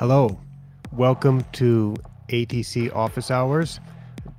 Hello, 0.00 0.40
welcome 0.92 1.44
to 1.52 1.94
ATC 2.30 2.90
Office 2.96 3.30
Hours. 3.30 3.80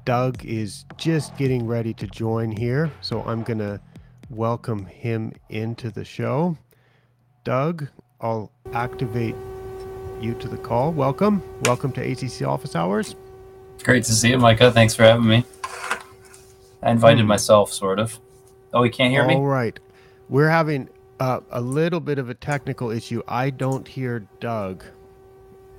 Doug 0.05 0.43
is 0.43 0.85
just 0.97 1.37
getting 1.37 1.67
ready 1.67 1.93
to 1.93 2.07
join 2.07 2.49
here, 2.49 2.89
so 3.01 3.21
I'm 3.21 3.43
going 3.43 3.59
to 3.59 3.79
welcome 4.31 4.87
him 4.87 5.33
into 5.49 5.91
the 5.91 6.03
show. 6.03 6.57
Doug, 7.43 7.87
I'll 8.21 8.51
activate 8.73 9.35
you 10.19 10.33
to 10.33 10.47
the 10.47 10.57
call. 10.57 10.93
Welcome. 10.93 11.43
Welcome 11.65 11.91
to 11.91 12.01
ATC 12.01 12.47
Office 12.47 12.75
Hours. 12.75 13.15
Great 13.83 14.03
to 14.05 14.13
see 14.13 14.29
you, 14.29 14.39
Micah. 14.39 14.71
Thanks 14.71 14.95
for 14.95 15.03
having 15.03 15.27
me. 15.27 15.45
I 16.81 16.89
invited 16.89 17.21
Hmm. 17.21 17.27
myself, 17.27 17.71
sort 17.71 17.99
of. 17.99 18.19
Oh, 18.73 18.81
you 18.81 18.89
can't 18.89 19.11
hear 19.11 19.27
me? 19.27 19.35
All 19.35 19.45
right. 19.45 19.79
We're 20.27 20.49
having 20.49 20.89
uh, 21.19 21.41
a 21.51 21.61
little 21.61 21.99
bit 21.99 22.17
of 22.17 22.29
a 22.29 22.33
technical 22.33 22.89
issue. 22.89 23.21
I 23.27 23.51
don't 23.51 23.87
hear 23.87 24.25
Doug. 24.39 24.83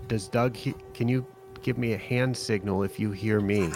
Does 0.08 0.28
Doug, 0.28 0.56
he- 0.56 0.74
can 0.94 1.08
you 1.08 1.24
give 1.62 1.78
me 1.78 1.92
a 1.92 1.98
hand 1.98 2.36
signal 2.36 2.82
if 2.82 2.98
you 3.00 3.12
hear 3.12 3.40
me? 3.40 3.70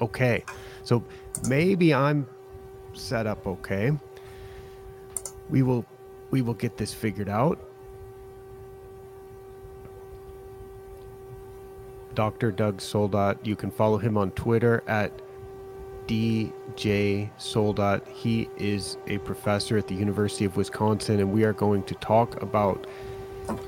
Okay. 0.00 0.44
So 0.82 1.02
maybe 1.48 1.92
I'm 1.92 2.26
set 2.94 3.26
up 3.26 3.46
okay. 3.46 3.92
We 5.48 5.62
will 5.62 5.84
we 6.30 6.42
will 6.42 6.54
get 6.54 6.76
this 6.76 6.94
figured 6.94 7.28
out. 7.28 7.58
Dr. 12.14 12.50
Doug 12.50 12.80
Soldat, 12.80 13.44
you 13.44 13.56
can 13.56 13.70
follow 13.70 13.98
him 13.98 14.16
on 14.16 14.30
Twitter 14.32 14.82
at 14.86 15.12
DJ 16.06 17.30
Soldat. 17.38 18.06
He 18.08 18.48
is 18.56 18.96
a 19.06 19.18
professor 19.18 19.78
at 19.78 19.86
the 19.86 19.94
University 19.94 20.44
of 20.44 20.56
Wisconsin, 20.56 21.20
and 21.20 21.32
we 21.32 21.44
are 21.44 21.52
going 21.52 21.82
to 21.84 21.94
talk 21.96 22.40
about 22.42 22.86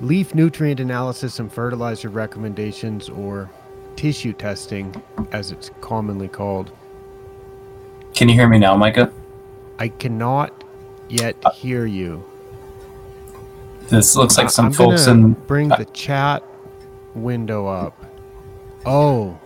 leaf 0.01 0.35
nutrient 0.35 0.81
analysis 0.81 1.39
and 1.39 1.53
fertilizer 1.53 2.09
recommendations, 2.09 3.09
or 3.09 3.51
tissue 3.97 4.33
testing, 4.33 4.95
as 5.33 5.51
it's 5.53 5.71
commonly 5.81 6.29
called. 6.29 6.71
Can 8.15 8.29
you 8.29 8.35
hear 8.35 8.49
me 8.49 8.59
now, 8.59 8.77
Micah? 8.77 9.13
I 9.79 9.89
cannot 9.89 10.65
yet 11.09 11.37
hear 11.55 11.87
you. 11.87 12.25
This 13.89 14.17
looks 14.17 14.39
like 14.39 14.51
some 14.51 14.67
I'm 14.67 14.73
folks 14.73 15.07
in. 15.07 15.33
bring 15.33 15.69
the 15.69 15.87
chat 15.93 16.43
window 17.15 17.67
up. 17.67 17.95
Oh, 18.87 19.39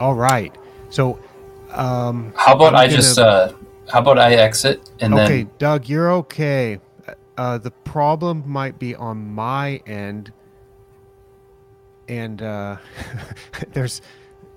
all 0.00 0.14
right. 0.14 0.54
So, 0.90 1.18
um, 1.70 2.32
How 2.36 2.54
about 2.54 2.74
I 2.74 2.88
just? 2.88 3.16
gonna- 3.16 3.28
uh 3.28 3.52
How 3.90 4.00
about 4.00 4.18
I 4.18 4.34
exit 4.34 4.80
and 5.00 5.14
okay, 5.14 5.42
then? 5.44 5.50
Doug, 5.58 5.88
you're 5.88 6.10
okay. 6.12 6.80
Uh, 7.36 7.58
the 7.58 7.70
problem 7.70 8.42
might 8.46 8.78
be 8.78 8.94
on 8.94 9.32
my 9.32 9.76
end, 9.86 10.32
and 12.08 12.42
uh, 12.42 12.76
there's 13.72 14.02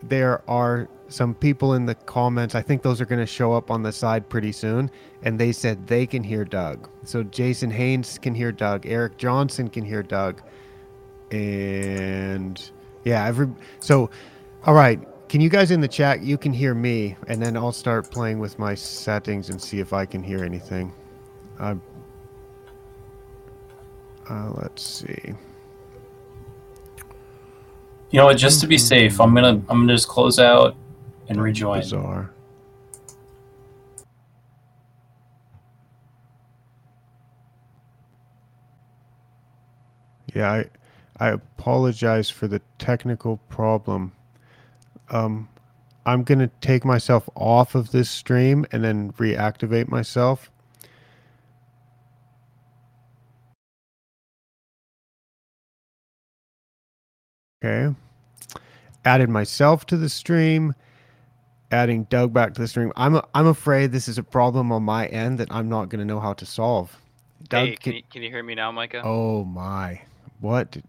there 0.04 0.42
are 0.50 0.90
some 1.08 1.34
people 1.34 1.74
in 1.74 1.86
the 1.86 1.96
comments. 1.96 2.54
I 2.54 2.62
think 2.62 2.82
those 2.82 3.00
are 3.00 3.06
going 3.06 3.20
to 3.20 3.26
show 3.26 3.54
up 3.54 3.72
on 3.72 3.82
the 3.84 3.92
side 3.92 4.28
pretty 4.28 4.52
soon, 4.52 4.92
and 5.24 5.40
they 5.40 5.52
said 5.52 5.88
they 5.88 6.06
can 6.06 6.24
hear 6.24 6.44
Doug. 6.44 6.90
So 7.04 7.24
Jason 7.24 7.72
Haynes 7.72 8.18
can 8.18 8.36
hear 8.36 8.52
Doug. 8.52 8.86
Eric 8.86 9.18
Johnson 9.18 9.70
can 9.70 9.86
hear 9.86 10.04
Doug, 10.04 10.42
and 11.32 12.72
yeah, 13.04 13.26
every 13.26 13.50
so. 13.80 14.10
All 14.66 14.74
right, 14.74 15.00
can 15.30 15.42
you 15.42 15.50
guys 15.50 15.72
in 15.72 15.80
the 15.80 15.88
chat? 15.88 16.24
You 16.24 16.38
can 16.38 16.52
hear 16.52 16.74
me, 16.74 17.16
and 17.28 17.42
then 17.42 17.56
I'll 17.56 17.72
start 17.72 18.10
playing 18.12 18.40
with 18.40 18.60
my 18.60 18.76
settings 18.76 19.50
and 19.50 19.62
see 19.62 19.80
if 19.80 19.94
I 19.94 20.06
can 20.06 20.24
hear 20.24 20.44
anything. 20.44 20.92
Uh, 24.30 24.52
let's 24.56 24.84
see. 24.84 25.34
You 28.12 28.20
know 28.20 28.26
what? 28.26 28.38
Just 28.38 28.62
to 28.62 28.68
be 28.68 28.78
safe, 28.78 29.20
I'm 29.20 29.34
gonna 29.34 29.62
I'm 29.70 29.82
gonna 29.82 29.94
just 29.94 30.08
close 30.08 30.40
out 30.40 30.76
and 31.28 31.42
rejoin. 31.42 31.80
Bizarre. 31.82 32.32
Yeah, 40.34 40.52
I 40.52 40.66
I 41.20 41.30
apologize 41.30 42.30
for 42.30 42.48
the 42.48 42.62
technical 42.78 43.38
problem. 43.50 44.12
Um, 45.10 45.50
I'm 46.06 46.24
gonna 46.24 46.50
take 46.62 46.86
myself 46.86 47.28
off 47.36 47.74
of 47.76 47.92
this 47.92 48.10
stream 48.10 48.66
and 48.72 48.84
then 48.84 49.14
reactivate 49.14 49.88
myself. 49.88 50.52
Okay. 57.66 57.96
Added 59.04 59.30
myself 59.30 59.86
to 59.88 59.98
the 59.98 60.10
stream 60.10 60.74
adding 61.72 62.04
Doug 62.06 62.34
back 62.34 62.54
to 62.54 62.62
the 62.62 62.68
stream. 62.68 62.92
I'm 62.96 63.22
I'm 63.34 63.48
afraid 63.48 63.92
this 63.92 64.08
is 64.08 64.18
a 64.18 64.24
problem 64.24 64.72
on 64.72 64.84
my 64.84 65.08
end 65.08 65.40
that 65.40 65.52
I'm 65.52 65.70
not 65.70 65.90
going 65.90 66.00
to 66.00 66.06
know 66.06 66.20
how 66.20 66.34
to 66.34 66.46
solve. 66.46 66.98
Doug, 67.50 67.68
hey, 67.68 67.76
can, 67.76 67.94
you, 67.94 68.04
can 68.12 68.24
you 68.24 68.30
hear 68.30 68.44
me 68.44 68.56
now, 68.56 68.72
Micah? 68.72 69.02
oh 69.04 69.44
my, 69.44 70.02
what 70.40 70.72
did- 70.72 70.84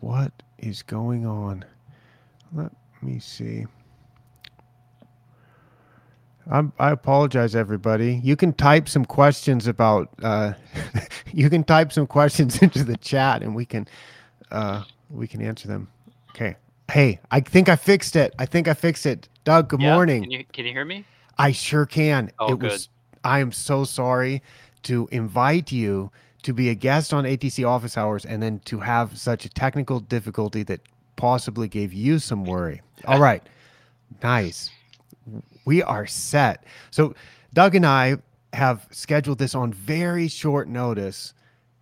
what 0.00 0.32
is 0.58 0.82
going 0.82 1.24
on? 1.24 1.64
Let 2.52 2.72
me 3.00 3.18
see. 3.18 3.66
I'm, 6.50 6.72
I 6.78 6.90
apologize, 6.90 7.54
everybody. 7.54 8.20
You 8.22 8.36
can 8.36 8.52
type 8.52 8.86
some 8.86 9.06
questions 9.06 9.66
about. 9.66 10.10
Uh, 10.22 10.52
you 11.32 11.48
can 11.48 11.64
type 11.64 11.90
some 11.90 12.06
questions 12.06 12.58
into 12.62 12.84
the 12.84 12.98
chat, 12.98 13.42
and 13.42 13.54
we 13.54 13.64
can 13.64 13.88
uh, 14.50 14.84
we 15.10 15.26
can 15.26 15.40
answer 15.40 15.68
them. 15.68 15.88
Okay. 16.30 16.56
Hey, 16.90 17.20
I 17.30 17.40
think 17.40 17.68
I 17.68 17.76
fixed 17.76 18.16
it. 18.16 18.34
I 18.38 18.46
think 18.46 18.68
I 18.68 18.74
fixed 18.74 19.06
it. 19.06 19.28
Doug, 19.44 19.68
good 19.68 19.80
Yeah, 19.80 19.94
morning. 19.94 20.22
Can 20.22 20.30
you 20.30 20.44
can 20.52 20.66
you 20.66 20.72
hear 20.72 20.84
me? 20.84 21.04
I 21.38 21.52
sure 21.52 21.86
can. 21.86 22.30
Oh, 22.38 22.52
it 22.52 22.58
was 22.60 22.88
I 23.24 23.38
am 23.40 23.52
so 23.52 23.84
sorry 23.84 24.42
to 24.84 25.08
invite 25.10 25.72
you 25.72 26.10
to 26.42 26.52
be 26.52 26.68
a 26.68 26.74
guest 26.74 27.14
on 27.14 27.24
ATC 27.24 27.66
office 27.66 27.96
hours 27.96 28.24
and 28.26 28.42
then 28.42 28.60
to 28.66 28.80
have 28.80 29.18
such 29.18 29.46
a 29.46 29.48
technical 29.48 29.98
difficulty 29.98 30.62
that 30.64 30.80
possibly 31.16 31.68
gave 31.68 31.92
you 31.92 32.18
some 32.18 32.44
worry. 32.44 32.82
All 33.06 33.18
right. 33.18 33.42
Nice. 34.22 34.70
We 35.64 35.82
are 35.82 36.06
set. 36.06 36.64
So 36.90 37.14
Doug 37.54 37.74
and 37.74 37.86
I 37.86 38.18
have 38.52 38.86
scheduled 38.90 39.38
this 39.38 39.54
on 39.54 39.72
very 39.72 40.28
short 40.28 40.68
notice. 40.68 41.32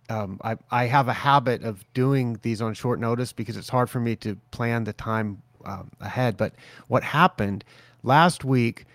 Um, 0.09 0.39
I, 0.43 0.57
I 0.69 0.85
have 0.85 1.07
a 1.07 1.13
habit 1.13 1.63
of 1.63 1.85
doing 1.93 2.39
these 2.41 2.61
on 2.61 2.73
short 2.73 2.99
notice 2.99 3.31
because 3.31 3.57
it's 3.57 3.69
hard 3.69 3.89
for 3.89 3.99
me 3.99 4.15
to 4.17 4.35
plan 4.51 4.83
the 4.83 4.93
time 4.93 5.41
um, 5.65 5.91
ahead. 6.01 6.37
But 6.37 6.53
what 6.87 7.03
happened 7.03 7.63
last 8.03 8.43
week, 8.43 8.85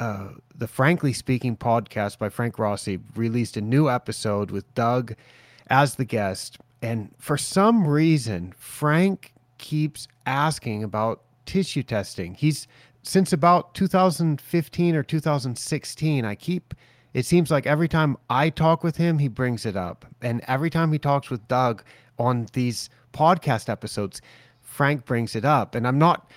uh, 0.00 0.28
the 0.54 0.68
Frankly 0.68 1.12
Speaking 1.12 1.56
podcast 1.56 2.18
by 2.18 2.28
Frank 2.28 2.58
Rossi 2.58 3.00
released 3.16 3.56
a 3.56 3.60
new 3.60 3.88
episode 3.88 4.50
with 4.50 4.72
Doug 4.74 5.14
as 5.68 5.96
the 5.96 6.04
guest. 6.04 6.58
And 6.82 7.14
for 7.18 7.36
some 7.36 7.86
reason, 7.86 8.54
Frank 8.56 9.32
keeps 9.58 10.08
asking 10.26 10.84
about 10.84 11.22
tissue 11.46 11.82
testing. 11.82 12.34
He's 12.34 12.68
since 13.02 13.32
about 13.32 13.74
2015 13.74 14.94
or 14.94 15.02
2016, 15.02 16.24
I 16.24 16.34
keep 16.34 16.74
it 17.14 17.24
seems 17.26 17.50
like 17.50 17.66
every 17.66 17.88
time 17.88 18.16
I 18.28 18.50
talk 18.50 18.84
with 18.84 18.96
him, 18.96 19.18
he 19.18 19.28
brings 19.28 19.64
it 19.64 19.76
up. 19.76 20.04
And 20.20 20.42
every 20.46 20.70
time 20.70 20.92
he 20.92 20.98
talks 20.98 21.30
with 21.30 21.46
Doug 21.48 21.82
on 22.18 22.46
these 22.52 22.90
podcast 23.12 23.68
episodes, 23.68 24.20
Frank 24.62 25.04
brings 25.04 25.34
it 25.34 25.44
up. 25.44 25.74
And 25.74 25.86
I'm 25.86 25.98
not 25.98 26.30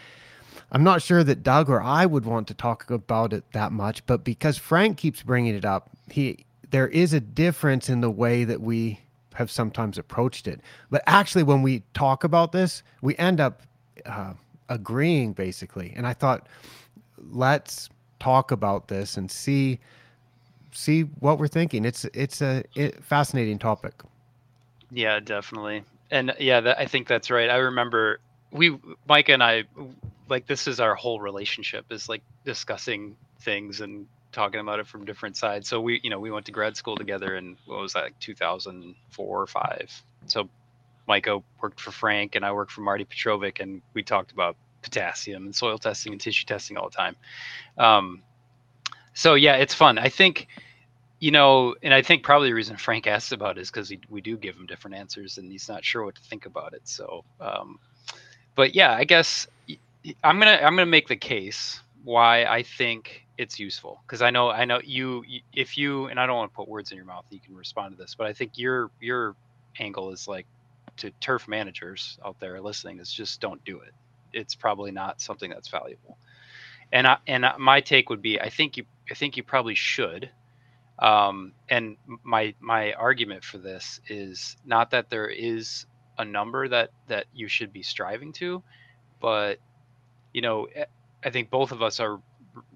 I'm 0.74 0.84
not 0.84 1.02
sure 1.02 1.24
that 1.24 1.44
Doug 1.44 1.70
or 1.70 1.82
I 1.82 2.06
would 2.06 2.26
want 2.26 2.48
to 2.48 2.54
talk 2.54 2.90
about 2.90 3.34
it 3.34 3.44
that 3.52 3.74
much, 3.74 4.06
but 4.06 4.24
because 4.24 4.58
Frank 4.58 4.98
keeps 4.98 5.22
bringing 5.22 5.54
it 5.54 5.66
up, 5.66 5.90
he 6.10 6.46
there 6.70 6.88
is 6.88 7.14
a 7.14 7.20
difference 7.20 7.90
in 7.90 8.00
the 8.00 8.10
way 8.10 8.46
that 8.46 8.62
we 8.62 9.00
have 9.34 9.52
sometimes 9.52 9.98
approached 9.98 10.48
it. 10.48 10.62
But 10.90 11.04
actually, 11.08 11.44
when 11.44 11.62
we 11.62 11.84
talk 11.94 12.24
about 12.24 12.54
this, 12.54 12.84
we 13.02 13.16
end 13.18 13.42
up 13.42 13.64
uh, 14.06 14.34
agreeing 14.70 15.34
basically. 15.34 15.94
And 15.96 16.08
I 16.08 16.14
thought, 16.14 16.48
let's 17.18 17.90
talk 18.20 18.52
about 18.52 18.88
this 18.88 19.18
and 19.18 19.30
see 19.30 19.80
see 20.72 21.02
what 21.02 21.40
we're 21.40 21.48
thinking. 21.48 21.86
It's 21.86 22.06
it's 22.14 22.42
a 22.42 22.64
it, 22.76 23.04
fascinating 23.04 23.60
topic. 23.60 23.94
Yeah, 24.92 25.20
definitely. 25.20 25.84
And 26.10 26.34
yeah, 26.40 26.60
that, 26.62 26.80
I 26.80 26.86
think 26.86 27.08
that's 27.08 27.32
right. 27.32 27.50
I 27.50 27.58
remember 27.58 28.20
we, 28.52 28.78
Micah 29.08 29.34
and 29.34 29.44
I, 29.44 29.64
like 30.28 30.46
this 30.46 30.68
is 30.68 30.80
our 30.80 30.96
whole 30.96 31.20
relationship 31.22 31.86
is 31.90 32.10
like 32.10 32.22
discussing 32.46 33.16
things 33.40 33.82
and 33.82 34.08
talking 34.32 34.60
about 34.60 34.80
it 34.80 34.88
from 34.88 35.06
different 35.06 35.38
sides. 35.38 35.68
So 35.68 35.80
we, 35.82 36.00
you 36.04 36.10
know, 36.10 36.20
we 36.20 36.32
went 36.32 36.46
to 36.46 36.52
grad 36.52 36.76
school 36.78 36.96
together 36.96 37.36
in 37.36 37.58
what 37.66 37.80
was 37.80 37.94
that, 37.94 38.04
like 38.04 38.20
2004 38.20 39.42
or 39.42 39.48
five. 39.48 40.04
So 40.28 40.50
Micah 41.08 41.42
worked 41.62 41.80
for 41.80 41.92
Frank 41.92 42.36
and 42.36 42.46
I 42.46 42.52
worked 42.52 42.72
for 42.72 42.82
Marty 42.82 43.06
Petrovic, 43.06 43.60
and 43.60 43.82
we 43.94 44.04
talked 44.04 44.32
about 44.32 44.56
potassium 44.82 45.46
and 45.46 45.56
soil 45.56 45.78
testing 45.78 46.14
and 46.14 46.22
tissue 46.22 46.46
testing 46.46 46.78
all 46.78 46.90
the 46.90 46.96
time. 46.96 47.16
Um, 47.78 48.22
so 49.14 49.36
yeah, 49.36 49.56
it's 49.56 49.74
fun. 49.74 49.98
I 49.98 50.10
think 50.10 50.48
you 51.20 51.30
know, 51.32 51.76
and 51.84 51.94
I 51.94 52.02
think 52.02 52.24
probably 52.24 52.50
the 52.50 52.56
reason 52.56 52.78
Frank 52.78 53.06
asked 53.06 53.32
about 53.32 53.58
it 53.58 53.62
is 53.62 53.70
because 53.70 53.94
we 54.10 54.22
do 54.22 54.38
give 54.38 54.56
him 54.56 54.66
different 54.66 54.98
answers, 54.98 55.38
and 55.38 55.52
he's 55.52 55.70
not 55.70 55.86
sure 55.86 56.04
what 56.04 56.16
to 56.16 56.22
think 56.24 56.48
about 56.48 56.74
it. 56.74 56.82
So, 56.86 57.24
um, 57.40 57.80
but 58.56 58.74
yeah, 58.74 58.92
I 58.94 59.04
guess 59.04 59.48
I'm 60.24 60.40
gonna 60.40 60.60
I'm 60.64 60.76
gonna 60.76 60.86
make 60.88 61.08
the 61.08 61.16
case 61.16 61.80
why 62.04 62.46
I 62.46 62.64
think 62.64 63.28
it's 63.38 63.60
useful 63.60 64.02
because 64.06 64.22
I 64.22 64.32
know 64.32 64.50
I 64.50 64.66
know 64.66 64.82
you 64.84 65.24
if 65.54 65.78
you 65.78 66.08
and 66.08 66.20
I 66.20 66.26
don't 66.26 66.38
want 66.38 66.52
to 66.52 66.56
put 66.56 66.68
words 66.68 66.92
in 66.92 66.98
your 66.98 67.06
mouth. 67.06 67.26
You 67.30 67.40
can 67.40 67.56
respond 67.56 67.96
to 67.96 68.02
this, 68.02 68.16
but 68.16 68.28
I 68.28 68.34
think 68.34 68.58
your 68.58 68.90
your 69.00 69.36
angle 69.80 70.12
is 70.12 70.28
like 70.28 70.48
to 70.98 71.12
turf 71.22 71.48
managers 71.48 72.18
out 72.26 72.40
there 72.40 72.60
listening 72.62 73.00
is 73.00 73.12
just 73.12 73.40
don't 73.42 73.64
do 73.64 73.80
it. 73.82 73.94
It's 74.34 74.56
probably 74.56 74.92
not 74.92 75.22
something 75.22 75.50
that's 75.50 75.68
valuable. 75.70 76.18
And 76.92 77.08
I, 77.08 77.18
and 77.28 77.46
my 77.60 77.80
take 77.82 78.10
would 78.10 78.22
be 78.22 78.40
I 78.40 78.50
think 78.50 78.78
you 78.78 78.86
I 79.12 79.14
think 79.14 79.36
you 79.36 79.44
probably 79.44 79.76
should. 79.76 80.32
Um, 81.00 81.52
and 81.70 81.98
my 82.24 82.54
my 82.62 82.94
argument 82.94 83.44
for 83.44 83.58
this 83.58 84.00
is 84.08 84.56
not 84.66 84.92
that 84.92 85.10
there 85.10 85.28
is 85.28 85.86
a 86.18 86.24
number 86.24 86.68
that 86.70 86.92
that 87.08 87.26
you 87.34 87.50
should 87.50 87.74
be 87.74 87.84
striving 87.84 88.32
to, 88.34 88.64
but 89.20 89.60
you 90.34 90.42
know 90.42 90.68
eh, 90.74 90.86
I 91.26 91.30
think 91.30 91.50
both 91.50 91.74
of 91.74 91.82
us 91.82 92.00
are 92.00 92.22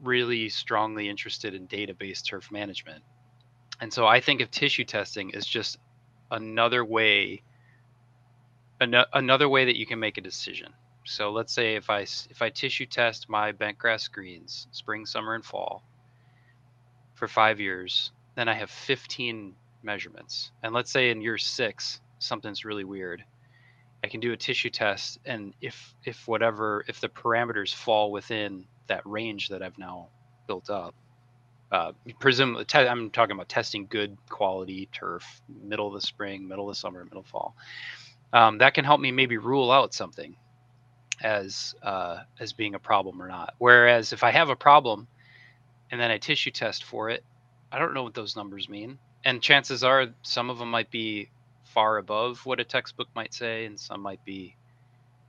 really 0.03 0.49
strongly 0.49 1.07
interested 1.07 1.53
in 1.53 1.67
database 1.67 2.23
turf 2.25 2.51
management. 2.51 3.03
And 3.79 3.93
so 3.93 4.05
I 4.05 4.19
think 4.19 4.41
of 4.41 4.51
tissue 4.51 4.85
testing 4.85 5.35
as 5.35 5.45
just 5.45 5.77
another 6.31 6.83
way 6.83 7.43
an- 8.81 9.05
another 9.13 9.47
way 9.47 9.65
that 9.65 9.77
you 9.77 9.85
can 9.85 9.99
make 9.99 10.17
a 10.17 10.21
decision. 10.21 10.73
So 11.05 11.31
let's 11.31 11.53
say 11.53 11.75
if 11.75 11.89
I 11.89 12.01
if 12.01 12.41
I 12.41 12.49
tissue 12.49 12.87
test 12.87 13.29
my 13.29 13.53
bent 13.53 13.77
grass 13.77 14.09
greens 14.09 14.67
spring, 14.71 15.05
summer 15.05 15.35
and 15.35 15.45
fall 15.45 15.83
for 17.15 17.27
5 17.27 17.59
years, 17.59 18.11
then 18.35 18.47
I 18.47 18.53
have 18.53 18.69
15 18.69 19.55
measurements. 19.83 20.51
And 20.63 20.73
let's 20.73 20.91
say 20.91 21.09
in 21.09 21.21
year 21.21 21.37
6 21.37 22.01
something's 22.19 22.65
really 22.65 22.83
weird. 22.83 23.23
I 24.03 24.07
can 24.07 24.19
do 24.19 24.33
a 24.33 24.37
tissue 24.37 24.69
test 24.69 25.19
and 25.25 25.53
if 25.61 25.95
if 26.05 26.27
whatever 26.27 26.85
if 26.87 27.01
the 27.01 27.09
parameters 27.09 27.73
fall 27.73 28.11
within 28.11 28.65
that 28.87 29.01
range 29.05 29.49
that 29.49 29.63
I've 29.63 29.77
now 29.77 30.09
built 30.47 30.69
up. 30.69 30.93
Uh, 31.71 31.91
presume 32.19 32.63
te- 32.67 32.77
I'm 32.77 33.09
talking 33.09 33.35
about 33.35 33.49
testing 33.49 33.87
good 33.89 34.15
quality 34.29 34.87
turf, 34.93 35.41
middle 35.49 35.87
of 35.87 35.93
the 35.93 36.01
spring, 36.01 36.47
middle 36.47 36.69
of 36.69 36.75
the 36.75 36.79
summer, 36.79 37.03
middle 37.03 37.23
fall. 37.23 37.55
Um, 38.31 38.59
that 38.59 38.75
can 38.75 38.85
help 38.85 39.01
me 39.01 39.11
maybe 39.11 39.37
rule 39.37 39.71
out 39.71 39.93
something 39.93 40.35
as 41.23 41.73
uh, 41.81 42.19
as 42.39 42.53
being 42.53 42.75
a 42.75 42.79
problem 42.79 43.21
or 43.21 43.27
not. 43.27 43.55
Whereas 43.57 44.13
if 44.13 44.23
I 44.23 44.31
have 44.31 44.49
a 44.49 44.55
problem 44.55 45.07
and 45.91 45.99
then 45.99 46.11
I 46.11 46.17
tissue 46.17 46.51
test 46.51 46.83
for 46.83 47.09
it, 47.09 47.23
I 47.71 47.79
don't 47.79 47.93
know 47.93 48.03
what 48.03 48.13
those 48.13 48.35
numbers 48.35 48.69
mean, 48.69 48.97
and 49.23 49.41
chances 49.41 49.83
are 49.83 50.07
some 50.21 50.49
of 50.49 50.57
them 50.57 50.71
might 50.71 50.91
be 50.91 51.29
far 51.63 51.97
above 51.97 52.45
what 52.45 52.59
a 52.59 52.63
textbook 52.63 53.07
might 53.15 53.33
say, 53.33 53.65
and 53.65 53.79
some 53.79 54.01
might 54.01 54.23
be 54.23 54.55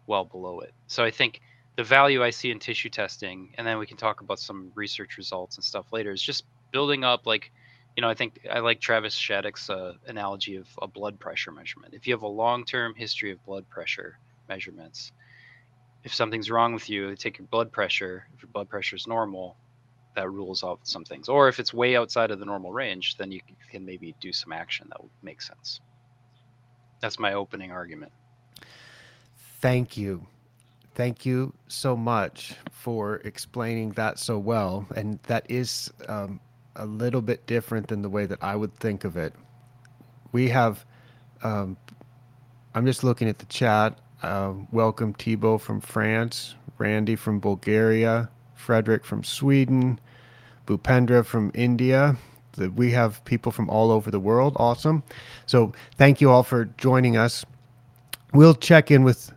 well 0.07 0.25
below 0.25 0.61
it. 0.61 0.73
So 0.87 1.05
I 1.05 1.11
think 1.11 1.41
the 1.77 1.85
value 1.85 2.23
I 2.23 2.31
see 2.31 2.51
in 2.51 2.59
tissue 2.59 2.89
testing, 2.89 3.53
and 3.59 3.67
then 3.67 3.79
we 3.79 3.87
can 3.87 3.97
talk 3.97 4.21
about 4.21 4.39
some 4.39 4.71
research 4.75 5.19
results 5.19 5.57
and 5.57 5.65
stuff 5.65 5.93
later, 5.93 6.13
is 6.13 6.23
just 6.23 6.45
building 6.73 7.05
up 7.05 7.27
like, 7.27 7.51
you 7.97 8.01
know, 8.01 8.09
I 8.09 8.15
think 8.15 8.41
I 8.51 8.61
like 8.61 8.81
Travis 8.81 9.15
Shaddox's 9.15 9.71
uh, 9.71 9.95
analogy 10.07 10.57
of 10.57 10.69
a 10.81 10.87
blood 10.87 11.19
pressure 11.19 11.51
measurement. 11.51 11.95
If 11.95 12.07
you 12.07 12.15
have 12.15 12.23
a 12.23 12.29
long-term 12.29 12.95
history 12.95 13.33
of 13.33 13.45
blood 13.45 13.69
pressure 13.69 14.19
measurements, 14.49 15.13
if 16.05 16.15
something's 16.15 16.51
wrong 16.51 16.73
with 16.75 16.89
you, 16.89 17.09
they 17.09 17.17
take 17.17 17.39
your 17.39 17.47
blood 17.49 17.73
pressure. 17.73 18.27
If 18.35 18.43
your 18.43 18.51
blood 18.53 18.69
pressure 18.69 18.97
is 18.97 19.07
normal, 19.07 19.57
that 20.17 20.31
rules 20.31 20.65
out 20.65 20.81
some 20.83 21.05
things. 21.05 21.29
Or 21.29 21.49
if 21.49 21.61
it's 21.61 21.73
way 21.73 21.97
outside 21.97 22.31
of 22.31 22.41
the 22.41 22.45
normal 22.45 22.73
range, 22.73 23.17
then 23.17 23.31
you 23.31 23.41
can 23.71 23.85
maybe 23.85 24.15
do 24.21 24.33
some 24.33 24.53
action 24.53 24.89
that 24.91 25.01
would 25.01 25.13
make 25.23 25.41
sense. 25.41 25.81
That's 27.01 27.19
my 27.19 27.35
opening 27.35 27.71
argument. 27.71 28.13
Thank 29.61 29.97
you 29.97 30.27
thank 30.97 31.27
you 31.27 31.53
so 31.69 31.95
much 31.95 32.55
for 32.73 33.17
explaining 33.17 33.91
that 33.93 34.19
so 34.19 34.39
well. 34.39 34.87
And 34.97 35.21
that 35.25 35.45
is 35.49 35.93
um, 36.09 36.41
a 36.75 36.87
little 36.87 37.21
bit 37.21 37.47
different 37.47 37.89
than 37.89 38.01
the 38.03 38.09
way 38.09 38.25
that 38.27 38.43
I 38.43 38.57
would 38.57 38.75
think 38.79 39.05
of 39.05 39.17
it. 39.17 39.35
We 40.33 40.49
have, 40.49 40.85
um, 41.43 41.77
I'm 42.75 42.87
just 42.87 43.05
looking 43.05 43.29
at 43.29 43.39
the 43.39 43.47
chat. 43.47 43.99
Uh, 44.23 44.55
welcome 44.73 45.13
Thibaut 45.13 45.61
from 45.61 45.83
France, 45.83 46.55
Randy 46.79 47.15
from 47.15 47.41
Bulgaria, 47.41 48.31
Frederick 48.57 49.05
from 49.05 49.23
Sweden, 49.23 50.01
Bhupendra 50.67 51.25
from 51.25 51.53
India. 51.55 52.17
We 52.75 52.91
have 52.93 53.25
people 53.25 53.53
from 53.53 53.69
all 53.69 53.91
over 53.91 54.11
the 54.11 54.21
world. 54.21 54.57
Awesome. 54.59 55.03
So 55.45 55.73
thank 55.97 56.21
you 56.21 56.31
all 56.31 56.43
for 56.43 56.65
joining 56.79 57.17
us. 57.17 57.45
We'll 58.33 58.55
check 58.55 58.91
in 58.91 59.05
with 59.05 59.33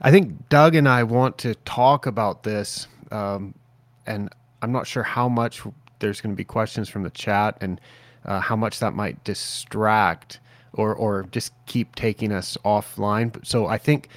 I 0.00 0.10
think 0.10 0.48
Doug 0.48 0.74
and 0.74 0.88
I 0.88 1.02
want 1.02 1.38
to 1.38 1.54
talk 1.64 2.06
about 2.06 2.42
this, 2.42 2.86
um, 3.10 3.54
and 4.06 4.28
I'm 4.62 4.72
not 4.72 4.86
sure 4.86 5.02
how 5.02 5.28
much 5.28 5.62
there's 5.98 6.20
going 6.20 6.32
to 6.32 6.36
be 6.36 6.44
questions 6.44 6.88
from 6.88 7.02
the 7.02 7.10
chat 7.10 7.56
and 7.60 7.80
uh, 8.24 8.40
how 8.40 8.56
much 8.56 8.78
that 8.80 8.94
might 8.94 9.22
distract 9.24 10.40
or 10.74 10.94
or 10.94 11.24
just 11.30 11.52
keep 11.66 11.94
taking 11.96 12.32
us 12.32 12.56
offline. 12.64 13.44
So 13.44 13.66
I 13.66 13.78
think 13.78 14.08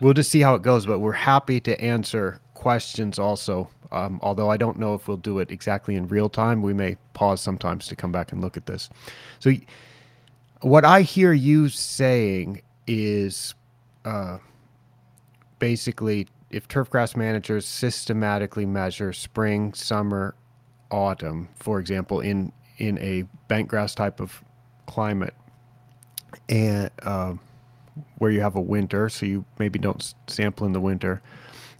we'll 0.00 0.14
just 0.14 0.30
see 0.30 0.40
how 0.40 0.54
it 0.54 0.62
goes. 0.62 0.86
But 0.86 0.98
we're 0.98 1.12
happy 1.12 1.60
to 1.60 1.80
answer 1.80 2.40
questions 2.54 3.18
also. 3.18 3.70
Um, 3.92 4.20
although 4.22 4.50
I 4.50 4.56
don't 4.56 4.78
know 4.78 4.94
if 4.94 5.08
we'll 5.08 5.16
do 5.16 5.40
it 5.40 5.50
exactly 5.50 5.96
in 5.96 6.06
real 6.06 6.28
time, 6.28 6.62
we 6.62 6.72
may 6.72 6.96
pause 7.12 7.40
sometimes 7.40 7.88
to 7.88 7.96
come 7.96 8.12
back 8.12 8.32
and 8.32 8.40
look 8.40 8.56
at 8.56 8.66
this. 8.66 8.88
So, 9.40 9.52
what 10.60 10.84
I 10.84 11.02
hear 11.02 11.32
you 11.32 11.68
saying 11.68 12.62
is 12.86 13.54
uh, 14.04 14.38
basically 15.58 16.28
if 16.50 16.66
turfgrass 16.68 17.16
managers 17.16 17.66
systematically 17.66 18.66
measure 18.66 19.12
spring, 19.12 19.72
summer, 19.72 20.34
autumn, 20.90 21.48
for 21.56 21.78
example, 21.78 22.20
in 22.20 22.52
in 22.78 22.98
a 22.98 23.24
bentgrass 23.48 23.94
type 23.94 24.20
of 24.20 24.42
climate, 24.86 25.34
and 26.48 26.90
uh, 27.02 27.34
where 28.18 28.30
you 28.30 28.40
have 28.40 28.56
a 28.56 28.60
winter, 28.60 29.08
so 29.08 29.26
you 29.26 29.44
maybe 29.58 29.78
don't 29.78 30.14
sample 30.26 30.66
in 30.66 30.72
the 30.72 30.80
winter, 30.80 31.22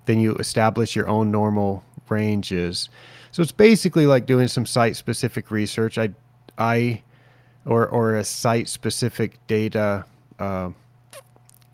then 0.06 0.20
you 0.20 0.34
establish 0.36 0.94
your 0.94 1.08
own 1.08 1.30
normal 1.30 1.84
ranges. 2.10 2.88
So 3.30 3.42
it's 3.42 3.52
basically 3.52 4.06
like 4.06 4.26
doing 4.26 4.48
some 4.48 4.66
site 4.66 4.96
specific 4.96 5.50
research. 5.50 5.98
I, 5.98 6.10
I, 6.58 7.02
or 7.64 7.86
or 7.88 8.16
a 8.16 8.24
site 8.24 8.68
specific 8.68 9.38
data. 9.46 10.04
Uh, 10.38 10.70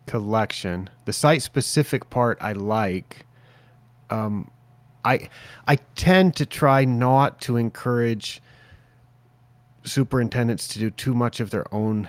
collection. 0.07 0.89
The 1.05 1.13
site 1.13 1.43
specific 1.43 2.09
part 2.11 2.39
I 2.41 2.53
like. 2.53 3.27
Um, 4.11 4.51
I 5.05 5.29
I 5.69 5.77
tend 5.95 6.37
to 6.37 6.47
try 6.47 6.85
not 6.85 7.41
to 7.43 7.57
encourage 7.57 8.41
superintendents 9.85 10.67
to 10.69 10.79
do 10.79 10.91
too 10.91 11.15
much 11.15 11.41
of 11.41 11.51
their 11.51 11.73
own 11.75 12.09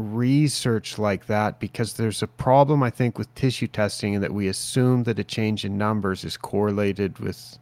research 0.00 0.98
like 0.98 1.26
that 1.26 1.60
because 1.60 1.94
there's 1.94 2.22
a 2.22 2.26
problem 2.26 2.82
I 2.82 2.90
think 2.90 3.18
with 3.18 3.34
tissue 3.34 3.66
testing 3.66 4.14
in 4.14 4.20
that 4.22 4.32
we 4.32 4.48
assume 4.48 5.04
that 5.04 5.18
a 5.18 5.24
change 5.24 5.64
in 5.64 5.76
numbers 5.76 6.24
is 6.24 6.36
correlated 6.36 7.18
with 7.18 7.58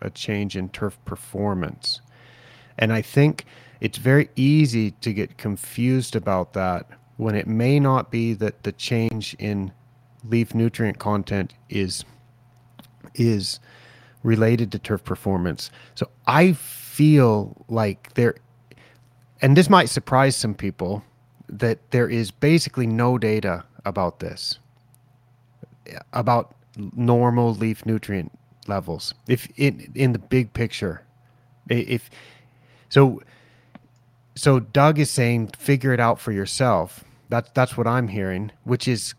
a 0.00 0.10
change 0.10 0.56
in 0.56 0.68
turf 0.68 0.98
performance. 1.04 2.00
And 2.78 2.92
I 2.92 3.02
think 3.02 3.44
it's 3.80 3.98
very 3.98 4.28
easy 4.36 4.92
to 4.92 5.12
get 5.12 5.38
confused 5.38 6.14
about 6.14 6.52
that 6.52 6.86
when 7.16 7.34
it 7.34 7.46
may 7.46 7.80
not 7.80 8.10
be 8.10 8.32
that 8.34 8.62
the 8.62 8.72
change 8.72 9.34
in 9.38 9.72
leaf 10.24 10.54
nutrient 10.54 10.98
content 10.98 11.54
is 11.68 12.04
is 13.14 13.58
related 14.22 14.70
to 14.72 14.78
turf 14.78 15.02
performance. 15.04 15.70
So 15.94 16.10
I 16.26 16.52
feel 16.52 17.64
like 17.68 18.14
there 18.14 18.36
and 19.40 19.56
this 19.56 19.70
might 19.70 19.88
surprise 19.88 20.36
some 20.36 20.54
people 20.54 21.02
that 21.48 21.90
there 21.90 22.08
is 22.08 22.30
basically 22.30 22.86
no 22.86 23.18
data 23.18 23.64
about 23.84 24.20
this 24.20 24.58
about 26.12 26.54
normal 26.76 27.54
leaf 27.54 27.84
nutrient 27.86 28.30
levels. 28.66 29.14
If 29.26 29.48
in 29.56 29.90
in 29.94 30.12
the 30.12 30.18
big 30.18 30.52
picture 30.52 31.02
if 31.68 32.10
so 32.88 33.20
so 34.34 34.60
Doug 34.60 34.98
is 34.98 35.10
saying 35.10 35.48
figure 35.58 35.92
it 35.92 36.00
out 36.00 36.20
for 36.20 36.32
yourself. 36.32 37.04
That's 37.28 37.50
that's 37.54 37.76
what 37.76 37.86
I'm 37.86 38.08
hearing, 38.08 38.52
which 38.64 38.86
is 38.86 39.14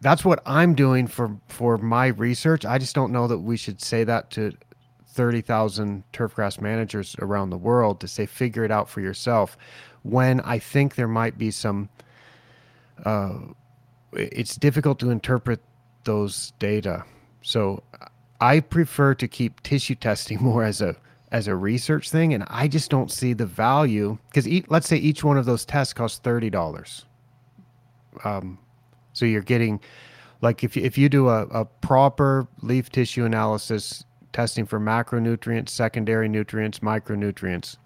that's 0.00 0.24
what 0.24 0.42
I'm 0.46 0.74
doing 0.74 1.06
for 1.06 1.36
for 1.48 1.78
my 1.78 2.08
research. 2.08 2.64
I 2.64 2.78
just 2.78 2.94
don't 2.94 3.12
know 3.12 3.26
that 3.26 3.38
we 3.38 3.56
should 3.56 3.80
say 3.80 4.04
that 4.04 4.30
to 4.32 4.52
30,000 5.08 6.04
turfgrass 6.14 6.58
managers 6.58 7.14
around 7.18 7.50
the 7.50 7.58
world 7.58 8.00
to 8.00 8.08
say 8.08 8.24
figure 8.24 8.64
it 8.64 8.70
out 8.70 8.88
for 8.88 9.02
yourself 9.02 9.58
when 10.02 10.40
I 10.40 10.58
think 10.58 10.94
there 10.94 11.08
might 11.08 11.38
be 11.38 11.50
some 11.50 11.88
uh, 13.04 13.38
it's 14.12 14.56
difficult 14.56 14.98
to 15.00 15.10
interpret 15.10 15.60
those 16.04 16.52
data. 16.58 17.04
So 17.42 17.82
I 18.40 18.60
prefer 18.60 19.14
to 19.14 19.28
keep 19.28 19.62
tissue 19.62 19.94
testing 19.94 20.38
more 20.42 20.64
as 20.64 20.80
a 20.80 20.96
as 21.30 21.48
a 21.48 21.56
research 21.56 22.10
thing, 22.10 22.34
and 22.34 22.44
I 22.48 22.68
just 22.68 22.90
don't 22.90 23.10
see 23.10 23.32
the 23.32 23.46
value 23.46 24.18
because 24.28 24.46
let's 24.68 24.86
say 24.86 24.96
each 24.96 25.24
one 25.24 25.38
of 25.38 25.46
those 25.46 25.64
tests 25.64 25.94
costs 25.94 26.18
thirty 26.18 26.50
dollars. 26.50 27.06
Um, 28.24 28.58
so 29.14 29.24
you're 29.24 29.40
getting 29.40 29.80
like 30.42 30.62
if 30.62 30.76
you, 30.76 30.82
if 30.82 30.98
you 30.98 31.08
do 31.08 31.28
a, 31.28 31.42
a 31.44 31.64
proper 31.64 32.46
leaf 32.60 32.90
tissue 32.90 33.24
analysis 33.24 34.04
testing 34.32 34.66
for 34.66 34.80
macronutrients, 34.80 35.70
secondary 35.70 36.28
nutrients, 36.28 36.80
micronutrients, 36.80 37.76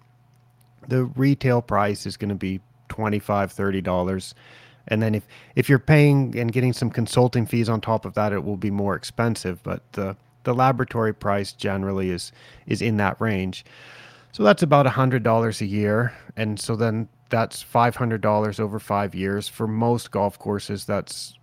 the 0.87 1.05
retail 1.05 1.61
price 1.61 2.05
is 2.05 2.17
going 2.17 2.29
to 2.29 2.35
be 2.35 2.59
25 2.89 3.51
30 3.51 3.81
dollars. 3.81 4.35
And 4.87 5.01
then 5.01 5.15
if 5.15 5.27
if 5.55 5.69
you're 5.69 5.79
paying 5.79 6.37
and 6.37 6.51
getting 6.51 6.73
some 6.73 6.89
consulting 6.89 7.45
fees 7.45 7.69
on 7.69 7.81
top 7.81 8.05
of 8.05 8.13
that 8.13 8.33
it 8.33 8.43
will 8.43 8.57
be 8.57 8.71
more 8.71 8.95
expensive 8.95 9.61
but 9.63 9.81
the 9.93 10.15
the 10.43 10.53
laboratory 10.53 11.13
price 11.13 11.51
generally 11.51 12.09
is 12.09 12.31
is 12.65 12.81
in 12.81 12.97
that 12.97 13.19
range. 13.19 13.65
So 14.31 14.43
that's 14.43 14.61
about 14.61 14.85
$100 14.85 15.61
a 15.61 15.65
year. 15.65 16.13
And 16.35 16.59
so 16.59 16.75
then 16.75 17.09
that's 17.29 17.63
$500 17.63 18.59
over 18.59 18.79
5 18.79 19.15
years. 19.15 19.47
For 19.47 19.67
most 19.67 20.11
golf 20.11 20.37
courses 20.39 20.85
that's 20.85 21.33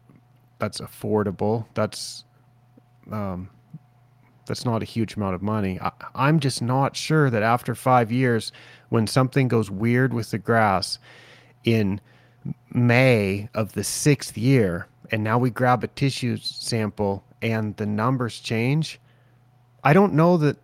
that's 0.59 0.81
affordable. 0.81 1.67
That's 1.75 2.25
um, 3.11 3.51
that's 4.47 4.65
not 4.65 4.83
a 4.83 4.87
huge 4.87 5.17
amount 5.17 5.35
of 5.35 5.43
money. 5.43 5.79
I, 5.81 5.93
I'm 6.15 6.41
just 6.41 6.63
not 6.63 6.97
sure 6.97 7.31
that 7.31 7.43
after 7.43 7.75
five 7.75 8.13
years, 8.13 8.53
when 8.89 9.07
something 9.07 9.49
goes 9.49 9.71
weird 9.71 10.13
with 10.13 10.31
the 10.31 10.39
grass 10.39 10.99
in 11.65 12.01
May 12.73 13.49
of 13.55 13.73
the 13.73 13.85
sixth 13.85 14.37
year, 14.37 14.87
and 15.11 15.25
now 15.25 15.39
we 15.39 15.51
grab 15.51 15.85
a 15.85 15.89
tissue 15.89 16.37
sample 16.37 17.25
and 17.43 17.77
the 17.77 17.87
numbers 17.87 18.41
change, 18.41 19.01
I 19.83 19.93
don't 19.93 20.15
know 20.15 20.37
that 20.39 20.57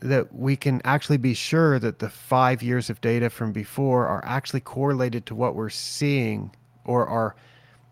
that 0.00 0.32
we 0.32 0.54
can 0.54 0.80
actually 0.84 1.16
be 1.16 1.34
sure 1.34 1.78
that 1.80 1.98
the 1.98 2.08
five 2.08 2.62
years 2.62 2.88
of 2.88 3.00
data 3.00 3.28
from 3.28 3.52
before 3.52 4.06
are 4.06 4.24
actually 4.24 4.60
correlated 4.60 5.26
to 5.26 5.34
what 5.34 5.56
we're 5.56 5.68
seeing 5.68 6.54
or 6.84 7.06
are 7.06 7.34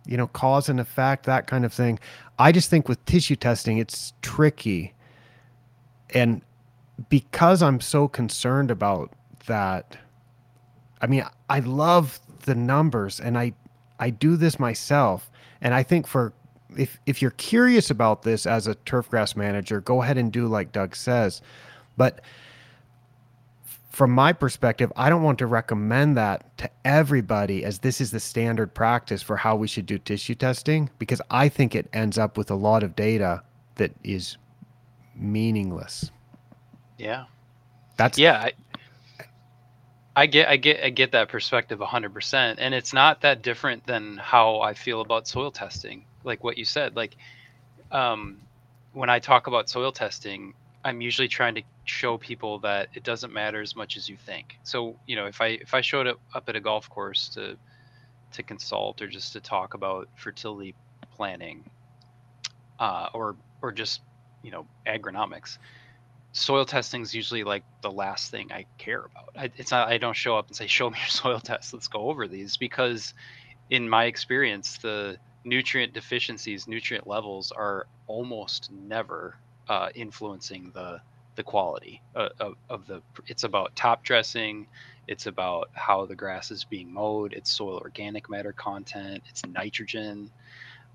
you 0.06 0.16
know 0.16 0.28
cause 0.28 0.68
and 0.68 0.78
effect 0.78 1.26
that 1.26 1.48
kind 1.48 1.64
of 1.64 1.72
thing 1.72 1.98
i 2.38 2.52
just 2.52 2.70
think 2.70 2.88
with 2.88 3.04
tissue 3.06 3.34
testing 3.34 3.78
it's 3.78 4.12
tricky 4.22 4.94
and 6.10 6.42
because 7.08 7.62
I'm 7.62 7.80
so 7.80 8.08
concerned 8.08 8.70
about 8.70 9.12
that, 9.46 9.96
I 11.00 11.06
mean, 11.06 11.24
I 11.50 11.60
love 11.60 12.20
the 12.44 12.54
numbers 12.54 13.20
and 13.20 13.36
I 13.38 13.52
I 13.98 14.10
do 14.10 14.36
this 14.36 14.58
myself. 14.58 15.30
And 15.60 15.74
I 15.74 15.82
think 15.82 16.06
for 16.06 16.32
if 16.76 16.98
if 17.06 17.20
you're 17.22 17.30
curious 17.32 17.90
about 17.90 18.22
this 18.22 18.46
as 18.46 18.66
a 18.66 18.74
turfgrass 18.74 19.36
manager, 19.36 19.80
go 19.80 20.02
ahead 20.02 20.18
and 20.18 20.32
do 20.32 20.46
like 20.46 20.72
Doug 20.72 20.96
says. 20.96 21.42
But 21.96 22.20
from 23.90 24.10
my 24.10 24.32
perspective, 24.34 24.92
I 24.94 25.08
don't 25.08 25.22
want 25.22 25.38
to 25.38 25.46
recommend 25.46 26.18
that 26.18 26.56
to 26.58 26.70
everybody 26.84 27.64
as 27.64 27.78
this 27.78 27.98
is 27.98 28.10
the 28.10 28.20
standard 28.20 28.74
practice 28.74 29.22
for 29.22 29.38
how 29.38 29.56
we 29.56 29.66
should 29.66 29.86
do 29.86 29.96
tissue 29.96 30.34
testing 30.34 30.90
because 30.98 31.22
I 31.30 31.48
think 31.48 31.74
it 31.74 31.88
ends 31.94 32.18
up 32.18 32.36
with 32.36 32.50
a 32.50 32.54
lot 32.54 32.82
of 32.82 32.94
data 32.94 33.42
that 33.76 33.92
is 34.04 34.36
meaningless. 35.16 36.10
Yeah. 36.98 37.24
That's 37.96 38.18
yeah. 38.18 38.38
I, 38.38 38.52
I 40.14 40.26
get, 40.26 40.48
I 40.48 40.56
get, 40.56 40.82
I 40.82 40.90
get 40.90 41.12
that 41.12 41.28
perspective 41.28 41.78
100%. 41.78 42.54
And 42.58 42.74
it's 42.74 42.92
not 42.92 43.20
that 43.20 43.42
different 43.42 43.86
than 43.86 44.16
how 44.16 44.60
I 44.60 44.74
feel 44.74 45.00
about 45.02 45.28
soil 45.28 45.50
testing. 45.50 46.04
Like 46.24 46.42
what 46.42 46.56
you 46.56 46.64
said, 46.64 46.96
like, 46.96 47.16
um, 47.90 48.38
when 48.92 49.10
I 49.10 49.18
talk 49.18 49.46
about 49.46 49.68
soil 49.68 49.92
testing, 49.92 50.54
I'm 50.84 51.00
usually 51.00 51.28
trying 51.28 51.54
to 51.56 51.62
show 51.84 52.16
people 52.16 52.58
that 52.60 52.88
it 52.94 53.04
doesn't 53.04 53.32
matter 53.32 53.60
as 53.60 53.76
much 53.76 53.96
as 53.96 54.08
you 54.08 54.16
think. 54.16 54.58
So, 54.62 54.96
you 55.06 55.16
know, 55.16 55.26
if 55.26 55.40
I, 55.40 55.48
if 55.48 55.74
I 55.74 55.82
showed 55.82 56.06
up, 56.06 56.18
up 56.34 56.48
at 56.48 56.56
a 56.56 56.60
golf 56.60 56.88
course 56.88 57.28
to, 57.30 57.56
to 58.32 58.42
consult 58.42 59.02
or 59.02 59.08
just 59.08 59.34
to 59.34 59.40
talk 59.40 59.74
about 59.74 60.08
fertility 60.16 60.74
planning, 61.14 61.62
uh, 62.78 63.08
or, 63.12 63.36
or 63.60 63.70
just, 63.70 64.00
you 64.46 64.52
know, 64.52 64.64
agronomics, 64.86 65.58
soil 66.30 66.64
testing 66.64 67.02
is 67.02 67.12
usually 67.12 67.42
like 67.42 67.64
the 67.82 67.90
last 67.90 68.30
thing 68.30 68.52
I 68.52 68.64
care 68.78 69.00
about. 69.00 69.30
I, 69.36 69.50
it's 69.56 69.72
not 69.72 69.88
I 69.88 69.98
don't 69.98 70.16
show 70.16 70.38
up 70.38 70.46
and 70.46 70.56
say 70.56 70.68
show 70.68 70.88
me 70.88 70.98
your 71.00 71.08
soil 71.22 71.40
test. 71.40 71.74
Let's 71.74 71.88
go 71.88 72.08
over 72.08 72.28
these 72.28 72.56
because 72.56 73.12
in 73.70 73.88
my 73.88 74.04
experience 74.04 74.78
the 74.78 75.18
nutrient 75.44 75.92
deficiencies, 75.92 76.68
nutrient 76.68 77.08
levels 77.08 77.52
are 77.52 77.88
almost 78.06 78.70
never 78.70 79.36
uh, 79.68 79.88
influencing 79.96 80.70
the 80.72 81.00
the 81.34 81.42
quality 81.42 82.00
uh, 82.14 82.28
of, 82.40 82.54
of 82.70 82.86
the 82.86 83.02
it's 83.26 83.44
about 83.44 83.76
top 83.76 84.02
dressing 84.02 84.66
it's 85.06 85.26
about 85.26 85.68
how 85.74 86.06
the 86.06 86.14
grass 86.14 86.50
is 86.50 86.64
being 86.64 86.90
mowed 86.90 87.34
it's 87.34 87.50
soil 87.50 87.78
organic 87.78 88.30
matter 88.30 88.52
content 88.52 89.22
it's 89.28 89.44
nitrogen 89.44 90.30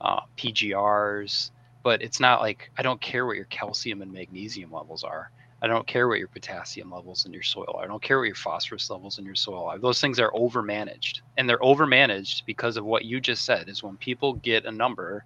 uh, 0.02 0.22
pgrs 0.36 1.52
but 1.84 2.02
it's 2.02 2.20
not 2.20 2.42
like 2.42 2.72
I 2.78 2.82
don't 2.82 3.02
care 3.02 3.26
what 3.26 3.36
your 3.36 3.46
calcium 3.46 4.02
and 4.02 4.12
magnesium 4.12 4.72
levels 4.72 5.04
are. 5.04 5.32
I 5.64 5.68
don't 5.68 5.86
care 5.86 6.08
what 6.08 6.18
your 6.18 6.28
potassium 6.28 6.92
levels 6.92 7.26
in 7.26 7.34
your 7.34 7.44
soil 7.44 7.76
are. 7.76 7.84
I 7.84 7.88
don't 7.88 8.02
care 8.02 8.18
what 8.18 8.26
your 8.26 8.36
phosphorus 8.36 8.90
levels 8.90 9.20
in 9.20 9.26
your 9.26 9.36
soil 9.36 9.66
are. 9.66 9.78
Those 9.78 10.02
things 10.02 10.20
are 10.20 10.32
overmanaged. 10.32 11.22
And 11.38 11.48
they're 11.48 11.60
overmanaged 11.60 12.46
because 12.48 12.78
of 12.78 12.86
what 12.86 13.06
you 13.06 13.22
just 13.22 13.46
said 13.46 13.70
is 13.70 13.84
when 13.84 13.98
people 13.98 14.34
get 14.34 14.66
a 14.66 14.72
number, 14.72 15.24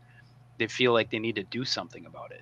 they 0.57 0.67
feel 0.67 0.91
like 0.91 1.09
they 1.09 1.19
need 1.19 1.35
to 1.35 1.43
do 1.43 1.63
something 1.63 2.05
about 2.05 2.31
it. 2.31 2.41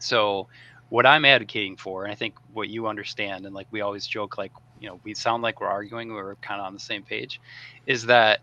So 0.00 0.48
what 0.88 1.06
I'm 1.06 1.24
advocating 1.24 1.76
for, 1.76 2.02
and 2.02 2.12
I 2.12 2.16
think 2.16 2.34
what 2.52 2.68
you 2.68 2.88
understand, 2.88 3.46
and 3.46 3.54
like 3.54 3.68
we 3.70 3.80
always 3.80 4.06
joke, 4.06 4.36
like, 4.36 4.52
you 4.80 4.88
know, 4.88 5.00
we 5.04 5.14
sound 5.14 5.42
like 5.42 5.60
we're 5.60 5.68
arguing, 5.68 6.12
we're 6.12 6.34
kind 6.36 6.60
of 6.60 6.66
on 6.66 6.74
the 6.74 6.80
same 6.80 7.04
page, 7.04 7.40
is 7.86 8.06
that 8.06 8.40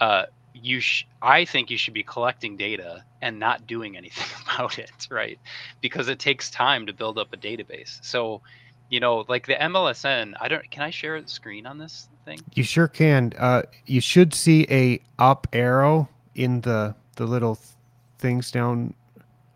uh, 0.00 0.24
you 0.62 0.80
sh- 0.80 1.06
I 1.22 1.44
think 1.44 1.70
you 1.70 1.76
should 1.76 1.94
be 1.94 2.02
collecting 2.02 2.56
data 2.56 3.04
and 3.22 3.38
not 3.38 3.66
doing 3.66 3.96
anything 3.96 4.26
about 4.54 4.78
it, 4.78 5.08
right? 5.10 5.38
Because 5.80 6.08
it 6.08 6.18
takes 6.18 6.50
time 6.50 6.86
to 6.86 6.92
build 6.92 7.18
up 7.18 7.32
a 7.32 7.36
database. 7.36 7.98
So, 8.04 8.40
you 8.88 9.00
know, 9.00 9.24
like 9.28 9.46
the 9.46 9.54
MLSN, 9.54 10.34
I 10.40 10.48
don't 10.48 10.68
can 10.70 10.82
I 10.82 10.90
share 10.90 11.20
the 11.20 11.28
screen 11.28 11.66
on 11.66 11.78
this 11.78 12.08
thing? 12.24 12.40
You 12.54 12.62
sure 12.62 12.88
can. 12.88 13.32
Uh, 13.38 13.62
you 13.86 14.00
should 14.00 14.34
see 14.34 14.66
a 14.70 15.00
up 15.18 15.46
arrow 15.52 16.08
in 16.34 16.60
the 16.62 16.94
the 17.16 17.26
little 17.26 17.58
things 18.18 18.50
down 18.50 18.94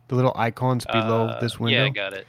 the 0.08 0.14
little 0.16 0.32
icons 0.36 0.84
below 0.86 1.28
Uh, 1.28 1.40
this 1.40 1.58
window. 1.60 1.82
Yeah, 1.82 1.86
I 1.86 1.90
got 1.90 2.12
it. 2.12 2.26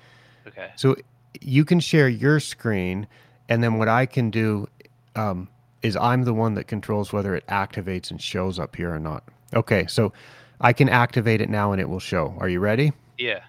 Okay. 0.47 0.69
So 0.75 0.95
you 1.41 1.65
can 1.65 1.79
share 1.79 2.09
your 2.09 2.39
screen, 2.39 3.07
and 3.49 3.63
then 3.63 3.77
what 3.77 3.87
I 3.87 4.05
can 4.05 4.29
do 4.29 4.67
um, 5.15 5.47
is 5.83 5.95
I'm 5.97 6.23
the 6.23 6.33
one 6.33 6.53
that 6.55 6.65
controls 6.67 7.11
whether 7.11 7.35
it 7.35 7.45
activates 7.47 8.11
and 8.11 8.21
shows 8.21 8.59
up 8.59 8.75
here 8.75 8.93
or 8.93 8.99
not. 8.99 9.23
Okay, 9.53 9.85
so 9.87 10.13
I 10.61 10.73
can 10.73 10.89
activate 10.89 11.41
it 11.41 11.49
now 11.49 11.71
and 11.71 11.81
it 11.81 11.89
will 11.89 11.99
show. 11.99 12.35
Are 12.39 12.49
you 12.49 12.59
ready? 12.59 12.93
Yeah. 13.17 13.41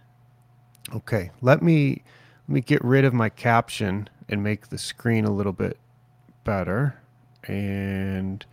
Okay, 0.94 1.30
let 1.40 1.62
me 1.62 2.02
let 2.48 2.54
me 2.54 2.60
get 2.60 2.82
rid 2.84 3.04
of 3.04 3.14
my 3.14 3.28
caption 3.28 4.08
and 4.28 4.42
make 4.42 4.68
the 4.68 4.78
screen 4.78 5.24
a 5.24 5.30
little 5.30 5.52
bit 5.52 5.78
better 6.44 6.96
and 7.44 8.44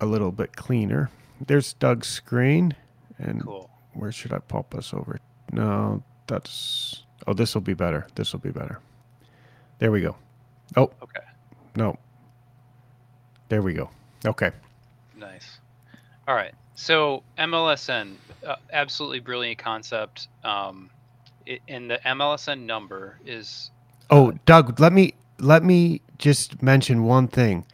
a 0.00 0.06
little 0.06 0.30
bit 0.32 0.56
cleaner. 0.56 1.10
There's 1.46 1.72
Doug's 1.74 2.06
screen, 2.08 2.74
and 3.18 3.42
Cool. 3.44 3.68
where 3.94 4.12
should 4.12 4.32
I 4.32 4.38
pop 4.38 4.74
us 4.74 4.94
over? 4.94 5.18
No, 5.50 6.02
that's 6.26 7.02
oh, 7.26 7.34
this 7.34 7.54
will 7.54 7.62
be 7.62 7.74
better. 7.74 8.06
This 8.14 8.32
will 8.32 8.40
be 8.40 8.50
better. 8.50 8.78
There 9.78 9.90
we 9.90 10.00
go. 10.00 10.16
Oh 10.76 10.90
Okay. 11.02 11.20
No, 11.76 11.98
there 13.48 13.62
we 13.62 13.72
go. 13.74 13.90
Okay, 14.24 14.50
Nice. 15.16 15.58
All 16.26 16.34
right. 16.34 16.54
So 16.74 17.22
MLSN, 17.38 18.14
uh, 18.46 18.56
absolutely 18.72 19.20
brilliant 19.20 19.58
concept. 19.58 20.28
Um, 20.42 20.90
it, 21.46 21.60
and 21.68 21.90
the 21.90 21.98
MLSN 22.04 22.66
number 22.66 23.18
is 23.24 23.70
Oh, 24.10 24.32
Doug, 24.46 24.78
let 24.80 24.92
me 24.92 25.14
let 25.38 25.64
me 25.64 26.00
just 26.18 26.62
mention 26.62 27.04
one 27.04 27.28
thing 27.28 27.64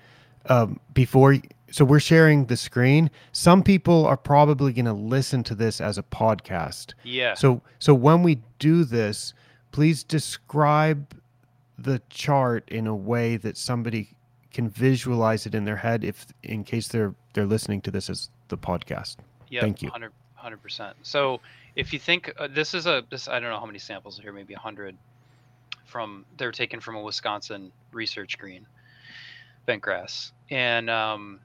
um, 0.47 0.78
before. 0.95 1.37
So 1.71 1.85
we're 1.85 2.00
sharing 2.00 2.47
the 2.47 2.57
screen. 2.57 3.11
Some 3.33 3.62
people 3.62 4.07
are 4.07 4.17
probably 4.17 4.73
going 4.73 4.87
to 4.87 4.93
listen 4.95 5.43
to 5.45 5.55
this 5.55 5.81
as 5.81 5.99
a 5.99 6.02
podcast. 6.02 6.95
yeah. 7.05 7.35
So 7.35 7.62
so 7.78 7.95
when 7.95 8.23
we 8.23 8.40
do 8.59 8.85
this, 8.85 9.35
please 9.73 10.02
describe 10.02 11.14
the 11.78 12.02
chart 12.11 12.68
in 12.68 12.87
a 12.87 12.94
way 12.94 13.37
that 13.37 13.56
somebody 13.56 14.11
can 14.52 14.68
visualize 14.68 15.47
it 15.47 15.54
in 15.54 15.64
their 15.64 15.76
head 15.76 16.02
if 16.02 16.26
in 16.42 16.64
case 16.64 16.88
they're 16.88 17.14
they're 17.35 17.47
listening 17.47 17.80
to 17.82 17.90
this 17.90 18.11
as 18.11 18.30
the 18.49 18.58
podcast. 18.58 19.16
Yeah, 19.49 19.61
Thank 19.61 19.82
you. 19.82 19.90
100 19.90 20.62
percent. 20.62 20.97
So 21.02 21.40
if 21.76 21.92
you 21.92 21.99
think 21.99 22.32
uh, 22.38 22.49
this 22.49 22.75
is 22.75 22.87
a 22.87 23.04
this 23.11 23.28
I 23.28 23.40
don't 23.40 23.50
know 23.50 23.61
how 23.61 23.66
many 23.66 23.78
samples 23.78 24.18
are 24.18 24.23
here, 24.23 24.32
maybe 24.32 24.54
hundred 24.54 24.97
from 25.85 26.25
they're 26.37 26.52
taken 26.52 26.80
from 26.80 26.97
a 26.97 27.02
Wisconsin 27.02 27.73
research 27.92 28.38
green 28.38 28.66
bent 29.66 29.82
grass, 29.82 30.32
and 30.50 30.88
um, 30.88 31.40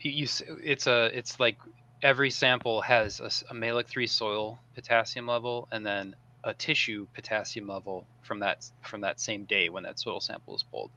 you, 0.00 0.10
you 0.10 0.28
it's 0.62 0.86
a 0.86 1.16
it's 1.16 1.40
like 1.40 1.58
every 2.02 2.30
sample 2.30 2.80
has 2.82 3.20
a 3.20 3.54
Mehlich 3.54 3.86
three 3.86 4.06
soil 4.06 4.58
potassium 4.74 5.26
level 5.26 5.66
and 5.72 5.84
then 5.84 6.14
a 6.46 6.54
tissue 6.54 7.06
potassium 7.12 7.66
level 7.66 8.06
from 8.22 8.38
that 8.38 8.70
from 8.82 9.02
that 9.02 9.20
same 9.20 9.44
day 9.44 9.68
when 9.68 9.82
that 9.82 9.98
soil 9.98 10.20
sample 10.20 10.54
is 10.54 10.62
pulled. 10.62 10.90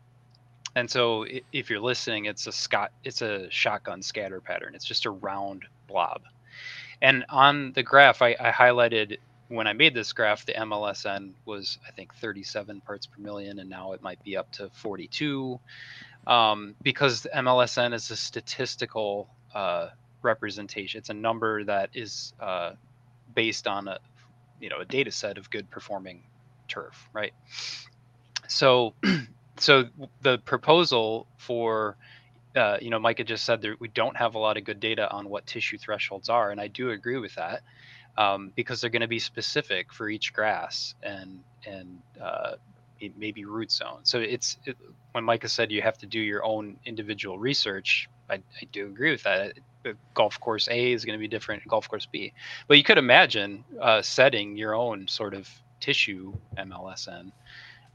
And 0.76 0.90
so 0.90 1.26
if 1.52 1.70
you're 1.70 1.80
listening, 1.80 2.26
it's 2.26 2.48
a 2.48 2.52
scott 2.52 2.92
it's 3.04 3.22
a 3.22 3.50
shotgun 3.50 4.02
scatter 4.02 4.40
pattern. 4.40 4.76
It's 4.76 4.86
just 4.86 5.06
a 5.06 5.10
round 5.10 5.66
blob. 5.88 6.22
And 7.02 7.26
on 7.30 7.74
the 7.74 7.84
graph, 7.84 8.22
I, 8.22 8.36
I 8.40 8.52
highlighted 8.52 9.18
when 9.48 9.66
I 9.66 9.74
made 9.74 9.96
this 9.96 10.14
graph, 10.14 10.46
the 10.46 10.54
MLSN 10.54 11.32
was 11.46 11.80
I 11.88 11.92
think 11.92 12.14
37 12.16 12.82
parts 12.82 13.08
per 13.08 13.20
million, 13.20 13.58
and 13.60 13.70
now 13.70 13.94
it 13.94 14.04
might 14.04 14.24
be 14.24 14.38
up 14.38 14.52
to 14.54 14.70
42, 14.76 15.60
um, 16.28 16.76
because 16.84 17.24
the 17.24 17.30
MLSN 17.30 17.94
is 17.96 18.12
a 18.12 18.16
statistical 18.16 19.28
uh, 19.56 19.90
representation. 20.22 21.00
It's 21.00 21.10
a 21.10 21.16
number 21.16 21.64
that 21.64 21.90
is 21.96 22.34
uh, 22.40 22.74
based 23.34 23.66
on 23.68 23.88
a 23.88 24.00
you 24.60 24.70
know 24.70 24.80
a 24.80 24.86
data 24.86 25.12
set 25.12 25.38
of 25.38 25.50
good 25.50 25.70
performing 25.70 26.24
turf, 26.68 27.10
right? 27.14 27.34
So, 28.48 28.96
so 29.58 29.86
the 30.22 30.40
proposal 30.40 31.28
for 31.38 31.98
uh, 32.56 32.78
you 32.82 32.90
know, 32.90 33.00
Micah 33.00 33.24
just 33.24 33.46
said 33.46 33.62
that 33.62 33.80
we 33.80 33.90
don't 33.90 34.18
have 34.18 34.36
a 34.36 34.40
lot 34.40 34.58
of 34.58 34.64
good 34.66 34.80
data 34.80 35.10
on 35.12 35.30
what 35.30 35.46
tissue 35.46 35.78
thresholds 35.78 36.30
are, 36.30 36.52
and 36.52 36.60
I 36.60 36.68
do 36.68 36.92
agree 36.92 37.18
with 37.18 37.36
that 37.36 37.62
um, 38.18 38.52
because 38.56 38.82
they're 38.82 38.90
going 38.90 39.02
to 39.02 39.08
be 39.08 39.20
specific 39.20 39.94
for 39.94 40.10
each 40.10 40.34
grass 40.34 40.96
and 41.04 41.40
and 41.66 42.00
uh, 42.22 42.54
maybe 43.18 43.46
root 43.46 43.72
zone. 43.72 44.02
So 44.04 44.20
it's 44.20 44.58
it, 44.66 44.78
when 45.14 45.24
Micah 45.24 45.50
said 45.50 45.72
you 45.72 45.82
have 45.82 45.98
to 46.00 46.08
do 46.08 46.20
your 46.20 46.44
own 46.44 46.78
individual 46.86 47.40
research. 47.40 48.10
I, 48.30 48.36
I 48.36 48.66
do 48.72 48.88
agree 48.88 49.12
with 49.12 49.24
that. 49.24 49.54
Golf 50.14 50.40
course 50.40 50.68
A 50.70 50.92
is 50.92 51.06
going 51.06 51.18
to 51.18 51.22
be 51.22 51.28
different 51.28 51.66
golf 51.68 51.88
course 51.88 52.06
B, 52.06 52.34
but 52.68 52.78
you 52.78 52.84
could 52.84 52.98
imagine 52.98 53.64
uh, 53.80 54.02
setting 54.02 54.58
your 54.58 54.76
own 54.76 55.08
sort 55.08 55.34
of 55.34 55.50
tissue 55.80 56.34
MLSN 56.58 57.32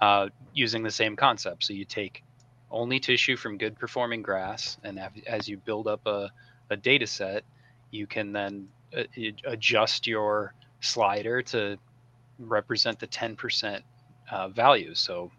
uh, 0.01 0.29
using 0.55 0.83
the 0.83 0.91
same 0.91 1.17
concept. 1.17 1.65
So 1.65 1.73
you 1.73 1.85
take 1.85 2.23
only 2.71 2.99
tissue 2.99 3.37
from 3.37 3.59
good 3.59 3.79
performing 3.79 4.23
grass, 4.23 4.79
and 4.83 4.99
as 5.27 5.49
you 5.49 5.59
build 5.59 5.87
up 5.87 6.07
a, 6.07 6.31
a 6.71 6.77
data 6.77 7.07
set, 7.07 7.45
you 7.91 8.07
can 8.07 8.33
then 8.33 8.69
uh, 8.97 9.05
adjust 9.45 10.07
your 10.07 10.55
slider 10.81 11.43
to 11.43 11.79
represent 12.39 12.99
the 12.99 13.07
10% 13.07 13.81
uh, 14.31 14.49
value. 14.49 14.95
So 14.95 15.31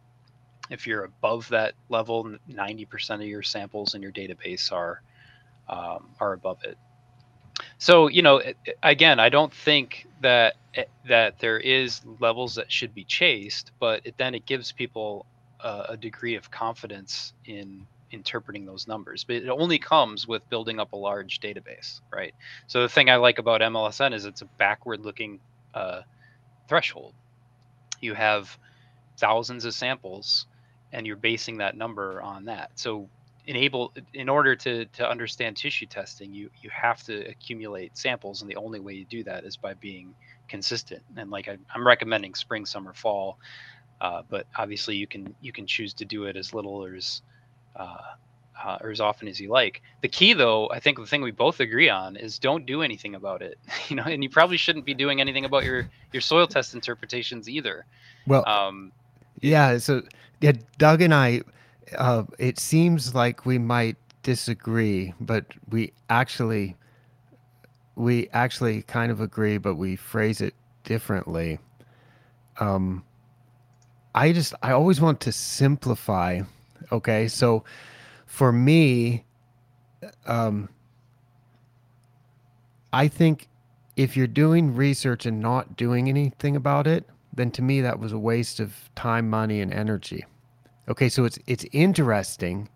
if 0.69 0.87
you're 0.87 1.03
above 1.03 1.49
that 1.49 1.73
level, 1.89 2.35
90% 2.49 3.15
of 3.15 3.21
your 3.23 3.43
samples 3.43 3.95
in 3.95 4.01
your 4.01 4.11
database 4.11 4.71
are 4.71 5.01
um, 5.69 6.15
are 6.19 6.33
above 6.33 6.59
it. 6.63 6.77
So 7.77 8.07
you 8.07 8.21
know, 8.21 8.41
again, 8.83 9.19
I 9.19 9.29
don't 9.29 9.53
think 9.53 10.07
that 10.21 10.55
eh, 10.75 10.85
that 11.07 11.39
there 11.39 11.59
is 11.59 12.01
levels 12.19 12.55
that 12.55 12.71
should 12.71 12.93
be 12.93 13.05
chased, 13.05 13.71
but 13.79 14.01
it, 14.05 14.15
then 14.17 14.35
it 14.35 14.45
gives 14.45 14.71
people 14.71 15.25
a, 15.61 15.85
a 15.89 15.97
degree 15.97 16.35
of 16.35 16.51
confidence 16.51 17.33
in 17.45 17.87
interpreting 18.11 18.65
those 18.65 18.87
numbers. 18.87 19.23
But 19.25 19.37
it 19.37 19.49
only 19.49 19.79
comes 19.79 20.27
with 20.27 20.47
building 20.49 20.79
up 20.79 20.93
a 20.93 20.97
large 20.97 21.39
database 21.41 22.01
right? 22.13 22.33
So 22.67 22.81
the 22.81 22.89
thing 22.89 23.09
i 23.09 23.17
like 23.17 23.39
about 23.39 23.61
mlsn 23.61 24.13
is 24.13 24.25
it's 24.25 24.41
a 24.41 24.45
backward 24.57 25.01
looking 25.01 25.41
uh, 25.73 26.01
threshold. 26.67 27.13
You 28.01 28.13
have 28.13 28.57
thousands 29.17 29.65
of 29.65 29.73
samples 29.73 30.47
and 30.91 31.05
you're 31.07 31.17
basing 31.17 31.57
that 31.57 31.75
number 31.77 32.21
on 32.21 32.45
that. 32.45 32.71
So 32.75 33.09
enable 33.47 33.93
in 34.13 34.29
order 34.29 34.55
to 34.55 34.85
to 34.85 35.07
understand 35.07 35.55
tissue 35.55 35.85
testing 35.85 36.33
you 36.33 36.49
you 36.61 36.69
have 36.69 37.03
to 37.03 37.27
accumulate 37.27 37.97
samples 37.97 38.41
and 38.41 38.49
the 38.49 38.55
only 38.55 38.79
way 38.79 38.93
you 38.93 39.05
do 39.05 39.23
that 39.23 39.43
is 39.43 39.55
by 39.55 39.73
being 39.75 40.13
consistent 40.47 41.01
and 41.17 41.29
like 41.29 41.47
I, 41.47 41.57
i'm 41.73 41.85
recommending 41.85 42.33
spring 42.35 42.65
summer 42.65 42.93
fall 42.93 43.37
uh, 44.01 44.23
but 44.29 44.45
obviously 44.57 44.95
you 44.95 45.07
can 45.07 45.33
you 45.41 45.51
can 45.51 45.67
choose 45.67 45.93
to 45.95 46.05
do 46.05 46.25
it 46.25 46.35
as 46.35 46.53
little 46.53 46.83
or 46.83 46.95
as 46.95 47.21
uh, 47.75 47.97
uh, 48.63 48.77
or 48.81 48.89
as 48.89 49.01
often 49.01 49.27
as 49.27 49.39
you 49.39 49.49
like. 49.49 49.81
The 50.01 50.07
key, 50.07 50.33
though, 50.33 50.69
I 50.69 50.79
think 50.79 50.97
the 50.97 51.05
thing 51.05 51.21
we 51.21 51.31
both 51.31 51.59
agree 51.59 51.89
on 51.89 52.15
is 52.15 52.39
don't 52.39 52.65
do 52.65 52.81
anything 52.81 53.15
about 53.15 53.41
it. 53.41 53.57
You 53.89 53.97
know, 53.97 54.03
and 54.03 54.23
you 54.23 54.29
probably 54.29 54.57
shouldn't 54.57 54.85
be 54.85 54.95
doing 54.95 55.21
anything 55.21 55.45
about 55.45 55.63
your 55.63 55.87
your 56.11 56.21
soil 56.21 56.47
test 56.47 56.73
interpretations 56.73 57.47
either. 57.47 57.85
Well, 58.25 58.47
um, 58.47 58.91
yeah. 59.41 59.77
So 59.77 60.01
yeah, 60.41 60.53
Doug 60.79 61.03
and 61.03 61.13
I, 61.13 61.41
uh, 61.97 62.23
it 62.39 62.59
seems 62.59 63.13
like 63.15 63.45
we 63.45 63.57
might 63.57 63.97
disagree, 64.23 65.13
but 65.19 65.45
we 65.69 65.93
actually 66.09 66.75
we 67.95 68.27
actually 68.33 68.81
kind 68.83 69.11
of 69.11 69.21
agree, 69.21 69.57
but 69.57 69.75
we 69.75 69.95
phrase 69.95 70.41
it 70.41 70.53
differently. 70.83 71.59
Um, 72.59 73.03
I 74.13 74.31
just 74.33 74.53
I 74.61 74.71
always 74.71 74.99
want 74.99 75.21
to 75.21 75.31
simplify 75.31 76.41
Okay, 76.91 77.27
so 77.27 77.63
for 78.25 78.51
me, 78.51 79.25
um, 80.25 80.69
I 82.93 83.07
think 83.07 83.47
if 83.95 84.15
you're 84.15 84.27
doing 84.27 84.75
research 84.75 85.25
and 85.25 85.39
not 85.39 85.75
doing 85.75 86.09
anything 86.09 86.55
about 86.55 86.87
it, 86.87 87.05
then 87.33 87.51
to 87.51 87.61
me 87.61 87.81
that 87.81 87.99
was 87.99 88.11
a 88.11 88.19
waste 88.19 88.59
of 88.59 88.89
time, 88.95 89.29
money, 89.29 89.61
and 89.61 89.73
energy. 89.73 90.25
Okay, 90.87 91.09
so 91.09 91.25
it's 91.25 91.39
it's 91.47 91.65
interesting 91.71 92.69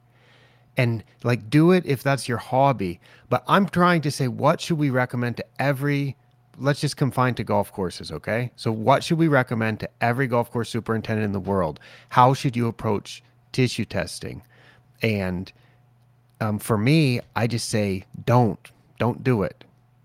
and 0.77 1.03
like 1.23 1.49
do 1.49 1.71
it 1.71 1.85
if 1.85 2.03
that's 2.03 2.27
your 2.27 2.37
hobby. 2.37 2.99
But 3.29 3.43
I'm 3.47 3.67
trying 3.67 4.01
to 4.01 4.11
say 4.11 4.27
what 4.27 4.61
should 4.61 4.77
we 4.77 4.89
recommend 4.89 5.37
to 5.37 5.45
every 5.59 6.15
let's 6.57 6.81
just 6.81 6.97
confine 6.97 7.35
to 7.35 7.43
golf 7.43 7.71
courses, 7.71 8.11
okay? 8.11 8.51
So 8.57 8.69
what 8.71 9.03
should 9.03 9.17
we 9.17 9.29
recommend 9.29 9.79
to 9.79 9.89
every 10.01 10.27
golf 10.27 10.51
course 10.51 10.69
superintendent 10.69 11.23
in 11.23 11.31
the 11.31 11.39
world? 11.39 11.79
How 12.09 12.33
should 12.33 12.57
you 12.57 12.67
approach 12.67 13.23
tissue 13.51 13.85
testing. 13.85 14.41
And 15.01 15.51
um, 16.41 16.59
for 16.59 16.77
me, 16.77 17.19
I 17.35 17.47
just 17.47 17.69
say, 17.69 18.05
don't, 18.25 18.71
don't 18.97 19.23
do 19.23 19.43
it. 19.43 19.63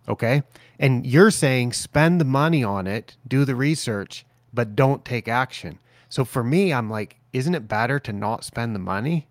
Okay. 0.09 0.43
And 0.79 1.07
you're 1.07 1.31
saying 1.31 1.73
spend 1.73 2.21
the 2.21 2.25
money 2.25 2.63
on 2.65 2.87
it, 2.87 3.17
do 3.27 3.45
the 3.45 3.55
research, 3.55 4.27
but 4.53 4.77
don't 4.77 5.05
take 5.05 5.29
action. 5.29 5.79
So 6.09 6.25
for 6.25 6.45
me, 6.45 6.73
I'm 6.73 6.91
like, 6.91 7.17
isn't 7.35 7.55
it 7.55 7.69
better 7.69 7.99
to 7.99 8.13
not 8.13 8.45
spend 8.45 8.75
the 8.75 8.79
money? 8.79 9.27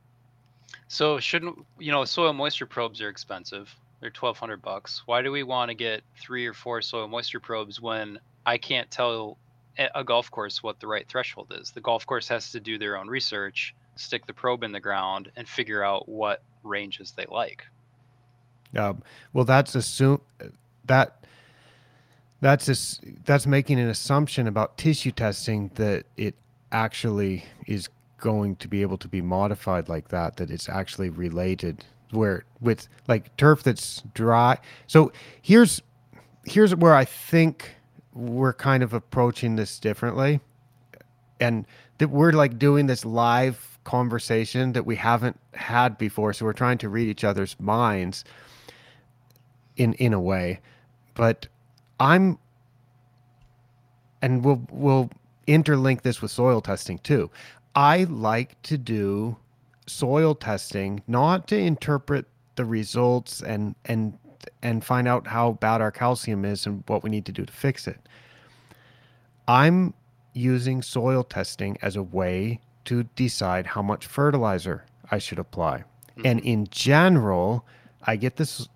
So 0.88 1.20
shouldn't 1.20 1.66
you 1.80 1.92
know 1.92 2.06
soil 2.06 2.34
moisture 2.34 2.68
probes 2.68 3.02
are 3.02 3.10
expensive. 3.10 3.74
They're 4.00 4.12
twelve 4.12 4.38
hundred 4.38 4.62
bucks. 4.62 5.02
Why 5.08 5.24
do 5.24 5.32
we 5.32 5.42
want 5.42 5.70
to 5.70 5.76
get 5.76 6.04
three 6.20 6.46
or 6.46 6.54
four 6.54 6.82
soil 6.82 7.08
moisture 7.08 7.40
probes 7.40 7.82
when 7.82 8.20
I 8.46 8.58
can't 8.58 8.92
tell 8.92 9.38
a 9.96 10.04
golf 10.04 10.30
course 10.30 10.62
what 10.62 10.80
the 10.80 10.86
right 10.86 11.08
threshold 11.08 11.52
is? 11.60 11.72
The 11.72 11.82
golf 11.82 12.06
course 12.06 12.28
has 12.28 12.52
to 12.52 12.60
do 12.60 12.78
their 12.78 12.98
own 12.98 13.08
research 13.08 13.74
stick 13.96 14.26
the 14.26 14.34
probe 14.34 14.64
in 14.64 14.72
the 14.72 14.80
ground 14.80 15.32
and 15.36 15.48
figure 15.48 15.84
out 15.84 16.08
what 16.10 16.42
ranges 16.64 17.12
they 17.12 17.26
like. 17.30 17.66
Uh, 18.76 18.94
well, 19.34 19.46
that's 19.46 19.76
assume 19.76 20.22
that 20.86 21.24
that's 22.42 22.68
a, 22.68 22.76
that's 23.24 23.46
making 23.48 23.80
an 23.80 23.88
assumption 23.88 24.48
about 24.48 24.78
tissue 24.78 25.12
testing 25.12 25.72
that 25.76 26.06
it 26.18 26.36
actually 26.74 27.46
is 27.68 27.90
going 28.18 28.56
to 28.58 28.68
be 28.68 28.82
able 28.82 28.98
to 28.98 29.08
be 29.08 29.22
modified 29.22 29.88
like 29.88 30.10
that. 30.10 30.38
That 30.38 30.50
it's 30.50 30.68
actually 30.68 31.10
related 31.10 31.86
where 32.12 32.46
with 32.62 32.88
like 33.08 33.36
turf 33.38 33.64
that's 33.64 34.04
dry. 34.14 34.58
So 34.88 35.12
here's 35.42 35.82
here's 36.46 36.76
where 36.76 36.96
I 36.96 37.06
think 37.06 37.76
we're 38.14 38.54
kind 38.54 38.84
of 38.84 38.94
approaching 38.94 39.56
this 39.56 39.80
differently, 39.80 40.40
and 41.40 41.66
that 41.98 42.10
we're 42.10 42.32
like 42.32 42.60
doing 42.60 42.88
this 42.88 43.06
live 43.06 43.80
conversation 43.84 44.74
that 44.74 44.86
we 44.86 44.96
haven't 44.96 45.40
had 45.54 45.98
before. 45.98 46.34
So 46.34 46.46
we're 46.46 46.54
trying 46.54 46.78
to 46.80 46.90
read 46.90 47.08
each 47.08 47.24
other's 47.24 47.60
minds 47.60 48.24
in 49.76 49.94
in 49.94 50.14
a 50.14 50.20
way. 50.20 50.60
But 51.14 51.48
I'm 52.00 52.40
and 54.22 54.44
we'll 54.44 54.66
we'll 54.72 55.10
interlink 55.48 56.02
this 56.02 56.22
with 56.22 56.32
soil 56.32 56.62
testing 56.62 57.00
too. 57.00 57.30
I 57.76 58.04
like 58.06 58.62
to 58.64 58.78
do 58.78 59.38
soil 59.88 60.36
testing 60.36 61.04
not 61.08 61.48
to 61.48 61.58
interpret 61.58 62.26
the 62.56 62.66
results 62.66 63.42
and 63.42 63.76
and 63.86 64.18
and 64.62 64.84
find 64.84 65.08
out 65.08 65.28
how 65.28 65.54
bad 65.54 65.82
our 65.82 65.92
calcium 65.92 66.46
is 66.46 66.66
and 66.66 66.84
what 66.88 67.04
we 67.04 67.10
need 67.10 67.26
to 67.26 67.32
do 67.32 67.46
to 67.46 67.54
fix 67.54 67.88
it. 67.88 68.00
I'm 69.48 69.94
using 70.34 70.82
soil 70.82 71.24
testing 71.24 71.78
as 71.82 71.96
a 71.96 72.04
way 72.04 72.60
to 72.86 73.04
decide 73.16 73.66
how 73.68 73.82
much 73.82 74.06
fertilizer 74.06 74.86
I 75.12 75.18
should 75.18 75.40
apply. 75.40 75.80
Mm-hmm. 76.18 76.22
And 76.26 76.40
in 76.42 76.68
general, 76.72 77.66
I 78.04 78.16
get 78.16 78.36
this 78.36 78.68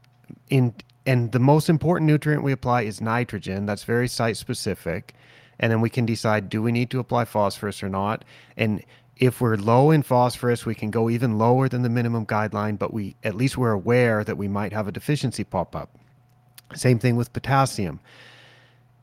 in 0.50 0.74
and 1.06 1.32
the 1.32 1.40
most 1.40 1.70
important 1.70 2.08
nutrient 2.08 2.44
we 2.44 2.52
apply 2.52 2.82
is 2.82 3.00
nitrogen. 3.00 3.66
That's 3.66 3.86
very 3.86 4.10
site 4.10 4.36
specific. 4.36 5.16
And 5.60 5.72
then 5.72 5.82
we 5.82 5.90
can 5.90 6.06
decide 6.06 6.50
do 6.50 6.62
we 6.62 6.72
need 6.72 6.90
to 6.92 7.00
apply 7.00 7.26
phosphorus 7.26 7.82
or 7.82 7.90
not? 7.90 8.24
And 8.56 8.84
if 9.18 9.42
we're 9.42 9.56
low 9.56 9.92
in 9.92 10.04
phosphorus, 10.04 10.66
we 10.66 10.76
can 10.76 10.92
go 10.92 11.10
even 11.10 11.38
lower 11.38 11.68
than 11.68 11.82
the 11.82 11.90
minimum 11.90 12.26
guideline, 12.26 12.78
but 12.78 12.94
we 12.94 13.16
at 13.24 13.36
least 13.36 13.58
we're 13.58 13.72
aware 13.72 14.24
that 14.24 14.38
we 14.38 14.48
might 14.48 14.74
have 14.74 14.88
a 14.88 14.92
deficiency 14.92 15.44
pop 15.44 15.76
up. 15.76 15.90
Same 16.76 17.00
thing 17.00 17.16
with 17.16 17.34
potassium. 17.34 18.00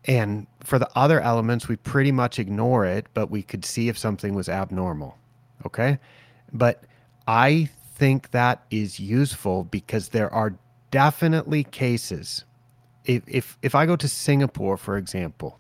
And 0.05 0.47
for 0.61 0.79
the 0.79 0.89
other 0.95 1.21
elements, 1.21 1.67
we 1.67 1.77
pretty 1.77 2.13
much 2.13 2.39
ignore 2.39 2.85
it, 2.85 3.07
but 3.15 3.31
we 3.31 3.43
could 3.43 3.65
see 3.65 3.89
if 3.89 3.97
something 3.97 4.35
was 4.35 4.49
abnormal. 4.49 5.17
Okay. 5.65 5.99
But 6.53 6.85
I 7.27 7.71
think 7.95 8.31
that 8.33 8.65
is 8.71 9.01
useful 9.01 9.65
because 9.65 10.11
there 10.11 10.33
are 10.33 10.55
definitely 10.91 11.65
cases. 11.65 12.45
If, 13.05 13.23
if, 13.27 13.59
if 13.63 13.75
I 13.75 13.87
go 13.87 13.97
to 13.97 14.09
Singapore, 14.09 14.77
for 14.77 14.99
example, 14.99 15.59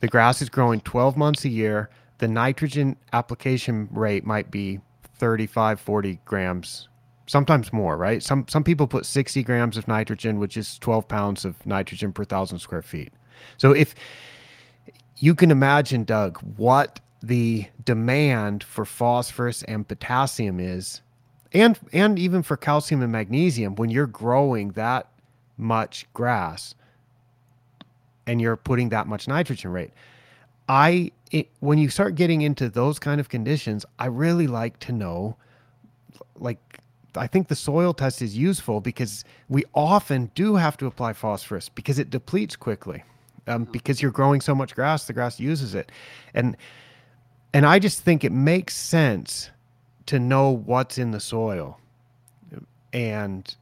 the 0.00 0.08
grass 0.08 0.42
is 0.42 0.48
growing 0.48 0.80
12 0.80 1.16
months 1.16 1.44
a 1.44 1.48
year. 1.48 1.90
The 2.18 2.28
nitrogen 2.28 2.96
application 3.12 3.88
rate 3.90 4.24
might 4.24 4.50
be 4.50 4.80
35, 5.18 5.80
40 5.80 6.20
grams, 6.24 6.88
sometimes 7.26 7.72
more, 7.72 7.96
right? 7.96 8.22
Some, 8.22 8.46
some 8.48 8.64
people 8.64 8.86
put 8.86 9.06
60 9.06 9.42
grams 9.42 9.76
of 9.76 9.88
nitrogen, 9.88 10.38
which 10.38 10.56
is 10.56 10.78
12 10.78 11.08
pounds 11.08 11.44
of 11.44 11.64
nitrogen 11.66 12.12
per 12.12 12.24
thousand 12.24 12.58
square 12.58 12.82
feet. 12.82 13.12
So 13.56 13.72
if 13.72 13.94
you 15.18 15.34
can 15.34 15.50
imagine, 15.50 16.04
Doug, 16.04 16.38
what 16.56 17.00
the 17.22 17.66
demand 17.84 18.62
for 18.62 18.84
phosphorus 18.84 19.62
and 19.64 19.86
potassium 19.86 20.60
is, 20.60 21.00
and 21.52 21.78
and 21.92 22.18
even 22.18 22.42
for 22.42 22.56
calcium 22.56 23.02
and 23.02 23.12
magnesium 23.12 23.76
when 23.76 23.88
you're 23.88 24.06
growing 24.06 24.70
that 24.70 25.08
much 25.56 26.06
grass 26.12 26.74
and 28.26 28.40
you're 28.40 28.56
putting 28.56 28.88
that 28.90 29.06
much 29.06 29.28
nitrogen 29.28 29.70
rate. 29.70 29.90
I 30.68 31.12
it, 31.30 31.48
when 31.60 31.78
you 31.78 31.88
start 31.88 32.14
getting 32.14 32.42
into 32.42 32.68
those 32.68 32.98
kind 32.98 33.20
of 33.20 33.28
conditions, 33.28 33.84
I 33.98 34.06
really 34.06 34.46
like 34.46 34.78
to 34.80 34.92
know 34.92 35.36
like 36.38 36.80
I 37.16 37.26
think 37.26 37.48
the 37.48 37.56
soil 37.56 37.94
test 37.94 38.20
is 38.20 38.36
useful 38.36 38.80
because 38.80 39.24
we 39.48 39.64
often 39.74 40.30
do 40.34 40.56
have 40.56 40.76
to 40.78 40.86
apply 40.86 41.14
phosphorus 41.14 41.68
because 41.68 41.98
it 41.98 42.10
depletes 42.10 42.56
quickly. 42.56 43.04
Um, 43.48 43.64
because 43.64 44.02
you're 44.02 44.10
growing 44.10 44.40
so 44.40 44.56
much 44.56 44.74
grass, 44.74 45.06
the 45.06 45.12
grass 45.12 45.38
uses 45.38 45.72
it, 45.76 45.92
and 46.34 46.56
and 47.54 47.64
I 47.64 47.78
just 47.78 48.00
think 48.00 48.24
it 48.24 48.32
makes 48.32 48.76
sense 48.76 49.50
to 50.06 50.18
know 50.18 50.50
what's 50.50 50.98
in 50.98 51.12
the 51.12 51.20
soil, 51.20 51.78
and 52.92 53.54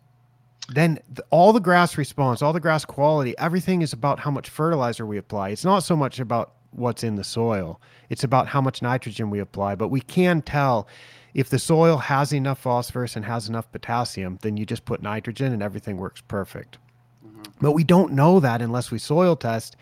then 0.69 0.99
the, 1.13 1.25
all 1.31 1.53
the 1.53 1.61
grass 1.61 1.99
response, 1.99 2.41
all 2.43 2.53
the 2.53 2.61
grass 2.61 2.85
quality, 2.85 3.37
everything 3.39 3.83
is 3.83 3.93
about 3.93 4.21
how 4.21 4.31
much 4.31 4.49
fertilizer 4.49 5.05
we 5.05 5.19
apply. 5.19 5.51
It's 5.51 5.65
not 5.65 5.81
so 5.81 5.97
much 5.97 6.19
about 6.19 6.53
what's 6.71 7.05
in 7.05 7.17
the 7.17 7.25
soil; 7.25 7.81
it's 8.09 8.25
about 8.25 8.49
how 8.49 8.61
much 8.61 8.83
nitrogen 8.83 9.31
we 9.31 9.39
apply. 9.41 9.75
But 9.75 9.89
we 9.89 10.01
can 10.01 10.43
tell 10.43 10.89
if 11.35 11.51
the 11.51 11.59
soil 11.59 11.99
has 11.99 12.33
enough 12.33 12.61
phosphorus 12.61 13.17
and 13.17 13.25
has 13.25 13.49
enough 13.49 13.71
potassium, 13.73 14.39
then 14.43 14.57
you 14.57 14.65
just 14.65 14.85
put 14.85 15.03
nitrogen 15.03 15.53
and 15.53 15.63
everything 15.63 15.97
works 15.97 16.23
perfect. 16.23 16.79
Mm-hmm. 17.27 17.43
But 17.61 17.73
we 17.73 17.85
don't 17.85 18.13
know 18.13 18.41
that 18.41 18.63
unless 18.63 18.91
we 18.91 18.99
soil 18.99 19.35
test. 19.37 19.77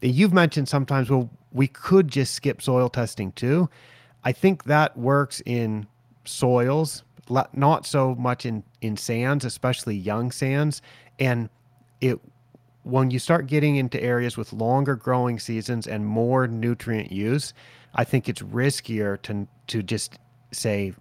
You've 0.00 0.32
mentioned 0.32 0.68
sometimes, 0.68 1.10
well, 1.10 1.28
we 1.52 1.66
could 1.66 2.08
just 2.08 2.34
skip 2.34 2.62
soil 2.62 2.88
testing 2.88 3.32
too. 3.32 3.68
I 4.24 4.32
think 4.32 4.64
that 4.64 4.96
works 4.96 5.42
in 5.46 5.86
soils, 6.24 7.02
not 7.52 7.86
so 7.86 8.14
much 8.14 8.46
in, 8.46 8.62
in 8.86 8.96
sands, 8.96 9.44
especially 9.44 9.96
young 9.96 10.30
sands. 10.30 10.82
And 11.18 11.48
it 12.00 12.18
when 12.82 13.10
you 13.10 13.18
start 13.18 13.48
getting 13.48 13.76
into 13.76 14.00
areas 14.00 14.36
with 14.36 14.52
longer 14.52 14.94
growing 14.94 15.40
seasons 15.40 15.88
and 15.88 16.06
more 16.06 16.46
nutrient 16.46 17.10
use, 17.10 17.52
I 17.96 18.04
think 18.04 18.28
it's 18.28 18.42
riskier 18.42 19.20
to 19.22 19.48
to 19.68 19.82
just 19.82 20.18
say, 20.52 20.94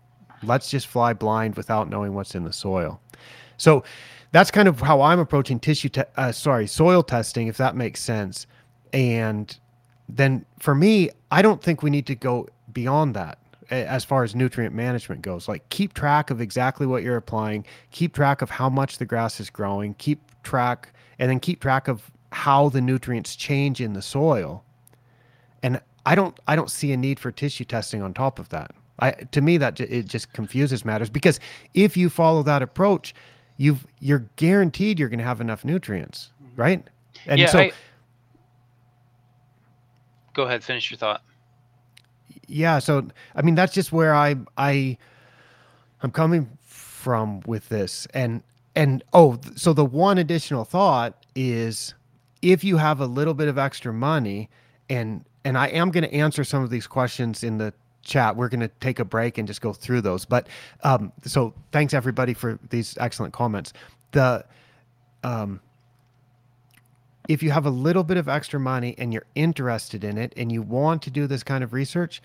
let's 0.44 0.70
just 0.70 0.88
fly 0.88 1.14
blind 1.14 1.56
without 1.56 1.90
knowing 1.90 2.14
what's 2.14 2.36
in 2.36 2.44
the 2.44 2.54
soil. 2.54 3.00
So 3.58 3.84
that's 4.32 4.52
kind 4.52 4.68
of 4.68 4.82
how 4.82 5.02
I'm 5.02 5.20
approaching 5.20 5.60
tissue, 5.60 5.90
te- 5.90 6.02
uh, 6.18 6.32
sorry, 6.32 6.68
soil 6.68 7.04
testing, 7.04 7.48
if 7.48 7.58
that 7.58 7.76
makes 7.76 8.02
sense. 8.02 8.48
And 8.92 9.58
then 10.10 10.46
for 10.60 10.76
me, 10.76 11.12
I 11.32 11.42
don't 11.42 11.62
think 11.62 11.84
we 11.84 11.90
need 11.90 12.06
to 12.08 12.16
go 12.16 12.48
beyond 12.74 13.16
that 13.16 13.38
as 13.70 14.04
far 14.04 14.24
as 14.24 14.36
nutrient 14.36 14.74
management 14.74 15.22
goes. 15.22 15.48
Like 15.48 15.68
keep 15.70 15.94
track 15.94 16.30
of 16.30 16.42
exactly 16.42 16.86
what 16.86 17.04
you're 17.04 17.18
applying, 17.18 17.66
keep 17.92 18.14
track 18.14 18.42
of 18.42 18.50
how 18.50 18.70
much 18.70 18.98
the 18.98 19.06
grass 19.06 19.40
is 19.40 19.50
growing, 19.50 19.94
keep 19.96 20.20
track, 20.44 20.90
and 21.20 21.30
then 21.30 21.40
keep 21.40 21.62
track 21.62 21.88
of 21.88 22.12
how 22.32 22.70
the 22.70 22.82
nutrients 22.82 23.36
change 23.36 23.82
in 23.82 23.94
the 23.94 24.02
soil. 24.02 24.64
And 25.64 25.82
I 26.06 26.16
don't, 26.16 26.38
I 26.48 26.56
don't 26.56 26.70
see 26.70 26.92
a 26.92 26.98
need 26.98 27.20
for 27.20 27.32
tissue 27.32 27.66
testing 27.66 28.02
on 28.02 28.14
top 28.14 28.40
of 28.40 28.50
that. 28.50 28.72
I, 29.00 29.12
to 29.12 29.42
me, 29.42 29.58
that 29.58 29.80
it 29.80 30.06
just 30.06 30.32
confuses 30.34 30.86
matters 30.86 31.10
because 31.10 31.40
if 31.74 31.98
you 31.98 32.10
follow 32.10 32.44
that 32.44 32.62
approach, 32.62 33.14
you've 33.58 33.86
you're 34.00 34.26
guaranteed 34.36 35.00
you're 35.00 35.10
going 35.10 35.20
to 35.20 35.26
have 35.26 35.42
enough 35.42 35.66
nutrients, 35.66 36.32
right? 36.56 36.88
And 37.26 37.40
yeah, 37.40 37.48
so 37.48 37.60
I, 37.60 37.72
go 40.34 40.44
ahead, 40.44 40.64
finish 40.64 40.90
your 40.90 40.98
thought. 40.98 41.24
Yeah, 42.48 42.80
so 42.80 43.08
I 43.36 43.42
mean 43.42 43.56
that's 43.56 43.74
just 43.74 43.92
where 43.92 44.14
I 44.14 44.36
I 44.58 44.98
I'm 46.02 46.12
coming 46.12 46.50
from 46.62 47.42
with 47.46 47.70
this. 47.70 48.08
And 48.14 48.44
and 48.76 49.04
oh, 49.14 49.40
so 49.56 49.74
the 49.74 49.86
one 49.86 50.18
additional 50.18 50.66
thought 50.66 51.26
is 51.36 51.94
if 52.42 52.64
you 52.64 52.78
have 52.78 53.00
a 53.00 53.06
little 53.06 53.34
bit 53.34 53.48
of 53.48 53.58
extra 53.58 53.94
money 53.94 54.50
and 54.90 55.26
and 55.44 55.58
I 55.58 55.68
am 55.68 55.92
going 55.92 56.04
to 56.04 56.14
answer 56.14 56.44
some 56.44 56.64
of 56.64 56.70
these 56.70 56.88
questions 56.88 57.44
in 57.44 57.58
the 57.58 57.74
chat. 58.02 58.36
We're 58.36 58.50
going 58.50 58.62
to 58.62 58.68
take 58.80 59.00
a 59.00 59.06
break 59.06 59.38
and 59.38 59.48
just 59.48 59.62
go 59.62 59.74
through 59.74 60.02
those. 60.02 60.26
But 60.26 60.48
um, 60.84 61.12
so 61.24 61.54
thanks 61.72 61.94
everybody 61.94 62.34
for 62.34 62.60
these 62.70 62.98
excellent 63.00 63.34
comments. 63.34 63.74
The 64.12 64.46
um, 65.24 65.60
if 67.28 67.44
you 67.44 67.52
have 67.52 67.66
a 67.66 67.70
little 67.70 68.04
bit 68.04 68.18
of 68.18 68.28
extra 68.28 68.60
money 68.60 68.96
and 68.98 69.14
you're 69.14 69.26
interested 69.36 70.04
in 70.04 70.18
it 70.18 70.34
and 70.38 70.52
you 70.52 70.62
want 70.62 71.02
to 71.04 71.10
do 71.10 71.28
this 71.28 71.44
kind 71.44 71.64
of 71.64 71.74
research, 71.74 72.22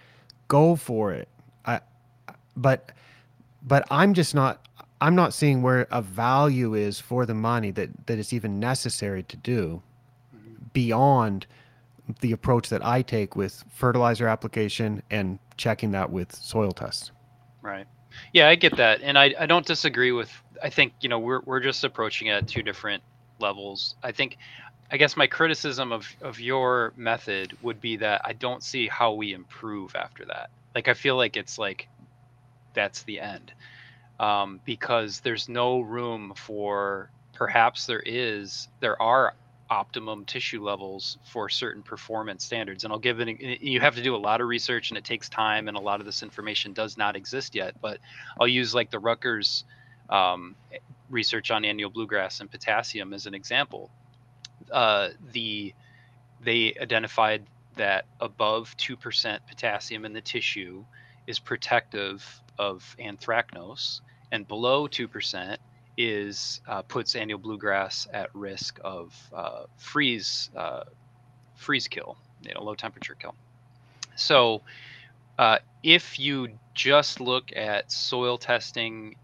go 0.48 0.76
for 0.76 1.12
it. 1.12 1.28
I, 1.64 1.80
but 2.56 2.92
but 3.62 3.86
I'm 3.90 4.14
just 4.14 4.34
not 4.34 4.66
I'm 5.00 5.14
not 5.14 5.32
seeing 5.32 5.62
where 5.62 5.86
a 5.90 6.02
value 6.02 6.74
is 6.74 7.00
for 7.00 7.26
the 7.26 7.34
money 7.34 7.70
that 7.72 8.06
that 8.06 8.18
is 8.18 8.32
even 8.32 8.60
necessary 8.60 9.22
to 9.24 9.36
do 9.36 9.82
beyond 10.72 11.46
the 12.20 12.32
approach 12.32 12.68
that 12.68 12.84
I 12.84 13.02
take 13.02 13.36
with 13.36 13.64
fertilizer 13.70 14.26
application 14.26 15.02
and 15.10 15.38
checking 15.56 15.92
that 15.92 16.10
with 16.10 16.34
soil 16.34 16.72
tests. 16.72 17.12
Right. 17.62 17.86
Yeah, 18.32 18.48
I 18.48 18.56
get 18.56 18.76
that, 18.76 19.00
and 19.02 19.16
I, 19.16 19.34
I 19.38 19.46
don't 19.46 19.64
disagree 19.64 20.12
with. 20.12 20.30
I 20.62 20.68
think 20.68 20.92
you 21.00 21.08
know 21.08 21.18
we're 21.18 21.40
we're 21.42 21.60
just 21.60 21.84
approaching 21.84 22.28
it 22.28 22.32
at 22.32 22.48
two 22.48 22.62
different 22.62 23.02
levels. 23.38 23.94
I 24.02 24.12
think, 24.12 24.36
I 24.90 24.96
guess 24.96 25.16
my 25.16 25.26
criticism 25.26 25.92
of 25.92 26.06
of 26.20 26.40
your 26.40 26.92
method 26.96 27.56
would 27.62 27.80
be 27.80 27.96
that 27.98 28.22
I 28.24 28.32
don't 28.32 28.62
see 28.62 28.88
how 28.88 29.14
we 29.14 29.32
improve 29.32 29.94
after 29.96 30.24
that. 30.26 30.50
Like 30.74 30.88
I 30.88 30.94
feel 30.94 31.16
like 31.16 31.36
it's 31.36 31.58
like 31.58 31.88
that's 32.74 33.02
the 33.04 33.20
end, 33.20 33.52
um, 34.20 34.60
because 34.64 35.20
there's 35.20 35.48
no 35.48 35.80
room 35.80 36.34
for. 36.36 37.10
Perhaps 37.34 37.86
there 37.86 38.02
is. 38.04 38.68
There 38.80 39.00
are 39.00 39.34
optimum 39.70 40.24
tissue 40.24 40.62
levels 40.62 41.16
for 41.24 41.48
certain 41.48 41.82
performance 41.82 42.44
standards. 42.44 42.84
And 42.84 42.92
I'll 42.92 42.98
give 42.98 43.20
it, 43.20 43.40
you 43.62 43.80
have 43.80 43.94
to 43.94 44.02
do 44.02 44.16
a 44.16 44.18
lot 44.18 44.40
of 44.40 44.48
research 44.48 44.90
and 44.90 44.98
it 44.98 45.04
takes 45.04 45.28
time, 45.28 45.68
and 45.68 45.76
a 45.76 45.80
lot 45.80 46.00
of 46.00 46.06
this 46.06 46.22
information 46.22 46.72
does 46.72 46.98
not 46.98 47.16
exist 47.16 47.54
yet. 47.54 47.74
But 47.80 47.98
I'll 48.40 48.48
use 48.48 48.74
like 48.74 48.90
the 48.90 48.98
Rutgers 48.98 49.64
um, 50.10 50.56
research 51.08 51.50
on 51.50 51.64
annual 51.64 51.90
bluegrass 51.90 52.40
and 52.40 52.50
potassium 52.50 53.12
as 53.14 53.26
an 53.26 53.34
example. 53.34 53.90
Uh, 54.72 55.10
the 55.32 55.74
they 56.42 56.74
identified 56.80 57.42
that 57.76 58.06
above 58.20 58.74
2% 58.78 59.38
potassium 59.48 60.04
in 60.04 60.12
the 60.12 60.20
tissue 60.20 60.84
is 61.26 61.38
protective 61.38 62.40
of 62.58 62.96
anthracnose, 62.98 64.00
and 64.32 64.46
below 64.48 64.88
2% 64.88 65.56
is 65.96 66.60
uh, 66.66 66.82
puts 66.82 67.14
annual 67.14 67.38
bluegrass 67.38 68.08
at 68.12 68.34
risk 68.34 68.80
of 68.82 69.14
uh, 69.34 69.64
freeze 69.76 70.50
uh, 70.56 70.84
freeze 71.56 71.88
kill, 71.88 72.16
you 72.42 72.54
know, 72.54 72.62
low 72.62 72.74
temperature 72.74 73.14
kill. 73.14 73.34
So 74.16 74.62
uh, 75.38 75.58
if 75.82 76.18
you 76.18 76.48
just 76.74 77.20
look 77.20 77.54
at 77.54 77.92
soil 77.92 78.38
testing, 78.38 79.16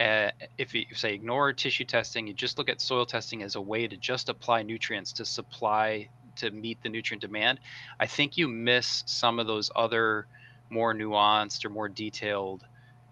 uh, 0.00 0.30
if 0.58 0.74
you 0.74 0.86
say 0.94 1.14
ignore 1.14 1.52
tissue 1.52 1.84
testing, 1.84 2.26
you 2.26 2.34
just 2.34 2.58
look 2.58 2.68
at 2.68 2.80
soil 2.80 3.06
testing 3.06 3.42
as 3.42 3.54
a 3.54 3.60
way 3.60 3.86
to 3.86 3.96
just 3.96 4.28
apply 4.28 4.62
nutrients 4.62 5.12
to 5.12 5.24
supply 5.24 6.08
to 6.36 6.50
meet 6.50 6.82
the 6.82 6.88
nutrient 6.88 7.20
demand, 7.20 7.60
I 7.98 8.06
think 8.06 8.36
you 8.36 8.48
miss 8.48 9.04
some 9.06 9.38
of 9.38 9.46
those 9.46 9.70
other 9.74 10.26
more 10.70 10.94
nuanced 10.94 11.64
or 11.64 11.70
more 11.70 11.88
detailed 11.88 12.64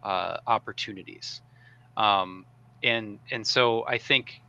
uh, 0.02 0.38
opportunities. 0.46 1.40
Um, 1.96 2.46
and 2.82 3.18
and 3.30 3.46
so 3.46 3.86
I 3.86 3.98
think 3.98 4.40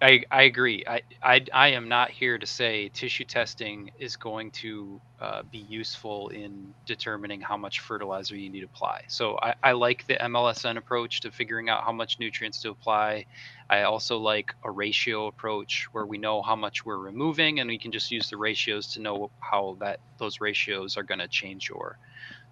I, 0.00 0.22
I 0.30 0.42
agree. 0.44 0.84
I, 0.86 1.02
I, 1.24 1.44
I 1.52 1.68
am 1.68 1.88
not 1.88 2.10
here 2.10 2.38
to 2.38 2.46
say 2.46 2.88
tissue 2.90 3.24
testing 3.24 3.90
is 3.98 4.14
going 4.16 4.52
to 4.52 5.02
uh, 5.20 5.42
be 5.50 5.58
useful 5.58 6.28
in 6.28 6.72
determining 6.86 7.40
how 7.40 7.56
much 7.56 7.80
fertilizer 7.80 8.36
you 8.36 8.48
need 8.48 8.60
to 8.60 8.66
apply. 8.66 9.00
So 9.08 9.36
I, 9.42 9.54
I 9.64 9.72
like 9.72 10.06
the 10.06 10.14
MLSN 10.22 10.76
approach 10.76 11.20
to 11.22 11.32
figuring 11.32 11.68
out 11.68 11.82
how 11.82 11.90
much 11.90 12.18
nutrients 12.20 12.60
to 12.60 12.70
apply. 12.70 13.26
I 13.70 13.82
also 13.82 14.18
like 14.18 14.54
a 14.64 14.70
ratio 14.70 15.26
approach 15.26 15.86
where 15.90 16.06
we 16.06 16.18
know 16.18 16.42
how 16.42 16.54
much 16.54 16.84
we're 16.84 16.98
removing 16.98 17.58
and 17.58 17.68
we 17.68 17.78
can 17.80 17.90
just 17.90 18.12
use 18.12 18.28
the 18.30 18.36
ratios 18.36 18.86
to 18.92 19.00
know 19.02 19.32
how 19.40 19.78
that 19.80 19.98
those 20.20 20.36
ratios 20.40 20.96
are 20.96 21.02
going 21.02 21.18
to 21.20 21.28
change 21.28 21.68
your 21.68 21.98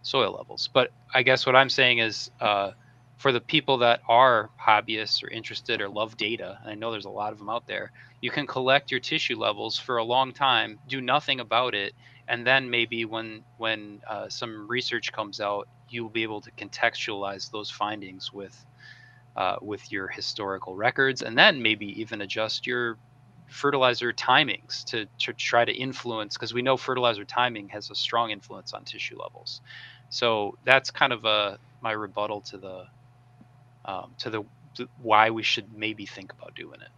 soil 0.02 0.34
levels. 0.38 0.68
But 0.72 0.90
I 1.14 1.22
guess 1.22 1.46
what 1.46 1.56
I'm 1.56 1.70
saying 1.70 1.98
is 1.98 2.30
uh, 2.40 2.72
for 3.16 3.32
the 3.32 3.40
people 3.40 3.78
that 3.78 4.00
are 4.08 4.50
hobbyists 4.64 5.22
or 5.22 5.28
interested 5.30 5.80
or 5.80 5.88
love 5.88 6.16
data, 6.16 6.58
I 6.64 6.74
know 6.74 6.90
there's 6.90 7.04
a 7.06 7.10
lot 7.10 7.32
of 7.32 7.38
them 7.38 7.48
out 7.50 7.66
there, 7.66 7.92
you 8.20 8.30
can 8.30 8.46
collect 8.46 8.90
your 8.90 9.00
tissue 9.00 9.38
levels 9.38 9.78
for 9.78 9.96
a 9.98 10.04
long 10.04 10.32
time, 10.32 10.80
do 10.86 11.00
nothing 11.00 11.40
about 11.40 11.74
it, 11.74 11.94
and 12.28 12.46
then 12.46 12.70
maybe 12.70 13.04
when 13.04 13.44
when 13.56 14.00
uh, 14.08 14.28
some 14.28 14.68
research 14.68 15.12
comes 15.12 15.40
out, 15.40 15.68
you'll 15.88 16.10
be 16.10 16.22
able 16.24 16.40
to 16.42 16.52
contextualize 16.52 17.50
those 17.50 17.70
findings 17.70 18.30
with 18.32 18.56
uh, 19.36 19.56
with 19.62 19.90
your 19.90 20.08
historical 20.08 20.76
records, 20.76 21.22
and 21.22 21.36
then 21.36 21.62
maybe 21.62 21.86
even 22.00 22.22
adjust 22.22 22.66
your 22.66 22.98
fertilizer 23.46 24.12
timings 24.12 24.82
to, 24.84 25.06
to 25.18 25.32
try 25.34 25.64
to 25.64 25.72
influence 25.72 26.34
because 26.36 26.54
we 26.54 26.62
know 26.62 26.76
fertilizer 26.76 27.24
timing 27.24 27.68
has 27.68 27.90
a 27.90 27.94
strong 27.94 28.30
influence 28.30 28.72
on 28.72 28.84
tissue 28.84 29.16
levels. 29.18 29.60
So 30.08 30.52
that's 30.64 30.90
kind 30.90 31.12
of 31.12 31.24
a 31.24 31.58
my 31.80 31.92
rebuttal 31.92 32.40
to 32.42 32.58
the 32.58 32.84
um, 33.86 34.12
to 34.18 34.30
the 34.30 34.44
to 34.74 34.88
why 35.00 35.30
we 35.30 35.42
should 35.42 35.72
maybe 35.74 36.04
think 36.04 36.32
about 36.32 36.54
doing 36.54 36.80
it. 36.80 36.88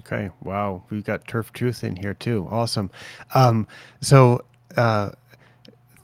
Okay. 0.00 0.30
Wow. 0.42 0.82
We've 0.88 1.04
got 1.04 1.28
turf 1.28 1.52
truth 1.52 1.84
in 1.84 1.96
here 1.96 2.14
too. 2.14 2.48
Awesome. 2.50 2.90
Um, 3.34 3.66
so, 4.00 4.42
uh, 4.76 5.10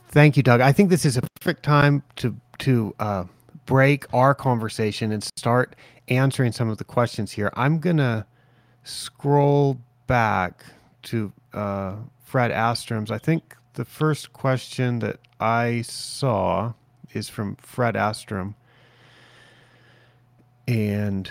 thank 0.09 0.37
you, 0.37 0.43
Doug. 0.43 0.61
I 0.61 0.73
think 0.73 0.91
this 0.91 1.07
is 1.07 1.17
a 1.17 1.23
perfect 1.41 1.63
time 1.63 2.03
to 2.17 2.37
to 2.59 2.95
uh, 2.99 3.25
break 3.65 4.13
our 4.13 4.35
conversation 4.35 5.13
and 5.13 5.25
start 5.25 5.77
answering 6.09 6.53
some 6.53 6.69
of 6.69 6.79
the 6.79 6.85
questions 6.85 7.33
here. 7.33 7.51
I'm 7.55 7.79
gonna 7.79 8.27
scroll 8.85 9.79
back 10.07 10.65
to 11.05 11.33
uh, 11.55 11.97
Fred 12.25 12.51
Astrom's. 12.51 13.11
I 13.11 13.19
think 13.19 13.57
the 13.75 13.85
first 13.85 14.33
question 14.33 14.99
that 14.99 15.21
I 15.41 15.83
saw 15.83 16.73
is 17.13 17.29
from 17.29 17.57
Fred 17.57 17.95
Astrom 17.95 18.55
and 20.69 21.31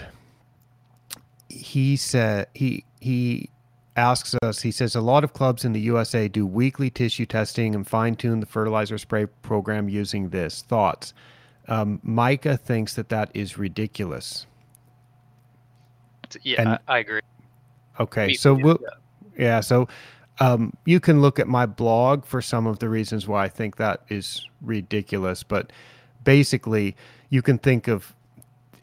he 1.47 1.95
said 1.95 2.47
he 2.53 2.83
he 2.99 3.49
asks 3.95 4.35
us 4.41 4.61
he 4.61 4.71
says 4.71 4.95
a 4.95 5.01
lot 5.01 5.23
of 5.23 5.33
clubs 5.33 5.63
in 5.63 5.73
the 5.73 5.79
USA 5.81 6.27
do 6.27 6.45
weekly 6.45 6.89
tissue 6.89 7.25
testing 7.25 7.73
and 7.73 7.87
fine 7.87 8.15
tune 8.15 8.39
the 8.39 8.45
fertilizer 8.45 8.97
spray 8.97 9.27
program 9.43 9.87
using 9.87 10.29
this. 10.29 10.63
Thoughts? 10.63 11.13
Um, 11.67 11.99
Micah 12.03 12.57
thinks 12.57 12.95
that 12.95 13.09
that 13.09 13.29
is 13.33 13.57
ridiculous. 13.57 14.45
Yeah 16.41 16.61
and, 16.61 16.79
I, 16.87 16.99
agree. 16.99 17.21
Okay 17.99 18.33
so 18.33 18.53
we'll 18.55 18.79
yeah, 18.81 19.45
yeah 19.45 19.59
so 19.61 19.87
um, 20.39 20.75
you 20.85 20.99
can 20.99 21.21
look 21.21 21.39
at 21.39 21.47
my 21.47 21.65
blog 21.65 22.25
for 22.25 22.41
some 22.41 22.67
of 22.67 22.79
the 22.79 22.89
reasons 22.89 23.27
why 23.27 23.45
I 23.45 23.49
think 23.49 23.77
that 23.77 24.01
is 24.09 24.43
ridiculous 24.61 25.43
but 25.43 25.71
basically 26.23 26.95
you 27.29 27.41
can 27.41 27.57
think 27.57 27.87
of 27.87 28.13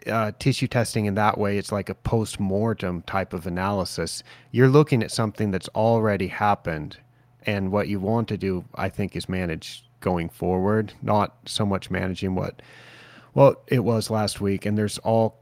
uh, 0.06 0.32
tissue 0.38 0.66
testing 0.66 1.06
in 1.06 1.14
that 1.14 1.38
way, 1.38 1.58
it's 1.58 1.72
like 1.72 1.88
a 1.88 1.94
post 1.94 2.38
mortem 2.38 3.02
type 3.02 3.32
of 3.32 3.46
analysis. 3.46 4.22
You're 4.50 4.68
looking 4.68 5.02
at 5.02 5.10
something 5.10 5.50
that's 5.50 5.68
already 5.68 6.28
happened, 6.28 6.98
and 7.46 7.72
what 7.72 7.88
you 7.88 8.00
want 8.00 8.28
to 8.28 8.36
do, 8.36 8.64
I 8.74 8.88
think, 8.88 9.16
is 9.16 9.28
manage 9.28 9.84
going 10.00 10.28
forward, 10.28 10.92
not 11.02 11.34
so 11.46 11.64
much 11.64 11.90
managing 11.90 12.34
what 12.34 12.60
well 13.32 13.56
it 13.66 13.80
was 13.80 14.10
last 14.10 14.40
week. 14.40 14.66
And 14.66 14.76
there's 14.76 14.98
all 14.98 15.36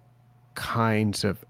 kinds 0.54 1.24
of 1.24 1.44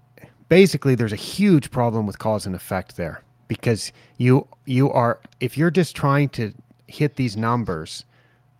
basically 0.49 0.95
there's 0.95 1.13
a 1.13 1.17
huge 1.17 1.71
problem 1.71 2.05
with 2.05 2.19
cause 2.19 2.45
and 2.45 2.55
effect 2.55 2.97
there 2.97 3.23
because 3.47 3.91
you 4.17 4.47
you 4.65 4.91
are 4.91 5.19
if 5.39 5.57
you're 5.57 5.71
just 5.71 5.95
trying 5.95 6.29
to 6.29 6.53
hit 6.87 7.15
these 7.15 7.37
numbers 7.37 8.05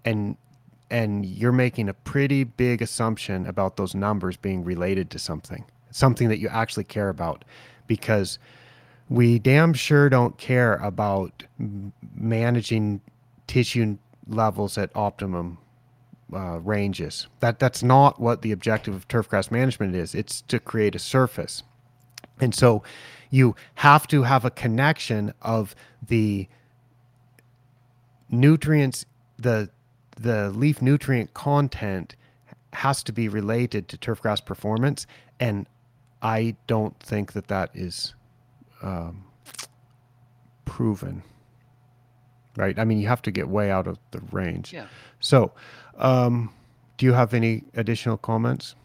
and 0.06 0.38
and 0.94 1.26
you're 1.26 1.52
making 1.52 1.90
a 1.90 1.94
pretty 1.94 2.44
big 2.44 2.80
assumption 2.80 3.48
about 3.48 3.78
those 3.78 3.96
numbers 3.96 4.38
being 4.38 4.64
related 4.64 5.10
to 5.10 5.18
something, 5.18 5.66
something 5.90 6.30
that 6.30 6.38
you 6.38 6.48
actually 6.50 6.84
care 6.84 7.10
about, 7.10 7.44
because 7.88 8.38
we 9.10 9.40
damn 9.40 9.74
sure 9.74 10.08
don't 10.08 10.38
care 10.38 10.76
about 10.76 11.44
managing 12.16 13.02
tissue 13.48 13.98
levels 14.28 14.78
at 14.78 14.92
optimum 14.94 15.58
uh, 16.32 16.60
ranges. 16.60 17.26
That 17.40 17.58
that's 17.58 17.82
not 17.82 18.22
what 18.22 18.44
the 18.44 18.52
objective 18.52 18.94
of 18.94 19.08
turfgrass 19.08 19.50
management 19.50 19.96
is. 19.96 20.14
It's 20.14 20.42
to 20.42 20.60
create 20.60 20.94
a 20.94 21.00
surface, 21.00 21.64
and 22.40 22.54
so 22.54 22.84
you 23.32 23.56
have 23.76 24.06
to 24.10 24.24
have 24.24 24.46
a 24.46 24.52
connection 24.52 25.34
of 25.42 25.74
the 26.08 26.48
nutrients, 28.30 29.08
the 29.40 29.72
the 30.16 30.50
leaf 30.52 30.82
nutrient 30.82 31.34
content 31.34 32.16
has 32.74 33.04
to 33.04 33.12
be 33.12 33.28
related 33.28 33.88
to 33.90 33.98
turfgrass 33.98 34.44
performance, 34.44 35.06
and 35.40 35.68
I 36.22 36.56
don't 36.68 36.98
think 37.00 37.34
that 37.34 37.48
that 37.48 37.70
is 37.74 38.14
um, 38.82 39.26
proven. 40.66 41.24
Right? 42.56 42.78
I 42.78 42.86
mean, 42.86 43.00
you 43.00 43.08
have 43.08 43.22
to 43.24 43.32
get 43.32 43.48
way 43.48 43.72
out 43.72 43.88
of 43.88 43.98
the 44.12 44.22
range. 44.32 44.74
Yeah. 44.74 44.86
So, 45.20 45.52
um, 45.98 46.52
do 46.98 47.06
you 47.06 47.14
have 47.14 47.34
any 47.34 47.64
additional 47.74 48.18
comments? 48.18 48.76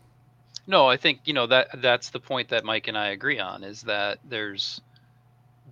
No, 0.67 0.87
I 0.87 0.97
think 0.97 1.21
you 1.25 1.33
know 1.33 1.47
that 1.47 1.81
that's 1.81 2.11
the 2.11 2.21
point 2.21 2.49
that 2.49 2.65
Mike 2.65 2.89
and 2.89 2.97
I 2.97 3.09
agree 3.09 3.39
on 3.39 3.65
is 3.65 3.83
that 3.83 4.19
there's 4.29 4.81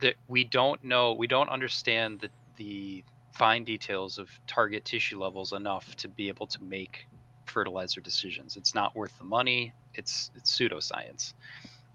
that 0.01 0.15
we 0.29 0.45
don't 0.45 0.83
know, 0.85 1.13
we 1.13 1.27
don't 1.27 1.49
understand 1.49 2.21
the 2.21 2.31
the 2.57 3.05
fine 3.37 3.65
details 3.65 4.19
of 4.19 4.29
target 4.47 4.85
tissue 4.85 5.21
levels 5.21 5.53
enough 5.53 5.95
to 5.97 6.09
be 6.09 6.29
able 6.29 6.47
to 6.47 6.63
make 6.63 7.07
fertilizer 7.45 8.01
decisions. 8.01 8.57
It's 8.57 8.75
not 8.75 8.95
worth 8.97 9.17
the 9.19 9.25
money. 9.25 9.73
It's 9.95 10.31
it's 10.37 10.57
pseudoscience. 10.57 11.35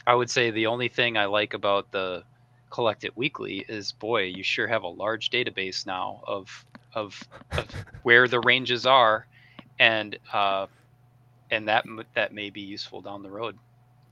I 0.07 0.15
would 0.15 0.29
say 0.29 0.51
the 0.51 0.67
only 0.67 0.87
thing 0.87 1.17
I 1.17 1.25
like 1.25 1.53
about 1.53 1.91
the 1.91 2.23
collect 2.69 3.03
it 3.03 3.15
weekly 3.17 3.65
is 3.67 3.91
boy, 3.91 4.23
you 4.23 4.43
sure 4.43 4.67
have 4.67 4.83
a 4.83 4.87
large 4.87 5.29
database 5.29 5.85
now 5.85 6.21
of 6.25 6.65
of, 6.93 7.21
of 7.51 7.67
where 8.03 8.27
the 8.27 8.39
ranges 8.39 8.85
are, 8.85 9.27
and 9.79 10.17
uh, 10.33 10.67
and 11.49 11.67
that 11.67 11.85
that 12.15 12.33
may 12.33 12.49
be 12.49 12.61
useful 12.61 13.01
down 13.01 13.23
the 13.23 13.31
road. 13.31 13.57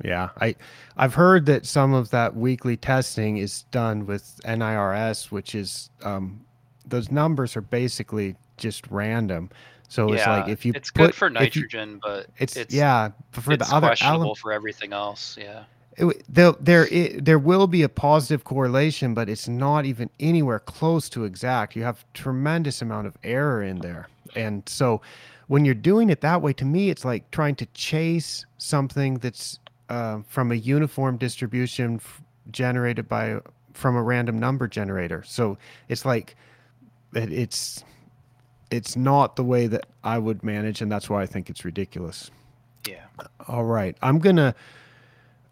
Yeah, 0.04 0.30
I 0.39 0.56
I've 0.98 1.13
heard 1.13 1.46
that 1.48 1.65
some 1.65 1.94
of 1.94 2.10
that 2.12 2.36
weekly 2.36 2.78
testing 2.78 3.38
is 3.38 3.63
done 3.72 4.06
with 4.06 4.39
NIRS, 4.46 5.32
which 5.32 5.56
is 5.56 5.89
um, 6.04 6.46
those 6.89 7.12
numbers 7.12 7.56
are 7.56 7.62
basically 7.62 8.36
just 8.58 8.86
random. 8.89 9.49
So 9.88 10.13
it's 10.13 10.28
like 10.28 10.47
if 10.47 10.65
you 10.65 10.73
it's 10.75 10.91
put, 10.91 11.08
good 11.08 11.15
for 11.15 11.30
nitrogen, 11.32 11.93
you, 11.93 11.99
but 12.04 12.28
it's, 12.38 12.56
it's, 12.56 12.73
yeah 12.73 13.10
for 13.32 13.54
it's 13.54 13.67
the 13.67 13.75
other 13.75 13.88
questionable 13.88 14.21
element, 14.21 14.38
for 14.38 14.52
everything 14.52 14.93
else. 14.93 15.36
Yeah, 15.39 15.63
it, 15.97 16.23
there 16.30 16.52
there 16.60 16.88
it, 16.88 17.25
there 17.25 17.39
will 17.39 17.65
be 17.65 17.82
a 17.82 17.89
positive 17.89 18.43
correlation, 18.43 19.15
but 19.15 19.30
it's 19.30 19.47
not 19.47 19.86
even 19.86 20.10
anywhere 20.19 20.60
close 20.60 21.10
to 21.10 21.23
exact. 21.23 21.75
You 21.75 21.84
have 21.84 22.06
tremendous 22.13 22.84
amount 22.84 23.08
of 23.08 23.17
error 23.23 23.63
in 23.63 23.80
there, 23.80 24.10
and 24.36 24.62
so 24.69 25.02
when 25.47 25.65
you're 25.65 25.73
doing 25.73 26.12
it 26.12 26.21
that 26.21 26.43
way, 26.43 26.54
to 26.54 26.65
me, 26.65 26.91
it's 26.91 27.04
like 27.04 27.30
trying 27.32 27.56
to 27.56 27.65
chase 27.73 28.45
something 28.60 29.15
that's 29.15 29.58
uh, 29.89 30.19
from 30.28 30.52
a 30.52 30.56
uniform 30.56 31.17
distribution 31.17 31.95
f- 31.95 32.21
generated 32.52 33.10
by 33.10 33.39
from 33.73 33.95
a 33.95 34.04
random 34.04 34.38
number 34.38 34.67
generator. 34.67 35.23
So 35.25 35.58
it's 35.88 36.06
like 36.06 36.36
it's 37.13 37.84
it's 38.72 38.95
not 38.95 39.36
the 39.36 39.43
way 39.43 39.67
that 39.67 39.86
I 40.04 40.17
would 40.17 40.43
manage, 40.43 40.82
and 40.82 40.91
that's 40.91 41.10
why 41.10 41.22
I 41.22 41.26
think 41.26 41.50
it's 41.50 41.65
ridiculous. 41.65 42.30
Yeah. 42.88 43.06
All 43.48 43.65
right, 43.65 43.98
I'm 44.02 44.19
gonna. 44.19 44.56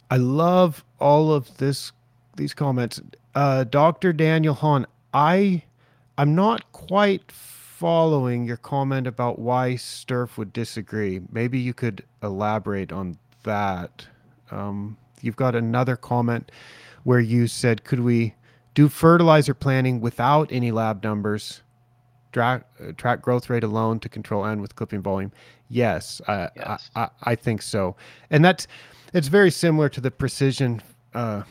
I 0.09 0.17
love 0.17 0.83
all 0.99 1.33
of 1.33 1.57
this 1.57 1.91
these 2.35 2.53
comments. 2.53 3.01
Uh, 3.35 3.63
Dr. 3.65 4.13
Daniel 4.13 4.53
Hahn, 4.53 4.85
I 5.13 5.63
I'm 6.17 6.35
not 6.35 6.71
quite 6.71 7.31
following 7.31 8.45
your 8.45 8.57
comment 8.57 9.05
about 9.05 9.37
why 9.37 9.75
STERF 9.75 10.37
would 10.37 10.53
disagree. 10.53 11.21
Maybe 11.31 11.59
you 11.59 11.73
could 11.73 12.03
elaborate 12.23 12.91
on 12.91 13.17
that. 13.43 14.07
Um, 14.49 14.97
you've 15.21 15.35
got 15.35 15.55
another 15.55 15.95
comment 15.95 16.51
where 17.03 17.19
you 17.19 17.47
said, 17.47 17.83
"Could 17.83 17.99
we 17.99 18.33
do 18.77 18.87
fertilizer 18.87 19.55
planning 19.55 19.99
without 19.99 20.51
any 20.51 20.69
lab 20.69 21.03
numbers, 21.03 21.63
track, 22.31 22.61
uh, 22.79 22.91
track 22.91 23.23
growth 23.23 23.49
rate 23.49 23.63
alone 23.63 23.99
to 23.99 24.07
control 24.07 24.45
N 24.45 24.61
with 24.61 24.75
clipping 24.75 25.01
volume. 25.01 25.31
Yes, 25.67 26.21
uh, 26.27 26.49
yes. 26.55 26.91
I, 26.95 27.01
I, 27.01 27.09
I, 27.23 27.35
think 27.35 27.63
so. 27.63 27.95
And 28.29 28.45
that's 28.45 28.67
it's 29.15 29.29
very 29.29 29.49
similar 29.49 29.89
to 29.89 29.99
the 29.99 30.11
precision 30.11 30.83
uh, 31.15 31.41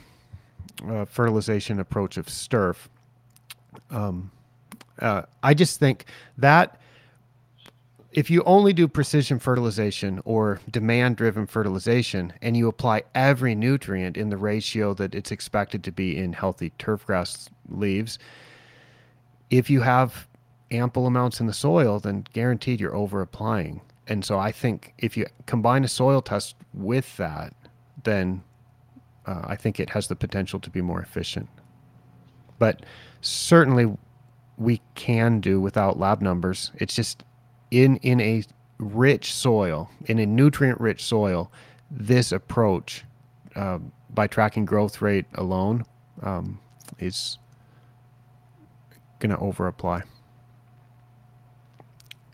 uh, 0.89 1.05
fertilization 1.05 1.81
approach 1.81 2.17
of 2.17 2.27
STERF, 2.27 2.89
um, 3.91 4.31
uh, 5.01 5.23
I 5.43 5.53
just 5.53 5.81
think 5.81 6.05
that 6.39 6.81
if 8.17 8.31
you 8.31 8.43
only 8.45 8.73
do 8.73 8.89
precision 8.89 9.39
fertilization 9.39 10.23
or 10.25 10.59
demand 10.71 11.17
driven 11.17 11.47
fertilization 11.47 12.33
and 12.41 12.57
you 12.57 12.67
apply 12.67 13.03
every 13.15 13.55
nutrient 13.55 14.17
in 14.17 14.31
the 14.31 14.39
ratio 14.39 14.95
that 14.95 15.15
it's 15.15 15.31
expected 15.31 15.85
to 15.85 15.93
be 15.93 16.17
in 16.17 16.33
healthy 16.33 16.73
turfgrass 16.79 17.49
leaves, 17.69 18.19
if 19.51 19.69
you 19.69 19.83
have 19.83 20.27
ample 20.71 21.07
amounts 21.07 21.41
in 21.41 21.47
the 21.47 21.53
soil, 21.53 22.01
then 22.01 22.25
guaranteed 22.33 22.81
you're 22.81 22.97
over 22.97 23.21
applying. 23.21 23.83
And 24.07 24.25
so 24.25 24.39
I 24.39 24.51
think 24.51 24.95
if 24.97 25.15
you 25.15 25.27
combine 25.45 25.85
a 25.85 25.89
soil 25.89 26.23
test 26.23 26.57
with 26.73 27.15
that, 27.19 27.53
then 28.05 28.43
uh, 29.27 29.43
I 29.45 29.57
think 29.57 29.79
it 29.79 29.91
has 29.91 30.09
the 30.09 30.17
potential 30.17 30.59
to 30.61 30.71
be 30.71 30.81
more 30.81 31.03
efficient. 31.03 31.51
But 32.59 32.87
certainly 33.21 33.95
we 34.57 34.81
can 34.95 35.41
do 35.41 35.61
without 35.61 35.99
lab 35.99 36.23
numbers. 36.23 36.73
It's 36.77 36.95
just 36.95 37.23
in 37.71 37.97
in 37.99 38.21
a 38.21 38.45
rich 38.79 39.33
soil, 39.33 39.91
in 40.07 40.19
a 40.19 40.27
nutrient 40.27 40.81
rich 40.81 41.05
soil, 41.05 41.51
this 41.91 42.33
approach 42.33 43.05
uh, 43.55 43.79
by 44.11 44.27
tracking 44.27 44.65
growth 44.65 45.01
rate 45.01 45.27
alone 45.35 45.85
um, 46.23 46.61
is 46.99 47.39
going 49.19 49.31
to 49.31 49.39
over 49.39 49.67
apply. 49.67 50.03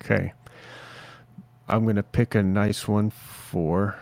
Okay. 0.02 0.32
I'm 1.68 1.84
going 1.84 1.96
to 1.96 2.02
pick 2.02 2.34
a 2.34 2.42
nice 2.42 2.88
one 2.88 3.10
for, 3.10 3.96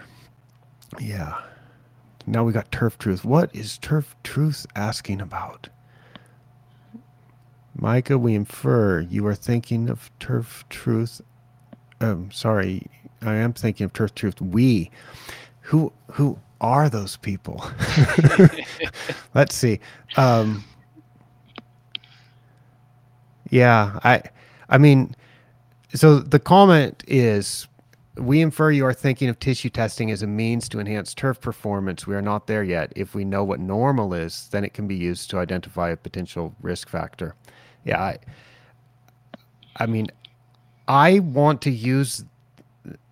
yeah. 0.99 1.40
Now 2.27 2.43
we 2.45 2.53
got 2.53 2.73
Turf 2.73 2.97
Truth. 2.99 3.25
What 3.25 3.55
is 3.55 3.79
Turf 3.79 4.16
Truth 4.23 4.66
asking 4.75 5.21
about? 5.21 5.69
Micah, 7.76 8.18
we 8.18 8.35
infer 8.35 9.00
you 9.00 9.26
are 9.26 9.35
thinking 9.35 9.88
of 9.88 10.11
Turf 10.18 10.64
Truth. 10.68 11.20
Um, 12.00 12.30
sorry, 12.30 12.87
I 13.22 13.35
am 13.35 13.52
thinking 13.52 13.85
of 13.85 13.92
Turf 13.92 14.14
Truth. 14.14 14.40
We, 14.40 14.90
who 15.61 15.92
who 16.11 16.38
are 16.61 16.88
those 16.88 17.16
people? 17.16 17.64
Let's 19.35 19.54
see. 19.54 19.80
Um, 20.16 20.64
yeah, 23.50 23.98
I, 24.04 24.22
I 24.68 24.78
mean, 24.78 25.14
so 25.94 26.18
the 26.20 26.38
comment 26.38 27.02
is 27.09 27.66
we 28.16 28.40
infer 28.40 28.70
you 28.70 28.85
are 28.87 28.92
thinking 28.92 29.28
of 29.28 29.38
tissue 29.38 29.70
testing 29.70 30.11
as 30.11 30.22
a 30.22 30.26
means 30.26 30.68
to 30.68 30.80
enhance 30.80 31.14
turf 31.14 31.40
performance. 31.40 32.06
We 32.06 32.14
are 32.14 32.22
not 32.22 32.46
there 32.46 32.62
yet. 32.62 32.92
If 32.94 33.14
we 33.14 33.24
know 33.24 33.42
what 33.44 33.61
normal 33.61 34.12
is, 34.14 34.48
then 34.50 34.64
it 34.64 34.74
can 34.74 34.87
be 34.87 34.94
used 34.96 35.30
to 35.30 35.38
identify 35.38 35.90
a 35.90 35.96
potential 35.96 36.54
risk 36.61 36.88
factor. 36.88 37.35
Yeah, 37.85 38.01
I, 38.01 38.19
I 39.77 39.87
mean, 39.87 40.09
I 40.88 41.21
want 41.21 41.62
to 41.62 41.71
use 41.71 42.25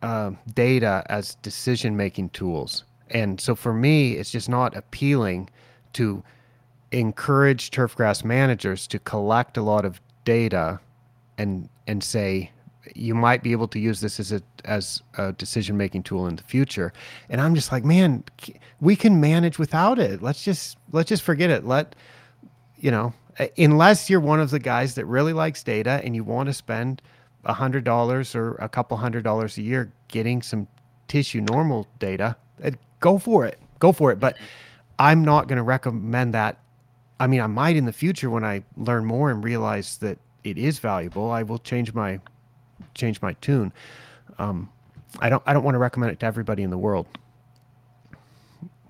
uh, 0.03 0.33
data 0.55 1.05
as 1.09 1.37
decision 1.37 1.97
making 1.97 2.31
tools. 2.31 2.85
And 3.11 3.41
so 3.41 3.55
for 3.55 3.73
me, 3.73 4.13
it's 4.13 4.31
just 4.31 4.49
not 4.49 4.77
appealing 4.77 5.49
to 5.95 6.23
encourage 6.93 7.71
turfgrass 7.71 8.25
managers 8.25 8.87
to 8.89 8.99
collect 8.99 9.57
a 9.57 9.63
lot 9.63 9.85
of 9.85 10.01
data 10.25 10.81
and 11.37 11.69
and 11.87 12.03
say 12.03 12.51
you 12.95 13.15
might 13.15 13.43
be 13.43 13.53
able 13.53 13.69
to 13.69 13.79
use 13.79 14.01
this 14.01 14.19
as 14.19 14.33
a 14.33 14.43
as 14.65 15.03
a 15.19 15.33
decision 15.33 15.77
making 15.77 16.03
tool 16.03 16.27
in 16.27 16.37
the 16.37 16.43
future. 16.43 16.93
And 17.29 17.41
i'm 17.41 17.55
just 17.55 17.73
like 17.73 17.85
man 17.85 18.25
we 18.81 18.97
can 18.97 19.21
manage 19.21 19.59
without 19.59 19.99
it. 19.99 20.23
Let's 20.23 20.43
just 20.43 20.79
let's 20.93 21.09
just 21.09 21.23
forget 21.23 21.51
it. 21.51 21.65
Let 21.65 21.95
you 22.79 22.91
know 22.91 23.13
unless 23.57 24.11
you're 24.11 24.21
one 24.21 24.41
of 24.41 24.51
the 24.51 24.59
guys 24.59 24.95
that 24.95 25.05
really 25.07 25.33
likes 25.33 25.63
data 25.63 26.01
and 26.05 26.15
you 26.15 26.25
want 26.25 26.49
to 26.49 26.53
spend 26.53 27.03
a 27.45 27.53
hundred 27.53 27.85
dollars 27.85 28.35
or 28.35 28.55
a 28.57 28.69
couple 28.69 28.97
hundred 28.97 29.23
dollars 29.23 29.59
a 29.59 29.63
year 29.63 29.93
getting 30.09 30.43
some 30.43 30.67
tissue 31.07 31.41
normal 31.41 31.87
data 31.99 32.37
eh, 32.63 32.71
go 33.01 33.17
for 33.19 33.47
it 33.47 33.59
go 33.79 33.93
for 33.93 34.11
it 34.11 34.19
but 34.19 34.37
i'm 34.99 35.25
not 35.25 35.47
going 35.47 35.57
to 35.57 35.63
recommend 35.63 36.35
that 36.35 36.59
i 37.21 37.27
mean 37.27 37.41
i 37.41 37.47
might 37.47 37.77
in 37.77 37.87
the 37.87 37.93
future 37.93 38.29
when 38.29 38.45
i 38.45 38.63
learn 38.77 39.05
more 39.05 39.31
and 39.31 39.45
realize 39.45 39.99
that 39.99 40.19
it 40.43 40.59
is 40.59 40.81
valuable 40.81 41.31
i 41.31 41.43
will 41.43 41.59
change 41.59 41.95
my 41.95 42.21
change 42.95 43.23
my 43.23 43.35
tune. 43.35 43.73
Um, 44.39 44.69
I 45.21 45.29
don't 45.29 45.43
I 45.47 45.53
don't 45.53 45.65
want 45.65 45.75
to 45.75 45.79
recommend 45.79 46.13
it 46.13 46.21
to 46.21 46.27
everybody 46.27 46.63
in 46.63 46.71
the 46.71 46.79
world. 46.79 47.07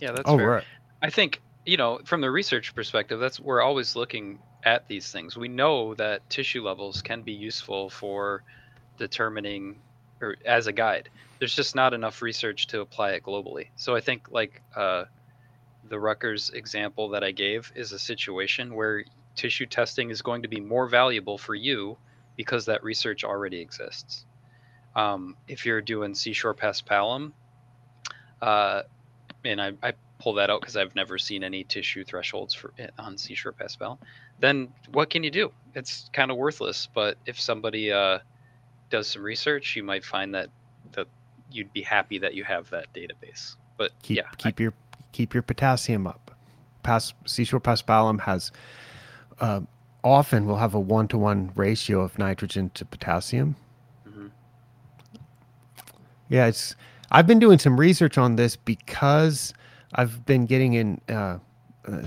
Yeah, 0.01 0.13
that's 0.13 0.29
oh, 0.29 0.37
fair. 0.37 0.51
Right. 0.51 0.65
I 1.03 1.11
think 1.11 1.41
you 1.69 1.77
know 1.77 2.01
from 2.05 2.23
the 2.23 2.31
research 2.31 2.75
perspective, 2.75 3.21
that's 3.21 3.39
we're 3.39 3.61
always 3.61 3.95
looking 3.95 4.39
at 4.65 4.89
these 4.89 5.13
things. 5.13 5.37
We 5.37 5.49
know 5.49 5.95
that 5.95 6.29
tissue 6.31 6.65
levels 6.65 7.03
can 7.03 7.23
be 7.23 7.33
useful 7.33 7.91
for 7.91 8.43
determining 8.97 9.77
or 10.23 10.37
as 10.47 10.67
a 10.67 10.73
guide. 10.73 11.11
There's 11.39 11.55
just 11.55 11.77
not 11.77 11.93
enough 11.93 12.23
research 12.23 12.69
to 12.69 12.81
apply 12.81 13.13
it 13.13 13.23
globally. 13.23 13.69
So 13.77 13.95
I 13.95 14.01
think 14.01 14.29
like 14.31 14.63
uh, 14.75 15.05
the 15.91 16.01
Rutgers 16.01 16.51
example 16.51 17.11
that 17.11 17.23
I 17.23 17.33
gave 17.33 17.71
is 17.77 17.93
a 17.93 17.99
situation 17.99 18.75
where 18.75 19.05
tissue 19.37 19.67
testing 19.67 20.09
is 20.09 20.23
going 20.23 20.43
to 20.43 20.49
be 20.49 20.61
more 20.61 20.89
valuable 20.89 21.37
for 21.37 21.55
you 21.55 21.99
because 22.35 22.65
that 22.65 22.83
research 22.83 23.25
already 23.25 23.61
exists. 23.61 24.25
Um, 24.97 25.37
if 25.47 25.67
you're 25.67 25.83
doing 25.83 26.15
seashore 26.15 26.55
paspalum, 26.55 27.33
uh, 28.41 28.83
and 29.45 29.61
I, 29.61 29.73
I, 29.83 29.93
pull 30.19 30.35
that 30.35 30.51
out 30.51 30.61
because 30.61 30.77
I've 30.77 30.95
never 30.95 31.19
seen 31.19 31.45
any 31.45 31.65
tissue 31.65 32.05
thresholds 32.05 32.55
for 32.55 32.73
eh, 32.79 32.89
on 32.99 33.17
seashore 33.17 33.53
paspalum, 33.53 33.99
then 34.41 34.69
what 34.93 35.11
can 35.11 35.23
you 35.23 35.31
do? 35.31 35.53
It's 35.75 36.11
kind 36.13 36.31
of 36.31 36.37
worthless. 36.37 36.89
But 36.93 37.17
if 37.27 37.41
somebody 37.41 37.93
uh, 37.93 38.19
does 38.91 39.09
some 39.09 39.23
research, 39.23 39.77
you 39.77 39.83
might 39.83 40.05
find 40.05 40.35
that 40.35 40.51
that 40.93 41.07
you'd 41.51 41.73
be 41.73 41.83
happy 41.83 42.19
that 42.19 42.35
you 42.35 42.45
have 42.45 42.69
that 42.71 42.93
database. 42.93 43.57
But 43.77 43.93
keep, 44.03 44.17
yeah, 44.17 44.29
keep 44.37 44.61
I, 44.61 44.63
your 44.65 44.75
keep 45.13 45.35
your 45.35 45.43
potassium 45.43 46.07
up. 46.07 46.37
Pass 46.83 47.15
seashore 47.27 47.61
paspalum 47.61 48.21
has 48.21 48.51
uh, 49.41 49.61
often 50.03 50.47
we'll 50.47 50.57
have 50.57 50.75
a 50.75 50.81
one 50.81 51.09
to 51.09 51.19
one 51.19 51.53
ratio 51.55 52.01
of 52.01 52.19
nitrogen 52.19 52.71
to 52.75 52.85
potassium. 52.85 53.57
Mm-hmm. 54.09 54.27
Yeah, 56.29 56.47
it's. 56.47 56.77
I've 57.11 57.27
been 57.27 57.39
doing 57.39 57.59
some 57.59 57.81
research 57.81 58.19
on 58.19 58.37
this 58.37 58.55
because 58.57 59.55
I've 59.95 60.25
been 60.27 60.47
getting 60.47 60.75
in 60.75 61.01
uh, 61.09 61.39
uh, 61.87 62.03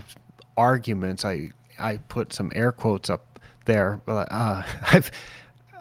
arguments. 0.58 1.26
I 1.26 1.52
I 1.80 1.98
put 2.10 2.34
some 2.34 2.52
air 2.56 2.72
quotes 2.72 3.10
up 3.10 3.40
there. 3.66 4.02
Uh, 4.08 4.64
I've 4.92 5.12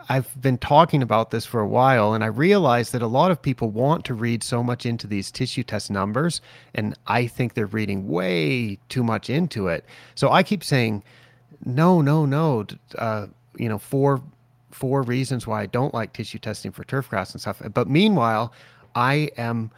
I've 0.08 0.40
been 0.40 0.58
talking 0.58 1.02
about 1.02 1.30
this 1.30 1.46
for 1.46 1.60
a 1.60 1.68
while, 1.68 2.14
and 2.14 2.24
I 2.24 2.28
realize 2.28 2.90
that 2.90 3.02
a 3.02 3.06
lot 3.06 3.30
of 3.30 3.40
people 3.40 3.70
want 3.70 4.04
to 4.06 4.14
read 4.14 4.42
so 4.42 4.62
much 4.62 4.84
into 4.84 5.06
these 5.06 5.30
tissue 5.30 5.62
test 5.62 5.90
numbers, 5.90 6.40
and 6.74 6.96
I 7.06 7.26
think 7.26 7.54
they're 7.54 7.66
reading 7.66 8.08
way 8.08 8.78
too 8.88 9.04
much 9.04 9.30
into 9.30 9.68
it. 9.68 9.84
So 10.16 10.30
I 10.32 10.42
keep 10.42 10.64
saying 10.64 11.04
no, 11.64 12.00
no, 12.00 12.24
no. 12.26 12.66
Uh, 12.96 13.26
you 13.56 13.68
know, 13.68 13.78
four 13.78 14.22
four 14.70 15.02
reasons 15.02 15.46
why 15.46 15.62
I 15.62 15.66
don't 15.66 15.92
like 15.92 16.12
tissue 16.12 16.38
testing 16.38 16.72
for 16.72 16.84
turf 16.84 17.08
grass 17.08 17.32
and 17.32 17.40
stuff. 17.40 17.60
But 17.74 17.88
meanwhile, 17.88 18.52
I 18.94 19.30
am 19.36 19.70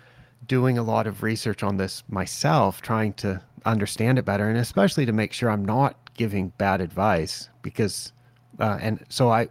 doing 0.46 0.78
a 0.78 0.82
lot 0.82 1.06
of 1.06 1.22
research 1.22 1.62
on 1.62 1.76
this 1.76 2.02
myself, 2.08 2.82
trying 2.82 3.12
to 3.14 3.40
understand 3.64 4.18
it 4.18 4.24
better, 4.24 4.48
and 4.48 4.58
especially 4.58 5.06
to 5.06 5.12
make 5.12 5.32
sure 5.32 5.50
I'm 5.50 5.64
not 5.64 5.96
giving 6.14 6.48
bad 6.58 6.80
advice 6.80 7.48
because, 7.62 8.12
uh, 8.58 8.78
and 8.80 9.04
so 9.08 9.30
I, 9.30 9.48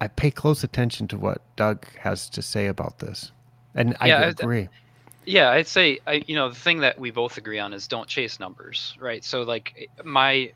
I 0.00 0.08
pay 0.08 0.30
close 0.30 0.62
attention 0.64 1.08
to 1.08 1.18
what 1.18 1.42
Doug 1.56 1.86
has 1.98 2.28
to 2.30 2.42
say 2.42 2.66
about 2.66 2.98
this, 2.98 3.32
and 3.74 3.96
yeah, 4.04 4.20
I 4.20 4.26
agree. 4.28 4.68
Yeah, 5.24 5.50
I'd 5.50 5.66
say 5.66 5.98
I, 6.06 6.22
you 6.26 6.34
know 6.34 6.48
the 6.48 6.54
thing 6.54 6.80
that 6.80 6.98
we 6.98 7.10
both 7.10 7.36
agree 7.36 7.58
on 7.58 7.72
is 7.74 7.86
don't 7.88 8.08
chase 8.08 8.40
numbers, 8.40 8.96
right? 8.98 9.22
So 9.24 9.42
like 9.42 9.90
my 10.04 10.52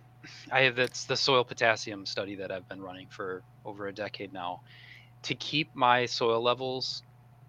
I 0.50 0.62
have 0.62 0.76
that's 0.76 1.04
the 1.04 1.16
soil 1.16 1.44
potassium 1.44 2.06
study 2.06 2.36
that 2.36 2.50
I've 2.50 2.68
been 2.68 2.80
running 2.80 3.08
for 3.08 3.42
over 3.64 3.88
a 3.88 3.92
decade 3.92 4.32
now. 4.32 4.62
To 5.24 5.34
keep 5.34 5.74
my 5.74 6.06
soil 6.06 6.42
levels 6.42 7.02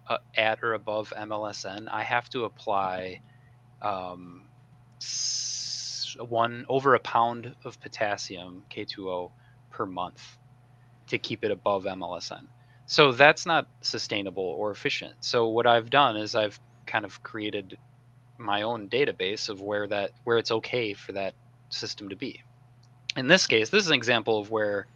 uh, 0.08 0.18
at 0.36 0.64
or 0.64 0.74
above 0.74 1.14
MLSN, 1.18 1.88
I 1.92 2.04
have 2.04 2.30
to 2.30 2.46
apply 2.46 3.22
um, 3.82 4.44
one 6.20 6.66
over 6.70 6.96
a 6.96 7.00
pound 7.00 7.56
of 7.64 7.80
potassium 7.82 8.64
K2O 8.70 9.32
per 9.72 9.86
month 9.86 10.38
to 11.08 11.18
keep 11.18 11.44
it 11.44 11.52
above 11.52 11.86
MLSN. 11.86 12.48
So 12.86 13.12
that's 13.12 13.46
not 13.46 13.68
sustainable 13.82 14.44
or 14.44 14.72
efficient. 14.72 15.16
So 15.22 15.48
what 15.50 15.66
I've 15.66 15.90
done 15.90 16.18
is 16.18 16.36
I've 16.36 16.60
kind 16.86 17.06
of 17.06 17.24
created 17.24 17.78
my 18.38 18.64
own 18.64 18.90
database 18.90 19.50
of 19.50 19.62
where 19.62 19.88
that 19.88 20.12
where 20.26 20.38
it's 20.38 20.52
okay 20.52 20.94
for 20.94 21.14
that 21.14 21.34
system 21.70 22.10
to 22.10 22.16
be 22.16 22.44
in 23.16 23.28
this 23.28 23.48
case, 23.48 23.70
this 23.70 23.84
is 23.84 23.90
an 23.90 23.96
example 23.96 24.40
of 24.40 24.50
where 24.50 24.88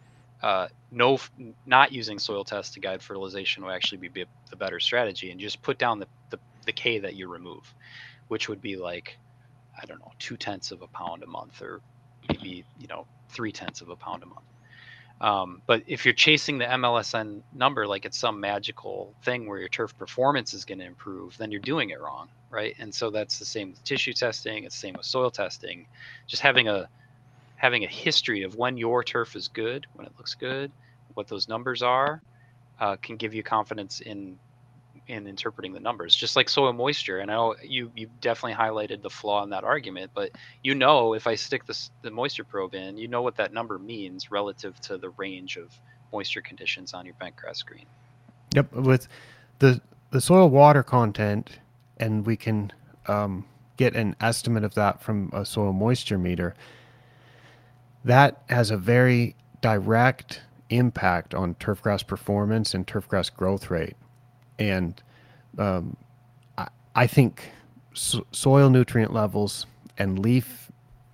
uh, 0.41 0.67
no, 0.91 1.19
not 1.65 1.91
using 1.91 2.19
soil 2.19 2.43
tests 2.43 2.73
to 2.75 2.79
guide 2.79 3.01
fertilization 3.01 3.63
will 3.63 3.71
actually 3.71 4.07
be 4.07 4.25
the 4.49 4.55
better 4.55 4.79
strategy, 4.79 5.31
and 5.31 5.39
just 5.39 5.61
put 5.61 5.77
down 5.77 5.99
the, 5.99 6.07
the, 6.29 6.39
the 6.65 6.71
K 6.71 6.99
that 6.99 7.15
you 7.15 7.27
remove, 7.27 7.73
which 8.27 8.49
would 8.49 8.61
be 8.61 8.75
like 8.75 9.17
I 9.81 9.85
don't 9.85 9.99
know, 9.99 10.11
two 10.19 10.38
tenths 10.38 10.71
of 10.71 10.81
a 10.81 10.88
pound 10.88 11.23
a 11.23 11.27
month, 11.27 11.61
or 11.61 11.81
maybe 12.29 12.65
you 12.79 12.88
know 12.88 13.07
three 13.29 13.51
tenths 13.51 13.81
of 13.81 13.89
a 13.89 13.95
pound 13.95 14.23
a 14.23 14.25
month. 14.25 14.45
Um, 15.19 15.61
but 15.65 15.83
if 15.88 16.05
you're 16.05 16.13
chasing 16.13 16.59
the 16.59 16.65
MLSN 16.65 17.41
number 17.51 17.88
like 17.88 18.05
it's 18.05 18.19
some 18.19 18.39
magical 18.39 19.15
thing 19.23 19.47
where 19.47 19.57
your 19.59 19.69
turf 19.69 19.97
performance 19.97 20.53
is 20.53 20.63
going 20.63 20.77
to 20.79 20.85
improve, 20.85 21.35
then 21.38 21.51
you're 21.51 21.59
doing 21.59 21.89
it 21.89 21.99
wrong, 21.99 22.29
right? 22.51 22.75
And 22.77 22.93
so 22.93 23.09
that's 23.09 23.39
the 23.39 23.45
same 23.45 23.71
with 23.71 23.83
tissue 23.83 24.13
testing. 24.13 24.63
It's 24.63 24.75
the 24.75 24.88
same 24.88 24.93
with 24.95 25.07
soil 25.07 25.31
testing. 25.31 25.88
Just 26.27 26.43
having 26.43 26.67
a 26.67 26.88
having 27.58 27.84
a 27.84 27.88
history 27.88 28.43
of 28.43 28.55
when 28.55 28.78
your 28.78 29.03
turf 29.03 29.36
is 29.36 29.47
good, 29.49 29.86
when 29.93 30.05
it 30.05 30.14
looks 30.18 30.36
good, 30.36 30.72
what 31.16 31.28
those 31.28 31.49
numbers 31.49 31.82
are, 31.82 32.22
uh, 32.80 32.95
can 32.97 33.18
give 33.18 33.34
you 33.34 33.43
confidence 33.43 33.99
in 33.99 34.39
in 35.08 35.26
interpreting 35.26 35.72
the 35.72 35.80
numbers. 35.80 36.14
Just 36.16 36.36
like 36.36 36.49
soil 36.49 36.74
moisture, 36.74 37.20
and 37.20 37.32
I 37.32 37.36
know 37.36 37.55
you 37.64 37.91
you 37.95 38.10
definitely 38.22 38.55
highlighted 38.55 39.01
the 39.01 39.10
flaw 39.10 39.43
in 39.43 39.49
that 39.49 39.64
argument, 39.64 40.12
but 40.14 40.32
you 40.64 40.76
know 40.76 41.14
if 41.14 41.28
I 41.28 41.36
stick 41.36 41.66
the 41.66 41.78
the 42.03 42.12
moisture 42.12 42.43
probe 42.43 42.76
in, 42.76 42.97
you 42.97 43.08
know 43.08 43.22
what 43.22 43.36
that 43.38 43.53
number 43.53 43.80
means 43.80 44.32
relative 44.32 44.80
to 44.82 44.97
the 44.97 45.10
range 45.12 45.58
of 45.58 45.72
moisture 46.14 46.41
conditions 46.41 46.93
on 46.93 47.05
your 47.05 47.16
bent 47.16 47.36
grass 47.36 47.64
green. 47.64 47.86
Yep, 48.53 48.74
with 48.74 49.08
the 49.60 49.82
the 50.12 50.22
soil 50.22 50.49
water 50.49 50.84
content, 50.84 51.60
and 51.97 52.26
we 52.26 52.38
can 52.38 52.72
um, 53.08 53.45
get 53.78 53.95
an 53.95 54.16
estimate 54.22 54.64
of 54.64 54.74
that 54.76 55.01
from 55.01 55.30
a 55.34 55.45
soil 55.45 55.74
moisture 55.74 56.18
meter. 56.18 56.53
That 58.04 58.41
has 58.50 58.72
a 58.72 58.78
very 58.78 59.36
direct 59.62 60.41
impact 60.70 61.34
on 61.34 61.56
turfgrass 61.56 62.06
performance 62.06 62.74
and 62.74 62.86
turfgrass 62.86 63.34
growth 63.34 63.70
rate. 63.70 63.95
And 64.60 65.02
um, 65.58 65.98
I, 66.58 66.68
I, 66.95 67.08
think 67.08 67.52
so, 67.93 68.26
soil 68.32 68.70
nutrient 68.70 69.14
levels 69.14 69.66
and 69.98 70.20
leaf 70.20 70.72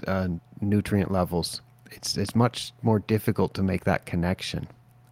uh, 0.07 0.27
nutrient 0.61 1.11
levels, 1.11 1.61
it's, 1.91 2.17
it's 2.17 2.35
much 2.35 2.73
more 2.81 2.99
difficult 2.99 3.53
to 3.55 3.63
make 3.63 3.83
that 3.85 4.05
connection. 4.05 4.67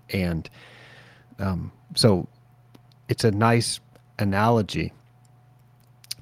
And 0.10 0.50
um, 1.40 1.72
so 1.96 2.28
it's 3.10 3.24
a 3.24 3.32
nice 3.32 3.80
analogy. 4.20 4.94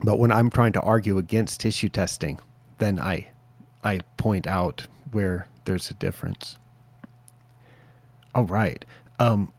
But 0.04 0.20
when 0.20 0.32
I'm 0.32 0.50
trying 0.50 0.74
to 0.74 0.82
argue 0.82 1.18
against 1.18 1.60
tissue 1.60 1.89
testing, 1.89 2.39
then 2.78 3.00
I, 3.00 3.28
I 3.84 4.00
point 4.18 4.47
out 4.47 4.88
where 5.12 5.47
there's 5.66 5.89
a 5.89 5.93
difference. 5.95 6.57
All 8.36 8.45
right. 8.45 8.84
Um, 9.20 9.51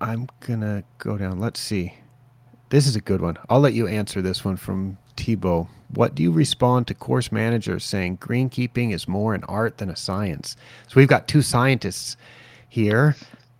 I'm 0.00 0.28
gonna 0.40 0.84
go 0.98 1.16
down. 1.18 1.38
Let's 1.38 1.60
see. 1.60 1.94
This 2.70 2.86
is 2.86 2.96
a 2.96 3.00
good 3.00 3.20
one. 3.20 3.36
I'll 3.48 3.60
let 3.60 3.74
you 3.74 3.86
answer 3.86 4.22
this 4.22 4.44
one 4.44 4.56
from 4.56 4.96
Tebow. 5.16 5.68
What 5.94 6.14
do 6.14 6.22
you 6.22 6.30
respond 6.30 6.86
to 6.86 6.94
course 6.94 7.32
managers 7.32 7.84
saying 7.84 8.18
greenkeeping 8.18 8.94
is 8.94 9.08
more 9.08 9.34
an 9.34 9.44
art 9.44 9.78
than 9.78 9.90
a 9.90 9.96
science? 9.96 10.56
So 10.86 10.94
we've 10.96 11.08
got 11.08 11.26
two 11.26 11.42
scientists 11.42 12.16
here, 12.68 13.16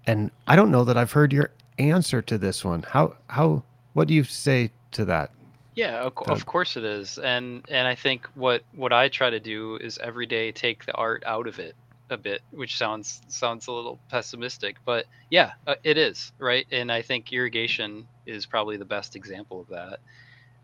and 0.06 0.30
I 0.46 0.56
don't 0.56 0.70
know 0.70 0.84
that 0.84 0.96
I've 0.96 1.12
heard 1.12 1.32
your 1.32 1.50
answer 1.78 2.22
to 2.22 2.38
this 2.38 2.64
one. 2.64 2.82
How 2.82 3.16
how 3.28 3.64
what 3.94 4.06
do 4.08 4.14
you 4.14 4.24
say 4.24 4.70
to 4.92 5.04
that? 5.06 5.30
Yeah, 5.74 6.02
of, 6.02 6.12
of 6.28 6.46
course 6.46 6.76
it 6.76 6.84
is, 6.84 7.18
and 7.18 7.64
and 7.68 7.86
I 7.86 7.94
think 7.94 8.26
what 8.34 8.62
what 8.72 8.92
I 8.92 9.08
try 9.08 9.30
to 9.30 9.40
do 9.40 9.76
is 9.76 9.98
every 9.98 10.26
day 10.26 10.52
take 10.52 10.84
the 10.84 10.94
art 10.94 11.22
out 11.26 11.46
of 11.46 11.58
it 11.58 11.76
a 12.10 12.16
bit, 12.18 12.42
which 12.50 12.76
sounds 12.76 13.22
sounds 13.28 13.68
a 13.68 13.72
little 13.72 14.02
pessimistic, 14.10 14.76
but 14.84 15.06
yeah, 15.30 15.52
uh, 15.66 15.76
it 15.84 15.96
is 15.96 16.32
right. 16.40 16.66
And 16.72 16.90
I 16.90 17.02
think 17.02 17.32
irrigation 17.32 18.08
is 18.26 18.46
probably 18.46 18.76
the 18.78 18.84
best 18.84 19.14
example 19.16 19.60
of 19.60 19.68
that. 19.68 20.00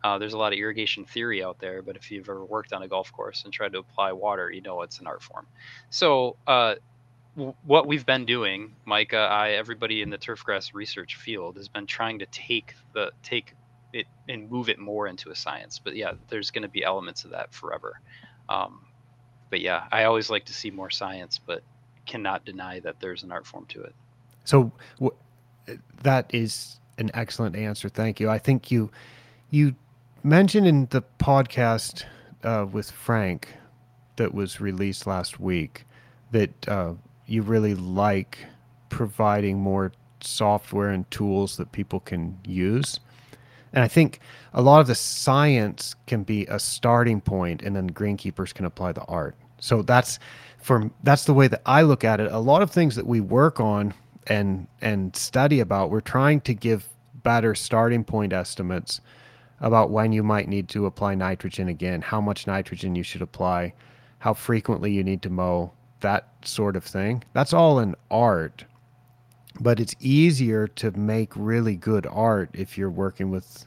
Uh, 0.04 0.18
there's 0.18 0.34
a 0.34 0.38
lot 0.38 0.52
of 0.52 0.58
irrigation 0.58 1.04
theory 1.06 1.42
out 1.44 1.58
there, 1.60 1.82
but 1.82 1.96
if 1.96 2.10
you've 2.10 2.28
ever 2.28 2.44
worked 2.46 2.72
on 2.72 2.82
a 2.82 2.88
golf 2.88 3.12
course 3.12 3.44
and 3.44 3.52
tried 3.52 3.72
to 3.72 3.78
apply 3.78 4.12
water, 4.12 4.50
you 4.50 4.62
know 4.62 4.82
it's 4.82 5.00
an 5.00 5.06
art 5.08 5.22
form. 5.22 5.46
So 5.90 6.38
uh, 6.46 6.76
w- 7.36 7.54
what 7.62 7.86
we've 7.86 8.06
been 8.06 8.26
doing, 8.26 8.76
Micah, 8.86 9.18
I, 9.30 9.52
everybody 9.52 10.02
in 10.02 10.10
the 10.10 10.18
turfgrass 10.18 10.74
research 10.74 11.16
field 11.16 11.56
has 11.56 11.68
been 11.68 11.86
trying 11.86 12.20
to 12.20 12.26
take 12.26 12.74
the 12.94 13.12
take 13.22 13.54
it 13.96 14.06
and 14.28 14.50
move 14.50 14.68
it 14.68 14.78
more 14.78 15.06
into 15.06 15.30
a 15.30 15.34
science. 15.34 15.80
But 15.82 15.96
yeah, 15.96 16.12
there's 16.28 16.50
going 16.50 16.62
to 16.62 16.68
be 16.68 16.84
elements 16.84 17.24
of 17.24 17.30
that 17.30 17.52
forever. 17.52 18.00
Um, 18.48 18.80
but 19.50 19.60
yeah, 19.60 19.84
I 19.92 20.04
always 20.04 20.30
like 20.30 20.44
to 20.46 20.54
see 20.54 20.70
more 20.70 20.90
science, 20.90 21.38
but 21.38 21.62
cannot 22.06 22.44
deny 22.44 22.80
that 22.80 23.00
there's 23.00 23.22
an 23.22 23.32
art 23.32 23.46
form 23.46 23.66
to 23.66 23.82
it. 23.82 23.94
So 24.44 24.70
w- 24.98 25.16
that 26.02 26.30
is 26.32 26.78
an 26.98 27.10
excellent 27.14 27.56
answer. 27.56 27.88
Thank 27.88 28.20
you. 28.20 28.30
I 28.30 28.38
think 28.38 28.70
you 28.70 28.90
you 29.50 29.74
mentioned 30.22 30.66
in 30.66 30.86
the 30.90 31.02
podcast 31.18 32.04
uh, 32.42 32.66
with 32.70 32.90
Frank 32.90 33.48
that 34.16 34.34
was 34.34 34.60
released 34.60 35.06
last 35.06 35.38
week 35.38 35.84
that 36.32 36.68
uh, 36.68 36.94
you 37.26 37.42
really 37.42 37.74
like 37.74 38.38
providing 38.88 39.58
more 39.58 39.92
software 40.20 40.88
and 40.88 41.08
tools 41.10 41.56
that 41.56 41.72
people 41.72 42.00
can 42.00 42.38
use. 42.46 43.00
And 43.72 43.84
I 43.84 43.88
think 43.88 44.20
a 44.54 44.62
lot 44.62 44.80
of 44.80 44.86
the 44.86 44.94
science 44.94 45.94
can 46.06 46.22
be 46.22 46.46
a 46.46 46.58
starting 46.58 47.20
point, 47.20 47.62
and 47.62 47.76
then 47.76 47.90
greenkeepers 47.90 48.54
can 48.54 48.64
apply 48.64 48.92
the 48.92 49.04
art. 49.04 49.36
So 49.58 49.82
that's 49.82 50.18
for 50.58 50.90
that's 51.02 51.24
the 51.24 51.34
way 51.34 51.48
that 51.48 51.62
I 51.66 51.82
look 51.82 52.04
at 52.04 52.20
it. 52.20 52.30
A 52.32 52.38
lot 52.38 52.62
of 52.62 52.70
things 52.70 52.96
that 52.96 53.06
we 53.06 53.20
work 53.20 53.60
on 53.60 53.94
and 54.26 54.66
and 54.80 55.14
study 55.14 55.60
about, 55.60 55.90
we're 55.90 56.00
trying 56.00 56.40
to 56.42 56.54
give 56.54 56.88
better 57.22 57.54
starting 57.54 58.04
point 58.04 58.32
estimates 58.32 59.00
about 59.60 59.90
when 59.90 60.12
you 60.12 60.22
might 60.22 60.48
need 60.48 60.68
to 60.68 60.86
apply 60.86 61.14
nitrogen 61.14 61.68
again, 61.68 62.02
how 62.02 62.20
much 62.20 62.46
nitrogen 62.46 62.94
you 62.94 63.02
should 63.02 63.22
apply, 63.22 63.72
how 64.18 64.34
frequently 64.34 64.92
you 64.92 65.02
need 65.02 65.22
to 65.22 65.30
mow, 65.30 65.72
that 66.00 66.28
sort 66.44 66.76
of 66.76 66.84
thing. 66.84 67.24
That's 67.32 67.52
all 67.52 67.78
an 67.78 67.94
art 68.10 68.64
but 69.60 69.80
it's 69.80 69.94
easier 70.00 70.66
to 70.68 70.90
make 70.92 71.32
really 71.34 71.76
good 71.76 72.06
art 72.06 72.50
if 72.52 72.76
you're 72.76 72.90
working 72.90 73.30
with 73.30 73.66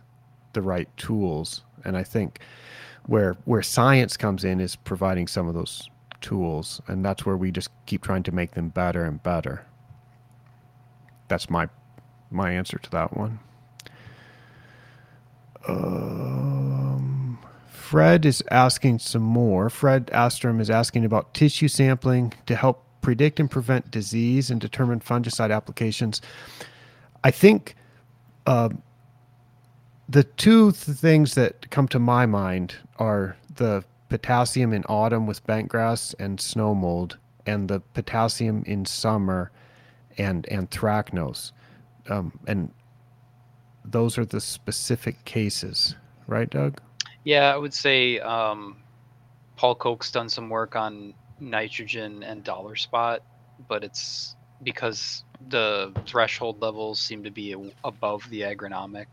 the 0.54 0.62
right 0.62 0.90
tools. 0.98 1.64
And 1.86 1.96
i 1.96 2.04
think 2.04 2.40
where 3.06 3.38
where 3.46 3.62
science 3.62 4.18
comes 4.18 4.44
in 4.44 4.60
is 4.60 4.76
providing 4.76 5.28
some 5.28 5.48
of 5.48 5.54
those 5.54 5.90
tools. 6.22 6.82
And 6.88 7.04
that's 7.04 7.26
where 7.26 7.38
we 7.38 7.52
just 7.52 7.70
keep 7.86 8.04
trying 8.04 8.24
to 8.24 8.32
make 8.32 8.52
them 8.52 8.70
better 8.70 9.04
and 9.04 9.22
better. 9.22 9.66
That's 11.28 11.50
my 11.50 11.70
my 12.32 12.52
answer 12.52 12.78
to 12.78 12.90
that 12.92 13.18
one. 13.18 13.40
Um, 15.68 17.40
fred 17.68 18.26
is 18.26 18.44
asking 18.50 19.00
some 19.00 19.24
more. 19.24 19.70
Fred 19.70 20.08
astrom 20.08 20.62
is 20.62 20.70
asking 20.70 21.06
about 21.06 21.34
tissue 21.34 21.68
sampling 21.68 22.34
to 22.46 22.56
help 22.56 22.86
predict 23.02 23.40
and 23.40 23.50
prevent 23.50 23.92
disease 23.92 24.52
and 24.52 24.60
determine 24.60 25.00
fungicide 25.00 25.56
applications. 25.56 26.22
I 27.24 27.32
think 27.32 27.76
uh, 28.46 28.70
the 30.08 30.24
two 30.24 30.72
th- 30.72 30.98
things 30.98 31.36
that 31.36 31.70
come 31.70 31.88
to 31.90 32.00
my 32.00 32.26
mind 32.26 32.76
are 32.98 33.38
the 33.56 33.84
potassium 34.10 34.74
in 34.74 34.84
autumn 34.86 35.28
with 35.28 35.46
bentgrass 35.46 36.16
and 36.20 36.42
snow 36.42 36.74
mold, 36.74 37.18
and 37.46 37.68
the 37.70 37.80
potassium 37.80 38.64
in 38.66 38.86
summer 38.86 39.52
and 40.18 40.46
anthracnose. 40.52 41.52
Um, 42.10 42.38
and 42.48 42.72
those 43.86 44.18
are 44.18 44.26
the 44.26 44.42
specific 44.42 45.24
cases, 45.26 45.96
right, 46.28 46.50
Doug? 46.50 46.82
Yeah, 47.24 47.54
I 47.54 47.58
would 47.58 47.74
say 47.74 48.20
um, 48.20 48.78
Paul 49.56 49.76
Koch's 49.76 50.12
done 50.12 50.30
some 50.30 50.50
work 50.50 50.76
on 50.76 51.14
nitrogen 51.40 52.24
and 52.24 52.44
dollar 52.44 52.76
spot, 52.76 53.22
but 53.68 53.84
it's 53.84 54.36
because 54.64 55.24
the 55.48 55.94
threshold 56.06 56.62
levels 56.62 57.00
seem 57.00 57.24
to 57.24 57.32
be 57.32 57.56
above 57.84 58.30
the 58.30 58.42
agronomic 58.42 59.08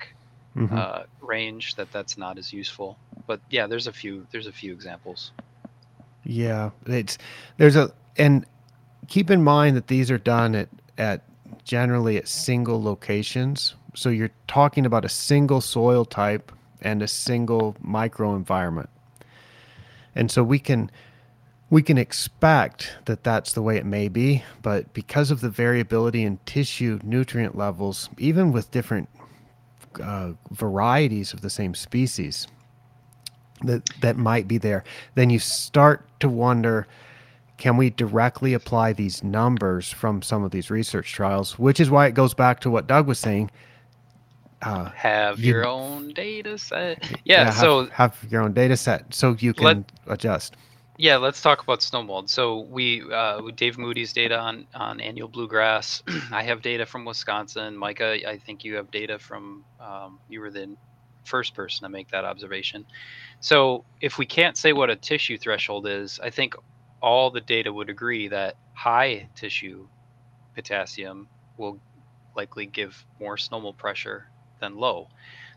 mm-hmm. 0.56 0.76
uh, 0.76 1.02
range 1.20 1.76
that 1.76 1.90
that's 1.92 2.18
not 2.18 2.38
as 2.38 2.52
useful. 2.52 2.98
But 3.26 3.40
yeah, 3.50 3.66
there's 3.66 3.86
a 3.86 3.92
few 3.92 4.26
there's 4.32 4.46
a 4.46 4.52
few 4.52 4.72
examples. 4.72 5.32
Yeah, 6.24 6.70
it's 6.86 7.18
there's 7.56 7.76
a 7.76 7.92
and 8.16 8.44
keep 9.08 9.30
in 9.30 9.42
mind 9.42 9.76
that 9.76 9.86
these 9.86 10.10
are 10.10 10.18
done 10.18 10.54
at 10.54 10.68
at 10.98 11.22
generally 11.64 12.16
at 12.16 12.28
single 12.28 12.82
locations. 12.82 13.74
So 13.94 14.08
you're 14.08 14.30
talking 14.46 14.86
about 14.86 15.04
a 15.04 15.08
single 15.08 15.60
soil 15.60 16.04
type 16.04 16.52
and 16.82 17.02
a 17.02 17.08
single 17.08 17.74
microenvironment. 17.84 18.88
And 20.14 20.30
so 20.30 20.42
we 20.42 20.58
can 20.58 20.90
we 21.70 21.82
can 21.82 21.98
expect 21.98 22.96
that 23.06 23.24
that's 23.24 23.52
the 23.52 23.62
way 23.62 23.76
it 23.76 23.84
may 23.86 24.08
be, 24.08 24.44
but 24.62 24.92
because 24.94 25.30
of 25.30 25.40
the 25.40 25.48
variability 25.50 26.22
in 26.22 26.38
tissue 26.46 26.98
nutrient 27.02 27.56
levels, 27.56 28.08
even 28.18 28.52
with 28.52 28.70
different 28.70 29.08
uh, 30.02 30.32
varieties 30.52 31.32
of 31.32 31.40
the 31.40 31.50
same 31.50 31.74
species 31.74 32.46
that 33.62 33.82
that 34.00 34.16
might 34.16 34.46
be 34.46 34.58
there, 34.58 34.84
then 35.14 35.30
you 35.30 35.38
start 35.38 36.06
to 36.20 36.28
wonder 36.28 36.86
can 37.58 37.78
we 37.78 37.88
directly 37.88 38.52
apply 38.52 38.92
these 38.92 39.24
numbers 39.24 39.90
from 39.90 40.20
some 40.20 40.44
of 40.44 40.50
these 40.50 40.70
research 40.70 41.10
trials 41.14 41.58
which 41.58 41.80
is 41.80 41.88
why 41.88 42.06
it 42.06 42.12
goes 42.12 42.34
back 42.34 42.60
to 42.60 42.68
what 42.68 42.86
doug 42.86 43.06
was 43.06 43.18
saying 43.18 43.50
uh, 44.60 44.90
Have 44.90 45.40
You- 45.40 45.52
your 45.54 45.66
own 45.66 46.08
data 46.12 46.58
set. 46.58 47.02
Yeah, 47.24 47.44
have, 47.46 47.54
so 47.54 47.86
have 47.86 48.14
your 48.30 48.42
own 48.42 48.52
data 48.52 48.76
set 48.76 49.14
so 49.14 49.34
you 49.38 49.54
can 49.54 49.64
Let- 49.64 49.92
adjust. 50.06 50.54
Yeah, 50.98 51.16
let's 51.16 51.42
talk 51.42 51.62
about 51.62 51.80
snowmold. 51.80 52.30
So 52.30 52.60
we, 52.70 53.02
uh, 53.12 53.42
Dave 53.54 53.76
Moody's 53.78 54.12
data 54.12 54.38
on 54.38 54.66
on 54.74 55.00
annual 55.00 55.28
bluegrass. 55.28 56.02
I 56.32 56.42
have 56.44 56.62
data 56.62 56.86
from 56.86 57.04
Wisconsin. 57.04 57.76
Micah, 57.76 58.16
I 58.28 58.38
think 58.38 58.64
you 58.64 58.76
have 58.76 58.90
data 58.90 59.18
from. 59.18 59.64
Um, 59.80 60.20
you 60.28 60.40
were 60.40 60.50
the 60.50 60.74
first 61.24 61.54
person 61.54 61.84
to 61.84 61.90
make 61.90 62.08
that 62.10 62.24
observation. 62.24 62.86
So 63.40 63.84
if 64.00 64.18
we 64.18 64.26
can't 64.26 64.56
say 64.56 64.72
what 64.72 64.90
a 64.90 64.96
tissue 64.96 65.38
threshold 65.38 65.86
is, 65.88 66.18
I 66.22 66.30
think 66.30 66.54
all 67.02 67.30
the 67.30 67.40
data 67.42 67.72
would 67.72 67.90
agree 67.90 68.28
that 68.28 68.56
high 68.74 69.28
tissue 69.36 69.88
potassium 70.54 71.28
will 71.56 71.80
likely 72.36 72.66
give 72.66 73.04
more 73.20 73.36
snowmold 73.36 73.78
pressure 73.78 74.26
than 74.60 74.76
low. 74.76 75.08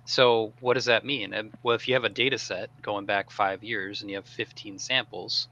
So 0.05 0.53
what 0.59 0.73
does 0.73 0.85
that 0.85 1.05
mean? 1.05 1.51
Well, 1.63 1.75
if 1.75 1.87
you 1.87 1.93
have 1.93 2.03
a 2.03 2.09
data 2.09 2.37
set 2.37 2.69
going 2.81 3.05
back 3.05 3.31
five 3.31 3.63
years 3.63 4.01
and 4.01 4.09
you 4.09 4.15
have 4.17 4.27
15 4.27 4.79
samples, 4.79 5.47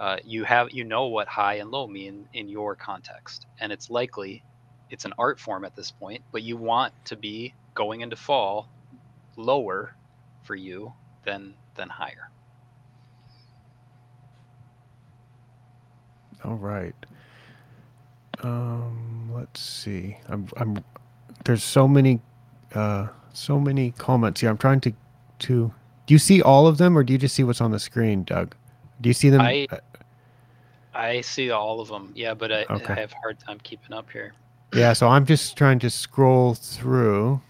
uh, 0.00 0.18
you 0.24 0.44
have 0.44 0.72
you 0.72 0.84
know 0.84 1.06
what 1.06 1.28
high 1.28 1.54
and 1.54 1.70
low 1.70 1.86
mean 1.86 2.28
in 2.32 2.48
your 2.48 2.74
context, 2.74 3.46
and 3.60 3.72
it's 3.72 3.90
likely 3.90 4.42
it's 4.90 5.04
an 5.04 5.14
art 5.18 5.40
form 5.40 5.64
at 5.64 5.74
this 5.76 5.90
point, 5.90 6.22
but 6.32 6.42
you 6.42 6.56
want 6.56 6.92
to 7.06 7.16
be 7.16 7.54
going 7.74 8.00
into 8.00 8.16
fall 8.16 8.68
lower 9.36 9.94
for 10.42 10.54
you 10.54 10.92
than 11.24 11.54
than 11.76 11.88
higher. 11.88 12.30
All 16.44 16.56
right. 16.56 16.94
Um, 18.42 19.30
let's 19.32 19.60
see. 19.60 20.18
I'm, 20.28 20.48
I'm. 20.56 20.84
There's 21.44 21.64
so 21.64 21.88
many, 21.88 22.20
uh, 22.74 23.08
so 23.36 23.58
many 23.60 23.90
comments 23.92 24.40
here. 24.40 24.50
I'm 24.50 24.58
trying 24.58 24.80
to, 24.82 24.92
to. 25.40 25.72
Do 26.06 26.14
you 26.14 26.18
see 26.18 26.42
all 26.42 26.66
of 26.66 26.78
them, 26.78 26.96
or 26.98 27.02
do 27.02 27.12
you 27.12 27.18
just 27.18 27.34
see 27.34 27.44
what's 27.44 27.60
on 27.60 27.70
the 27.70 27.78
screen, 27.78 28.24
Doug? 28.24 28.54
Do 29.00 29.08
you 29.08 29.14
see 29.14 29.30
them? 29.30 29.40
I- 29.40 29.66
Uh, 29.70 29.78
I 30.96 31.20
see 31.22 31.50
all 31.50 31.80
of 31.80 31.88
them, 31.88 32.12
yeah, 32.14 32.34
but 32.34 32.52
I, 32.52 32.64
Okay. 32.70 32.92
I 32.92 33.00
have 33.00 33.10
a 33.12 33.16
hard 33.16 33.40
time 33.40 33.58
keeping 33.64 33.92
up 33.92 34.08
here. 34.12 34.32
yeah. 34.72 34.92
So 34.92 35.08
I'm 35.08 35.26
just 35.26 35.56
trying 35.56 35.80
to 35.80 35.90
scroll 35.90 36.54
through. 36.54 37.40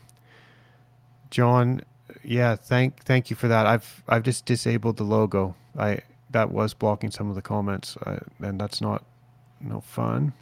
John, 1.30 1.82
yeah. 2.22 2.56
Thank, 2.56 3.02
thank 3.04 3.28
you 3.28 3.36
for 3.36 3.48
that. 3.48 3.66
I've, 3.66 4.02
I've 4.08 4.22
just 4.22 4.46
disabled 4.46 4.96
the 4.96 5.04
logo. 5.04 5.54
I 5.78 6.00
that 6.30 6.50
was 6.52 6.72
blocking 6.74 7.10
some 7.10 7.28
of 7.28 7.34
the 7.34 7.42
comments, 7.42 7.96
uh, 8.06 8.18
and 8.40 8.58
that's 8.58 8.80
not, 8.80 9.04
no 9.60 9.80
fun. 9.82 10.32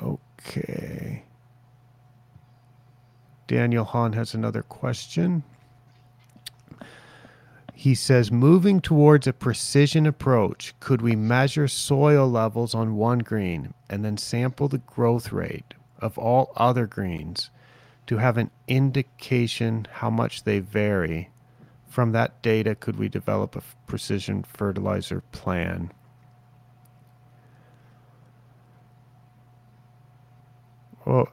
Okay. 0.00 1.22
Daniel 3.52 3.84
Hahn 3.84 4.14
has 4.14 4.32
another 4.32 4.62
question. 4.62 5.42
He 7.74 7.94
says, 7.94 8.32
moving 8.32 8.80
towards 8.80 9.26
a 9.26 9.34
precision 9.34 10.06
approach, 10.06 10.72
could 10.80 11.02
we 11.02 11.14
measure 11.14 11.68
soil 11.68 12.26
levels 12.30 12.74
on 12.74 12.96
one 12.96 13.18
green 13.18 13.74
and 13.90 14.02
then 14.02 14.16
sample 14.16 14.68
the 14.68 14.78
growth 14.78 15.32
rate 15.32 15.74
of 15.98 16.16
all 16.16 16.50
other 16.56 16.86
greens 16.86 17.50
to 18.06 18.16
have 18.16 18.38
an 18.38 18.50
indication 18.68 19.86
how 19.96 20.08
much 20.08 20.44
they 20.44 20.58
vary? 20.58 21.28
From 21.86 22.12
that 22.12 22.40
data, 22.40 22.74
could 22.74 22.96
we 22.96 23.10
develop 23.10 23.54
a 23.54 23.62
precision 23.86 24.44
fertilizer 24.44 25.20
plan? 25.30 25.92
Well, 31.04 31.28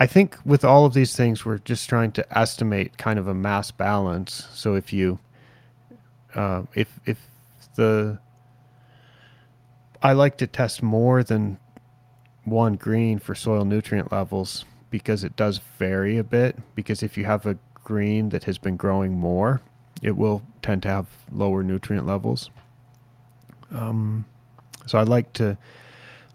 I 0.00 0.06
think 0.06 0.38
with 0.46 0.64
all 0.64 0.86
of 0.86 0.94
these 0.94 1.14
things, 1.14 1.44
we're 1.44 1.58
just 1.58 1.86
trying 1.86 2.12
to 2.12 2.38
estimate 2.38 2.96
kind 2.96 3.18
of 3.18 3.28
a 3.28 3.34
mass 3.34 3.70
balance. 3.70 4.48
So 4.54 4.74
if 4.74 4.94
you, 4.94 5.18
uh, 6.34 6.62
if 6.74 6.98
if 7.04 7.18
the, 7.74 8.18
I 10.02 10.14
like 10.14 10.38
to 10.38 10.46
test 10.46 10.82
more 10.82 11.22
than 11.22 11.58
one 12.44 12.76
green 12.76 13.18
for 13.18 13.34
soil 13.34 13.66
nutrient 13.66 14.10
levels 14.10 14.64
because 14.88 15.22
it 15.22 15.36
does 15.36 15.60
vary 15.78 16.16
a 16.16 16.24
bit. 16.24 16.56
Because 16.74 17.02
if 17.02 17.18
you 17.18 17.26
have 17.26 17.44
a 17.44 17.58
green 17.74 18.30
that 18.30 18.44
has 18.44 18.56
been 18.56 18.78
growing 18.78 19.18
more, 19.18 19.60
it 20.00 20.16
will 20.16 20.40
tend 20.62 20.82
to 20.84 20.88
have 20.88 21.08
lower 21.30 21.62
nutrient 21.62 22.06
levels. 22.06 22.48
Um, 23.70 24.24
so 24.86 24.98
I 24.98 25.02
like 25.02 25.34
to 25.34 25.58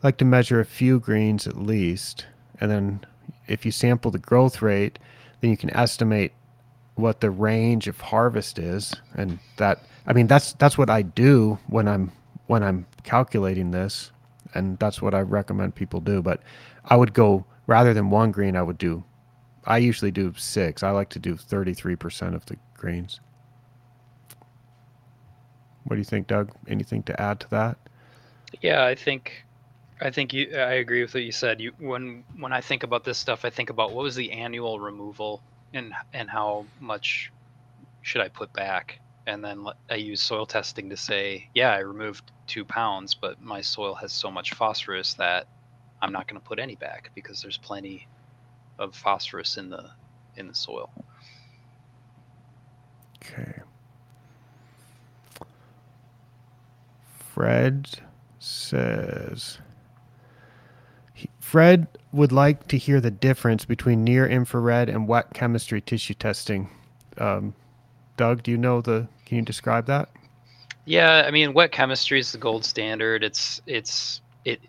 like 0.04 0.18
to 0.18 0.26
measure 0.26 0.60
a 0.60 0.66
few 0.66 1.00
greens 1.00 1.48
at 1.48 1.58
least, 1.58 2.28
and 2.62 2.70
then 2.70 3.06
if 3.48 3.66
you 3.66 3.72
sample 3.72 4.12
the 4.12 4.20
growth 4.20 4.62
rate, 4.62 5.00
then 5.42 5.52
you 5.52 5.58
can 5.58 5.70
estimate 5.76 6.32
what 6.96 7.20
the 7.20 7.30
range 7.30 7.88
of 7.88 8.00
harvest 8.00 8.58
is, 8.58 8.94
and 9.16 9.40
that 9.58 9.84
I 10.08 10.14
mean 10.14 10.28
that's 10.28 10.54
that's 10.54 10.78
what 10.78 10.90
I 10.90 11.02
do 11.02 11.60
when 11.68 11.88
I'm 11.88 12.12
when 12.48 12.64
I'm 12.64 12.86
calculating 13.04 13.72
this, 13.72 14.12
and 14.54 14.80
that's 14.80 15.02
what 15.02 15.14
I 15.14 15.22
recommend 15.22 15.76
people 15.76 16.00
do. 16.00 16.22
But 16.22 16.42
I 16.86 16.96
would 16.96 17.14
go 17.14 17.46
rather 17.68 17.94
than 17.94 18.10
one 18.10 18.32
green, 18.32 18.56
I 18.56 18.64
would 18.64 18.78
do. 18.78 19.04
I 19.66 19.78
usually 19.80 20.12
do 20.12 20.34
six. 20.38 20.84
I 20.84 20.92
like 20.92 21.10
to 21.10 21.20
do 21.20 21.36
thirty 21.36 21.74
three 21.74 21.96
percent 21.96 22.36
of 22.36 22.46
the 22.46 22.58
greens. 22.76 23.20
What 25.84 25.96
do 25.96 26.00
you 26.00 26.06
think, 26.06 26.28
Doug? 26.28 26.52
Anything 26.68 27.04
to 27.04 27.22
add 27.22 27.40
to 27.42 27.50
that? 27.50 27.78
Yeah, 28.62 28.86
I 28.86 28.96
think 28.96 29.45
I 30.02 30.10
think 30.12 30.34
you 30.34 30.56
I 30.56 30.74
agree 30.74 31.02
with 31.02 31.14
what 31.14 31.24
you 31.24 31.32
said. 31.32 31.62
You 31.62 31.72
when 31.80 32.24
when 32.38 32.52
I 32.52 32.62
think 32.62 32.84
about 32.84 33.04
this 33.04 33.18
stuff, 33.18 33.46
I 33.46 33.50
think 33.50 33.70
about 33.70 33.92
what 33.92 34.04
was 34.04 34.16
the 34.16 34.32
annual 34.32 34.80
removal 34.80 35.42
and 35.74 35.94
and 36.14 36.30
how 36.30 36.66
much 36.80 37.32
should 38.02 38.22
I 38.22 38.28
put 38.28 38.52
back? 38.54 39.00
And 39.28 39.44
then 39.44 39.66
I 39.90 39.96
use 39.96 40.22
soil 40.22 40.46
testing 40.46 40.90
to 40.92 40.98
say, 40.98 41.50
yeah, 41.56 41.72
I 41.72 41.80
removed 41.80 42.32
two 42.46 42.64
pounds, 42.64 43.16
but 43.16 43.42
my 43.42 43.62
soil 43.62 43.96
has 43.96 44.14
so 44.14 44.30
much 44.30 44.54
phosphorus 44.54 45.16
that 45.16 45.48
I'm 46.02 46.12
not 46.12 46.28
going 46.28 46.40
to 46.40 46.48
put 46.48 46.60
any 46.60 46.76
back 46.76 47.10
because 47.16 47.42
there's 47.42 47.58
plenty 47.58 48.08
of 48.78 48.96
phosphorus 48.96 49.58
in 49.58 49.70
the 49.70 49.90
in 50.36 50.48
the 50.48 50.54
soil. 50.54 50.92
Okay. 53.24 53.62
Fred 57.18 57.90
says 58.38 59.58
Fred 61.46 61.88
would 62.12 62.32
like 62.32 62.68
to 62.70 62.78
hear 62.78 63.00
the 63.00 63.12
difference 63.12 63.66
between 63.66 64.04
near 64.04 64.26
infrared 64.26 64.90
and 64.90 65.08
wet 65.08 65.32
chemistry 65.36 65.80
tissue 65.80 66.16
testing. 66.16 66.72
Um, 67.20 67.54
Doug, 68.18 68.42
do 68.42 68.50
you 68.50 68.58
know 68.58 68.82
the? 68.82 69.08
Can 69.28 69.38
you 69.38 69.44
describe 69.44 69.86
that? 69.86 70.10
Yeah, 70.86 71.24
I 71.26 71.30
mean, 71.30 71.54
wet 71.54 71.72
chemistry 71.72 72.20
is 72.20 72.32
the 72.32 72.40
gold 72.40 72.66
standard. 72.66 73.24
It's 73.24 73.62
it's 73.68 74.22
it 74.44 74.60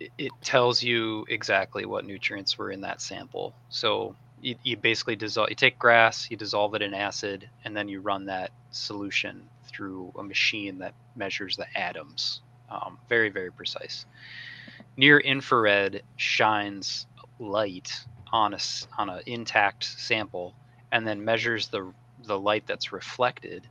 it- 0.00 0.32
tells 0.40 0.82
you 0.82 1.26
exactly 1.28 1.84
what 1.84 2.06
nutrients 2.06 2.56
were 2.56 2.70
in 2.70 2.80
that 2.80 3.02
sample. 3.02 3.54
So 3.68 4.16
you, 4.40 4.56
you 4.62 4.78
basically 4.78 5.16
dissolve. 5.16 5.50
You 5.50 5.54
take 5.54 5.78
grass, 5.78 6.30
you 6.30 6.38
dissolve 6.38 6.74
it 6.74 6.80
in 6.80 6.94
acid, 6.94 7.46
and 7.66 7.76
then 7.76 7.90
you 7.90 8.00
run 8.00 8.24
that 8.24 8.52
solution 8.70 9.46
through 9.68 10.14
a 10.18 10.22
machine 10.22 10.78
that 10.78 10.94
measures 11.14 11.58
the 11.58 11.66
atoms. 11.78 12.40
Um, 12.70 12.98
very 13.06 13.28
very 13.28 13.52
precise. 13.52 14.06
Near 14.98 15.18
infrared 15.20 16.02
shines 16.16 17.06
light 17.38 17.90
on 18.32 18.52
a 18.54 18.58
on 18.98 19.08
an 19.08 19.22
intact 19.26 19.84
sample, 19.84 20.58
and 20.92 21.06
then 21.06 21.24
measures 21.24 21.68
the 21.68 21.94
the 22.18 22.38
light 22.38 22.66
that's 22.66 22.92
reflected 22.92 23.70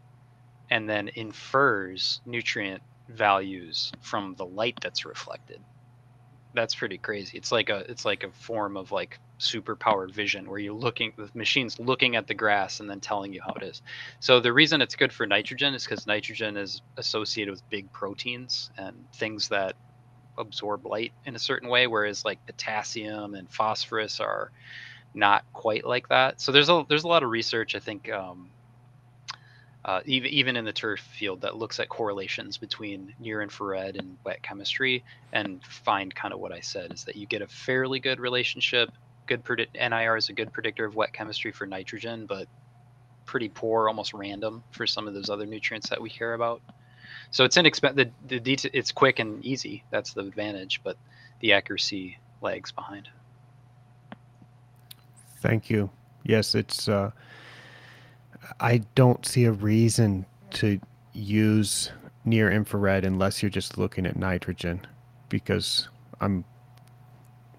and 0.69 0.89
then 0.89 1.09
infers 1.15 2.21
nutrient 2.25 2.83
values 3.09 3.91
from 4.01 4.35
the 4.35 4.45
light 4.45 4.77
that's 4.81 5.05
reflected. 5.05 5.65
That's 6.53 6.75
pretty 6.75 6.97
crazy. 6.97 7.37
It's 7.37 7.51
like 7.51 7.69
a 7.69 7.79
it's 7.91 8.05
like 8.05 8.23
a 8.23 8.31
form 8.31 8.77
of 8.77 8.91
like 8.91 9.19
superpowered 9.41 10.13
vision 10.13 10.49
where 10.49 10.59
you're 10.59 10.73
looking 10.73 11.13
the 11.17 11.29
machine's 11.35 11.77
looking 11.79 12.15
at 12.15 12.27
the 12.27 12.33
grass 12.33 12.79
and 12.79 12.89
then 12.89 13.01
telling 13.01 13.33
you 13.33 13.41
how 13.45 13.53
it 13.55 13.63
is. 13.63 13.81
So 14.21 14.39
the 14.39 14.53
reason 14.53 14.81
it's 14.81 14.95
good 14.95 15.13
for 15.13 15.27
nitrogen 15.27 15.73
is 15.73 15.83
because 15.85 16.07
nitrogen 16.07 16.57
is 16.57 16.81
associated 16.97 17.51
with 17.51 17.69
big 17.69 17.91
proteins 17.91 18.69
and 18.77 19.07
things 19.15 19.49
that 19.49 19.75
absorb 20.37 20.85
light 20.85 21.13
in 21.25 21.35
a 21.35 21.39
certain 21.39 21.69
way, 21.69 21.87
whereas 21.87 22.25
like 22.25 22.39
potassium 22.47 23.35
and 23.35 23.51
phosphorus 23.51 24.19
are 24.19 24.51
not 25.13 25.43
quite 25.53 25.85
like 25.85 26.07
that. 26.09 26.41
So 26.41 26.51
there's 26.51 26.69
a 26.69 26.85
there's 26.89 27.05
a 27.05 27.07
lot 27.09 27.23
of 27.23 27.29
research 27.31 27.75
I 27.75 27.79
think 27.79 28.09
um, 28.11 28.51
uh, 29.85 30.01
even 30.05 30.31
even 30.31 30.55
in 30.57 30.65
the 30.65 30.73
turf 30.73 30.99
field 30.99 31.41
that 31.41 31.57
looks 31.57 31.79
at 31.79 31.89
correlations 31.89 32.57
between 32.57 33.13
near 33.19 33.41
infrared 33.41 33.95
and 33.97 34.17
wet 34.25 34.41
chemistry 34.43 35.05
and 35.33 35.63
find 35.63 36.13
kind 36.15 36.33
of 36.33 36.39
what 36.39 36.51
I 36.51 36.59
said 36.61 36.91
is 36.93 37.03
that 37.05 37.15
you 37.15 37.27
get 37.27 37.43
a 37.43 37.47
fairly 37.47 37.99
good 37.99 38.19
relationship. 38.19 38.89
Good 39.27 39.43
predict 39.43 39.75
NIR 39.75 40.17
is 40.17 40.29
a 40.29 40.33
good 40.33 40.51
predictor 40.53 40.85
of 40.85 40.95
wet 40.95 41.13
chemistry 41.13 41.51
for 41.51 41.67
nitrogen, 41.67 42.25
but 42.27 42.47
pretty 43.25 43.49
poor, 43.49 43.87
almost 43.87 44.13
random 44.13 44.63
for 44.71 44.87
some 44.87 45.07
of 45.07 45.13
those 45.13 45.29
other 45.29 45.45
nutrients 45.45 45.89
that 45.89 46.01
we 46.01 46.09
care 46.09 46.33
about. 46.33 46.61
So 47.31 47.43
it's 47.43 47.57
inexpensive. 47.57 48.11
The, 48.27 48.39
the 48.39 48.69
it's 48.73 48.91
quick 48.91 49.19
and 49.19 49.43
easy. 49.43 49.83
That's 49.91 50.13
the 50.13 50.21
advantage, 50.21 50.81
but 50.83 50.97
the 51.41 51.53
accuracy 51.53 52.17
lags 52.41 52.71
behind. 52.71 53.09
Thank 55.39 55.69
you. 55.69 55.89
Yes, 56.23 56.55
it's. 56.55 56.87
Uh, 56.87 57.11
I 58.59 58.83
don't 58.95 59.25
see 59.25 59.45
a 59.45 59.51
reason 59.51 60.25
to 60.51 60.79
use 61.13 61.91
near 62.23 62.51
infrared 62.51 63.05
unless 63.05 63.41
you're 63.41 63.49
just 63.49 63.77
looking 63.77 64.05
at 64.05 64.15
nitrogen, 64.15 64.85
because 65.29 65.89
I'm. 66.21 66.45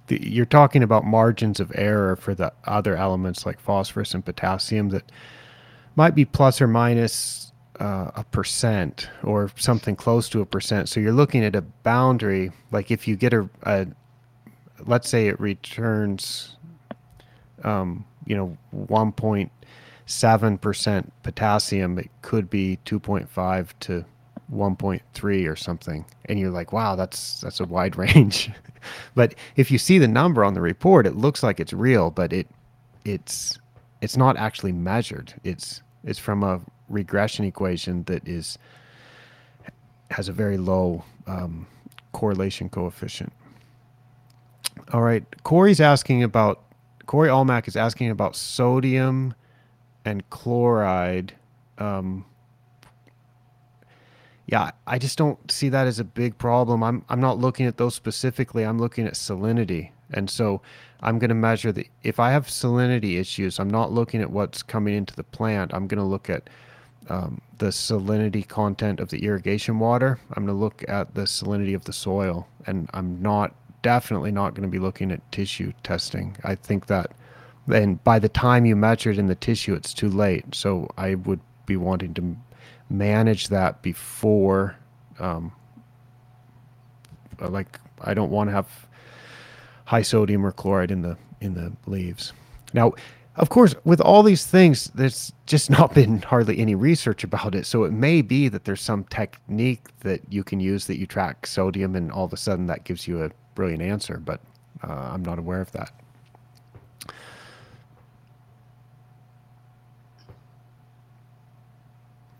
You're 0.09 0.47
talking 0.47 0.85
about 0.85 1.05
margins 1.05 1.59
of 1.59 1.73
error 1.75 2.15
for 2.15 2.35
the 2.35 2.53
other 2.65 2.97
elements 2.97 3.45
like 3.45 3.59
phosphorus 3.59 4.15
and 4.15 4.25
potassium 4.25 4.91
that 4.91 5.11
might 5.97 6.15
be 6.15 6.25
plus 6.25 6.61
or 6.61 6.69
minus 6.69 7.46
uh, 7.81 8.11
a 8.15 8.25
percent 8.25 9.09
or 9.23 9.51
something 9.57 9.97
close 9.97 10.29
to 10.31 10.41
a 10.41 10.47
percent. 10.47 10.89
So 10.89 11.01
you're 11.01 11.13
looking 11.13 11.45
at 11.45 11.55
a 11.55 11.63
boundary. 11.63 12.51
Like 12.71 12.91
if 12.91 13.07
you 13.07 13.17
get 13.17 13.33
a, 13.33 13.49
a 13.63 13.87
let's 14.87 15.09
say 15.09 15.29
it 15.29 15.39
returns, 15.41 16.57
um, 17.65 18.05
you 18.27 18.37
know, 18.37 18.57
1.7% 18.75 21.11
potassium, 21.23 21.99
it 21.99 22.11
could 22.23 22.51
be 22.51 22.79
2.5 22.85 23.69
to 23.81 24.05
1.3 24.53 25.51
or 25.51 25.57
something. 25.57 26.05
And 26.27 26.39
you're 26.39 26.51
like, 26.51 26.73
wow, 26.73 26.97
that's, 26.97 27.41
that's 27.41 27.61
a 27.61 27.65
wide 27.65 27.97
range. 27.99 28.51
but 29.15 29.35
if 29.57 29.71
you 29.71 29.79
see 29.79 29.99
the 29.99 30.09
number 30.09 30.45
on 30.45 30.55
the 30.55 30.61
report, 30.61 31.07
it 31.07 31.17
looks 31.17 31.43
like 31.43 31.61
it's 31.61 31.73
real, 31.73 32.11
but 32.11 32.33
it, 32.33 32.49
it's, 33.05 33.59
it's 34.01 34.17
not 34.17 34.37
actually 34.37 34.73
measured. 34.73 35.35
It's, 35.45 35.83
it's 36.05 36.19
from 36.19 36.43
a 36.43 36.61
regression 36.89 37.45
equation 37.45 38.05
that 38.05 38.27
is, 38.27 38.59
has 40.11 40.29
a 40.29 40.33
very 40.33 40.57
low 40.57 41.05
um, 41.27 41.67
correlation 42.13 42.69
coefficient. 42.69 43.33
All 44.93 45.03
right. 45.03 45.25
Corey's 45.43 45.81
asking 45.81 46.23
about 46.23 46.63
Corey 47.07 47.29
Almack 47.29 47.69
is 47.69 47.77
asking 47.77 48.11
about 48.11 48.37
sodium 48.37 49.35
and 50.05 50.29
chloride. 50.31 51.35
Um, 51.79 52.25
yeah, 54.47 54.71
I 54.87 54.99
just 54.99 55.19
don't 55.19 55.51
see 55.51 55.69
that 55.71 55.87
as 55.87 55.99
a 55.99 56.05
big 56.05 56.39
problem. 56.39 56.83
I'm 56.83 57.05
I'm 57.09 57.21
not 57.21 57.39
looking 57.39 57.67
at 57.67 57.77
those 57.77 57.95
specifically. 57.95 58.65
I'm 58.65 58.79
looking 58.79 59.07
at 59.07 59.15
salinity, 59.15 59.91
and 60.13 60.31
so 60.31 60.63
I'm 61.01 61.19
going 61.19 61.31
to 61.31 61.35
measure 61.35 61.73
the. 61.73 61.89
If 62.05 62.21
I 62.21 62.31
have 62.31 62.47
salinity 62.47 63.19
issues, 63.19 63.59
I'm 63.59 63.71
not 63.71 63.93
looking 63.93 64.23
at 64.23 64.31
what's 64.31 64.63
coming 64.63 64.95
into 64.95 65.17
the 65.17 65.25
plant. 65.25 65.75
I'm 65.75 65.89
going 65.89 65.99
to 65.99 66.05
look 66.05 66.31
at 66.31 66.49
um, 67.09 67.41
the 67.59 67.67
salinity 67.67 68.47
content 68.47 69.01
of 69.01 69.09
the 69.11 69.25
irrigation 69.25 69.79
water. 69.79 70.19
I'm 70.35 70.47
going 70.47 70.57
to 70.57 70.61
look 70.61 70.85
at 70.89 71.15
the 71.15 71.23
salinity 71.23 71.75
of 71.75 71.85
the 71.85 71.93
soil, 71.93 72.47
and 72.67 72.89
I'm 72.93 73.23
not 73.23 73.55
definitely 73.83 74.33
not 74.33 74.55
going 74.55 74.69
to 74.69 74.73
be 74.73 74.79
looking 74.79 75.13
at 75.13 75.33
tissue 75.33 75.73
testing. 75.83 76.37
I 76.43 76.55
think 76.55 76.87
that, 76.87 77.13
and 77.73 78.03
by 78.03 78.19
the 78.19 78.29
time 78.29 78.67
you 78.67 78.77
measure 78.77 79.11
it 79.11 79.19
in 79.19 79.27
the 79.27 79.35
tissue, 79.35 79.75
it's 79.75 79.95
too 79.95 80.09
late. 80.09 80.55
So 80.55 80.89
I 80.97 81.15
would 81.15 81.41
be 81.67 81.77
wanting 81.77 82.15
to 82.15 82.37
manage 82.91 83.49
that 83.49 83.83
before, 83.83 84.77
um, 85.19 85.53
like 87.41 87.79
I 88.01 88.15
don't 88.15 88.31
want 88.31 88.49
to 88.49 88.53
have 88.53 88.87
high 89.85 90.03
sodium 90.03 90.45
or 90.45 90.53
chloride 90.53 90.91
in 90.91 91.03
the 91.03 91.17
in 91.41 91.55
the 91.55 91.73
leaves. 91.87 92.33
Now, 92.73 92.95
of 93.39 93.51
course, 93.51 93.75
with 93.85 94.01
all 94.01 94.23
these 94.23 94.47
things, 94.47 94.91
there's 94.95 95.33
just 95.47 95.71
not 95.79 95.95
been 95.95 96.23
hardly 96.23 96.59
any 96.59 96.75
research 96.75 97.25
about 97.25 97.55
it. 97.55 97.67
So 97.67 97.85
it 97.85 97.93
may 97.93 98.23
be 98.23 98.49
that 98.49 98.65
there's 98.65 98.81
some 98.81 99.05
technique 99.05 99.85
that 100.01 100.21
you 100.31 100.43
can 100.43 100.61
use 100.61 100.87
that 100.87 100.99
you 100.99 101.07
track 101.07 101.47
sodium, 101.47 101.95
and 101.95 102.11
all 102.11 102.25
of 102.25 102.33
a 102.33 102.37
sudden 102.37 102.67
that 102.67 102.85
gives 102.85 103.07
you 103.07 103.23
a 103.23 103.31
brilliant 103.55 103.83
answer, 103.83 104.19
but 104.19 104.41
uh, 104.83 104.93
I'm 104.93 105.25
not 105.25 105.39
aware 105.39 105.61
of 105.61 105.73
that. 105.73 105.91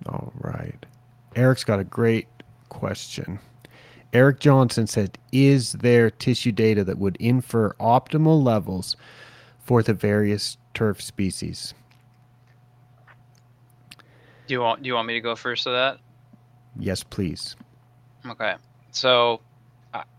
All 0.07 0.33
right. 0.39 0.87
Eric's 1.35 1.65
got 1.65 1.81
a 1.81 1.85
great 1.85 2.29
question. 2.69 3.39
Eric 4.13 4.41
Johnson 4.41 4.87
said, 4.87 5.19
Is 5.33 5.73
there 5.73 6.11
tissue 6.11 6.53
data 6.53 6.85
that 6.85 6.99
would 6.99 7.17
infer 7.17 7.75
optimal 7.75 8.43
levels 8.43 8.97
for 9.59 9.83
the 9.83 9.95
various 9.95 10.57
turf 10.77 11.01
species? 11.01 11.73
Do 14.47 14.55
you 14.55 14.61
want 14.61 14.83
do 14.83 14.87
you 14.87 14.95
want 14.95 15.09
me 15.09 15.15
to 15.15 15.21
go 15.21 15.35
first 15.35 15.65
to 15.65 15.71
that? 15.71 15.99
Yes, 16.79 17.03
please. 17.03 17.57
Okay. 18.27 18.55
So 18.93 19.41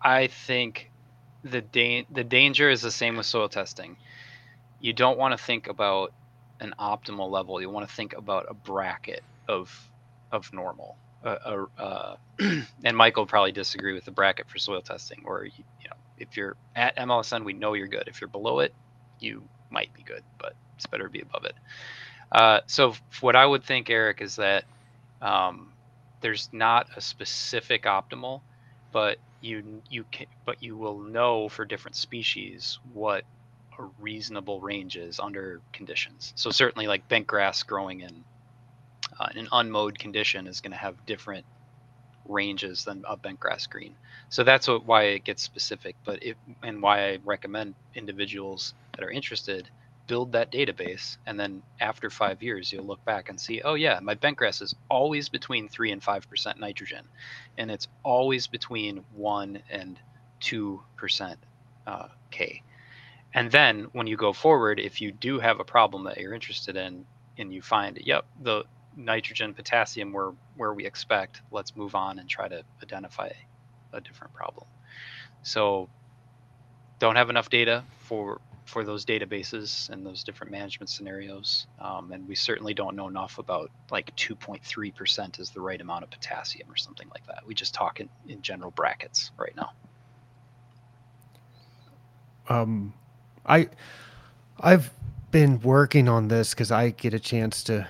I 0.01 0.28
think 0.28 0.91
the 1.43 1.62
da- 1.62 2.08
the 2.10 2.24
danger 2.24 2.70
is 2.70 2.82
the 2.82 2.91
same 2.91 3.18
with 3.18 3.28
soil 3.28 3.47
testing. 3.47 3.97
You 4.82 4.93
don't 4.93 5.18
want 5.18 5.38
to 5.38 5.43
think 5.43 5.68
about 5.68 6.12
an 6.60 6.74
optimal 6.80 7.30
level. 7.30 7.62
You 7.62 7.70
want 7.70 7.88
to 7.88 7.95
think 7.95 8.14
about 8.14 8.47
a 8.49 8.55
bracket 8.55 9.24
of 9.47 9.72
of 10.32 10.51
normal. 10.51 10.97
Uh, 11.24 11.66
uh, 11.78 12.16
and 12.84 12.97
Michael 12.97 13.28
probably 13.28 13.51
disagree 13.51 13.93
with 13.93 14.05
the 14.05 14.12
bracket 14.12 14.49
for 14.49 14.58
soil 14.58 14.82
testing, 14.82 15.22
or 15.26 15.45
you, 15.45 15.64
you 15.82 15.89
know, 15.89 15.95
if 16.18 16.36
you're 16.36 16.55
at 16.76 16.97
MLSN, 16.97 17.45
we 17.45 17.53
know 17.53 17.74
you're 17.74 17.88
good. 17.88 18.08
If 18.08 18.22
you're 18.22 18.28
below 18.28 18.60
it, 18.60 18.74
you 19.20 19.43
might 19.70 19.93
be 19.93 20.03
good, 20.03 20.24
but 20.39 20.53
it's 20.76 20.86
better 20.86 21.05
to 21.05 21.09
be 21.09 21.22
above 21.22 21.45
it. 21.45 21.55
Uh, 22.32 22.59
so 22.68 22.93
what 23.22 23.36
I 23.36 23.45
would 23.45 23.63
think, 23.63 23.89
Eric, 23.89 24.22
is 24.22 24.36
that 24.36 24.65
um, 25.22 25.72
there's 26.22 26.49
not 26.51 26.88
a 26.95 27.01
specific 27.01 27.84
optimal, 27.84 28.41
but 28.91 29.18
you 29.41 29.82
you 29.89 30.03
can 30.11 30.26
but 30.45 30.61
you 30.63 30.76
will 30.76 30.99
know 30.99 31.47
for 31.47 31.63
different 31.63 31.95
species 31.95 32.80
what 32.93 33.24
a 33.78 33.84
reasonable 33.99 34.59
range 34.59 34.97
is 34.97 35.20
under 35.20 35.61
conditions. 35.74 36.34
So 36.36 36.49
certainly 36.49 36.88
like 36.88 37.07
bent 37.07 37.28
grass 37.28 37.61
growing 37.63 38.01
in 38.01 38.24
uh, 39.20 39.28
an 39.36 39.47
unmowed 39.51 39.99
condition 39.99 40.47
is 40.47 40.61
going 40.61 40.72
to 40.72 40.78
have 40.78 41.05
different 41.05 41.45
ranges 42.28 42.84
than 42.84 43.03
a 43.07 43.15
bent 43.15 43.39
grass 43.39 43.68
green. 43.68 43.95
So 44.30 44.43
that's 44.43 44.68
what, 44.68 44.86
why 44.86 45.03
it 45.03 45.24
gets 45.24 45.43
specific. 45.43 45.95
But 46.03 46.24
it 46.24 46.38
and 46.63 46.82
why 46.82 47.11
I 47.11 47.20
recommend 47.24 47.76
individuals 47.95 48.74
that 48.98 49.06
are 49.06 49.12
interested 49.12 49.70
build 50.08 50.32
that 50.32 50.52
database 50.52 51.18
and 51.26 51.39
then 51.39 51.62
after 51.80 52.10
five 52.10 52.41
years 52.41 52.72
you'll 52.72 52.86
look 52.86 53.04
back 53.06 53.30
and 53.30 53.39
see 53.39 53.62
oh 53.64 53.74
yeah 53.74 54.00
my 54.02 54.16
bentgrass 54.16 54.62
is 54.62 54.74
always 54.89 55.30
between 55.30 55.68
three 55.68 55.91
and 55.91 56.02
five 56.02 56.28
percent 56.30 56.60
nitrogen 56.60 57.06
and 57.58 57.70
it's 57.70 57.88
always 58.04 58.48
between 58.48 59.04
one 59.14 59.62
and 59.70 60.00
two 60.39 60.82
percent 60.95 61.38
uh, 61.86 62.08
k. 62.32 62.62
And 63.34 63.52
then 63.52 63.88
when 63.91 64.08
you 64.08 64.18
go 64.18 64.34
forward 64.34 64.80
if 64.80 65.02
you 65.02 65.12
do 65.12 65.39
have 65.39 65.60
a 65.60 65.66
problem 65.66 66.06
that 66.06 66.18
you're 66.18 66.34
interested 66.34 66.78
in 66.78 67.06
and 67.38 67.54
you 67.54 67.62
find 67.62 68.00
yep 68.04 68.26
the 68.41 68.64
nitrogen 68.95 69.54
potassium 69.54 70.12
were 70.12 70.34
where 70.56 70.74
we 70.74 70.86
expect 70.86 71.41
let's 71.52 71.76
move 71.76 71.95
on 71.95 72.18
and 72.18 72.30
try 72.30 72.48
to 72.48 72.64
identify 72.82 73.30
a 73.93 74.02
different 74.02 74.34
problem. 74.34 74.66
So 75.43 75.89
don't 77.00 77.16
have 77.16 77.30
enough 77.30 77.50
data 77.50 77.84
for 78.00 78.41
for 78.68 78.84
those 78.84 79.05
databases 79.05 79.89
and 79.89 80.05
those 80.05 80.26
different 80.26 80.51
management 80.51 80.89
scenarios. 80.89 81.68
Um, 81.80 82.11
and 82.11 82.28
we 82.28 82.36
certainly 82.36 82.74
don't 82.74 82.97
know 82.97 83.07
enough 83.07 83.38
about 83.38 83.72
like 83.89 84.13
2.3% 84.18 85.39
is 85.39 85.49
the 85.51 85.61
right 85.61 85.80
amount 85.80 86.03
of 86.03 86.09
potassium 86.11 86.70
or 86.70 86.76
something 86.76 87.07
like 87.09 87.26
that. 87.28 87.47
We 87.47 87.55
just 87.55 87.74
talk 87.74 88.01
in, 88.01 88.09
in 88.28 88.41
general 88.41 88.72
brackets 88.72 89.32
right 89.38 89.55
now. 89.55 89.72
Um, 92.49 92.93
I, 93.45 93.70
I've 94.59 94.91
been 95.32 95.61
working 95.61 96.09
on 96.09 96.28
this 96.28 96.53
because 96.53 96.70
I 96.70 96.89
get 96.89 97.13
a 97.13 97.20
chance 97.20 97.63
to, 97.63 97.88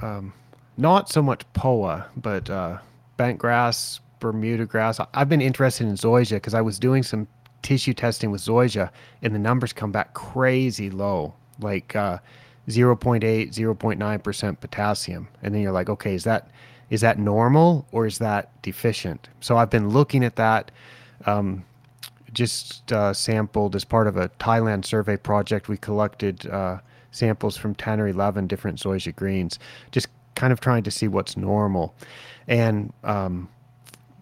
um, 0.00 0.32
not 0.78 1.10
so 1.10 1.20
much 1.20 1.42
POA, 1.52 2.06
but 2.16 2.48
uh, 2.48 2.78
bent 3.18 3.38
grass, 3.38 4.00
Bermuda 4.20 4.64
grass. 4.64 4.98
I've 5.12 5.28
been 5.28 5.42
interested 5.42 5.86
in 5.86 5.94
zoysia 5.94 6.36
because 6.36 6.54
I 6.54 6.62
was 6.62 6.78
doing 6.78 7.02
some 7.02 7.28
tissue 7.64 7.94
testing 7.94 8.30
with 8.30 8.42
Zoysia, 8.42 8.90
and 9.22 9.34
the 9.34 9.38
numbers 9.40 9.72
come 9.72 9.90
back 9.90 10.14
crazy 10.14 10.90
low, 10.90 11.34
like 11.58 11.96
uh, 11.96 12.18
0.8, 12.68 13.20
0.9% 13.22 14.60
potassium. 14.60 15.28
And 15.42 15.54
then 15.54 15.62
you're 15.62 15.72
like, 15.72 15.88
okay, 15.88 16.14
is 16.14 16.22
that 16.24 16.50
is 16.90 17.00
that 17.00 17.18
normal 17.18 17.86
or 17.90 18.06
is 18.06 18.18
that 18.18 18.62
deficient? 18.62 19.28
So 19.40 19.56
I've 19.56 19.70
been 19.70 19.88
looking 19.88 20.22
at 20.22 20.36
that. 20.36 20.70
Um, 21.26 21.64
just 22.32 22.92
uh, 22.92 23.14
sampled 23.14 23.76
as 23.76 23.84
part 23.84 24.06
of 24.08 24.16
a 24.16 24.28
Thailand 24.40 24.84
survey 24.84 25.16
project. 25.16 25.68
We 25.68 25.76
collected 25.76 26.46
uh, 26.48 26.78
samples 27.12 27.56
from 27.56 27.76
10 27.76 28.00
or 28.00 28.08
11 28.08 28.48
different 28.48 28.80
zoysia 28.80 29.14
greens, 29.14 29.60
just 29.92 30.08
kind 30.34 30.52
of 30.52 30.60
trying 30.60 30.82
to 30.82 30.90
see 30.90 31.06
what's 31.06 31.36
normal. 31.36 31.94
And 32.48 32.92
um, 33.04 33.48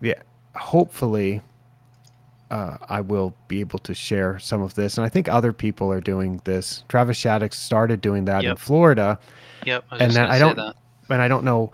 yeah, 0.02 0.22
hopefully 0.54 1.40
uh, 2.52 2.76
I 2.90 3.00
will 3.00 3.34
be 3.48 3.60
able 3.60 3.78
to 3.80 3.94
share 3.94 4.38
some 4.38 4.60
of 4.60 4.74
this. 4.74 4.98
And 4.98 5.06
I 5.06 5.08
think 5.08 5.26
other 5.26 5.54
people 5.54 5.90
are 5.90 6.02
doing 6.02 6.40
this. 6.44 6.84
Travis 6.86 7.18
Shaddox 7.18 7.54
started 7.54 8.02
doing 8.02 8.26
that 8.26 8.42
yep. 8.42 8.50
in 8.52 8.56
Florida. 8.58 9.18
Yep. 9.64 9.84
and 9.92 10.12
then 10.12 10.26
I 10.26 10.38
don't, 10.38 10.56
that. 10.56 10.76
and 11.08 11.22
I 11.22 11.28
don't 11.28 11.44
know, 11.44 11.72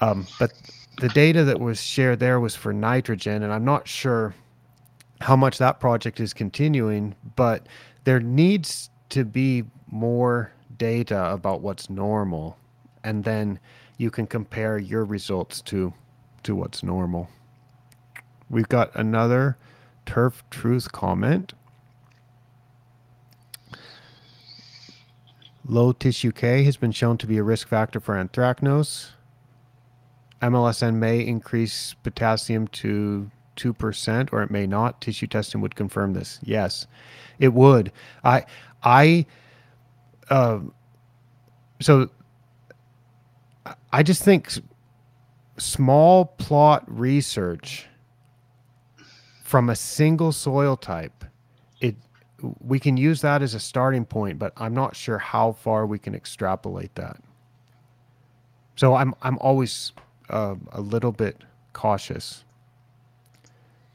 um, 0.00 0.26
but 0.40 0.52
the 1.00 1.08
data 1.10 1.44
that 1.44 1.60
was 1.60 1.80
shared 1.80 2.18
there 2.18 2.40
was 2.40 2.56
for 2.56 2.72
nitrogen, 2.72 3.44
and 3.44 3.52
I'm 3.52 3.64
not 3.64 3.86
sure 3.86 4.34
how 5.20 5.36
much 5.36 5.58
that 5.58 5.78
project 5.78 6.18
is 6.18 6.34
continuing, 6.34 7.14
but 7.36 7.66
there 8.04 8.18
needs 8.18 8.90
to 9.10 9.24
be 9.24 9.62
more 9.90 10.50
data 10.76 11.30
about 11.30 11.60
what's 11.60 11.88
normal, 11.88 12.58
and 13.04 13.22
then 13.22 13.60
you 13.98 14.10
can 14.10 14.26
compare 14.26 14.76
your 14.76 15.04
results 15.04 15.60
to 15.62 15.92
to 16.42 16.54
what's 16.54 16.82
normal. 16.82 17.28
We've 18.50 18.68
got 18.68 18.94
another 18.94 19.56
turf 20.06 20.42
truth 20.50 20.92
comment. 20.92 21.52
Low 25.68 25.92
tissue 25.92 26.32
K 26.32 26.62
has 26.62 26.76
been 26.76 26.92
shown 26.92 27.18
to 27.18 27.26
be 27.26 27.38
a 27.38 27.42
risk 27.42 27.68
factor 27.68 27.98
for 27.98 28.14
anthracnose. 28.14 29.10
MLSN 30.40 30.94
may 30.94 31.20
increase 31.26 31.94
potassium 32.02 32.68
to 32.68 33.30
2% 33.56 34.32
or 34.32 34.42
it 34.42 34.50
may 34.50 34.66
not. 34.66 35.00
Tissue 35.00 35.26
testing 35.26 35.60
would 35.60 35.74
confirm 35.74 36.12
this. 36.12 36.38
Yes, 36.42 36.86
it 37.38 37.52
would. 37.52 37.90
I, 38.22 38.44
I, 38.84 39.26
uh, 40.30 40.60
so 41.80 42.10
I 43.92 44.02
just 44.02 44.22
think 44.22 44.52
small 45.58 46.26
plot 46.26 46.84
research 46.86 47.88
from 49.46 49.70
a 49.70 49.76
single 49.76 50.32
soil 50.32 50.76
type, 50.76 51.24
it 51.80 51.94
we 52.60 52.80
can 52.80 52.96
use 52.96 53.20
that 53.20 53.42
as 53.42 53.54
a 53.54 53.60
starting 53.60 54.04
point, 54.04 54.40
but 54.40 54.52
I'm 54.56 54.74
not 54.74 54.96
sure 54.96 55.18
how 55.18 55.52
far 55.52 55.86
we 55.86 55.98
can 56.00 56.14
extrapolate 56.16 56.94
that. 56.96 57.18
So 58.74 58.94
I'm 58.94 59.14
I'm 59.22 59.38
always 59.38 59.92
uh, 60.30 60.56
a 60.72 60.80
little 60.80 61.12
bit 61.12 61.42
cautious. 61.72 62.44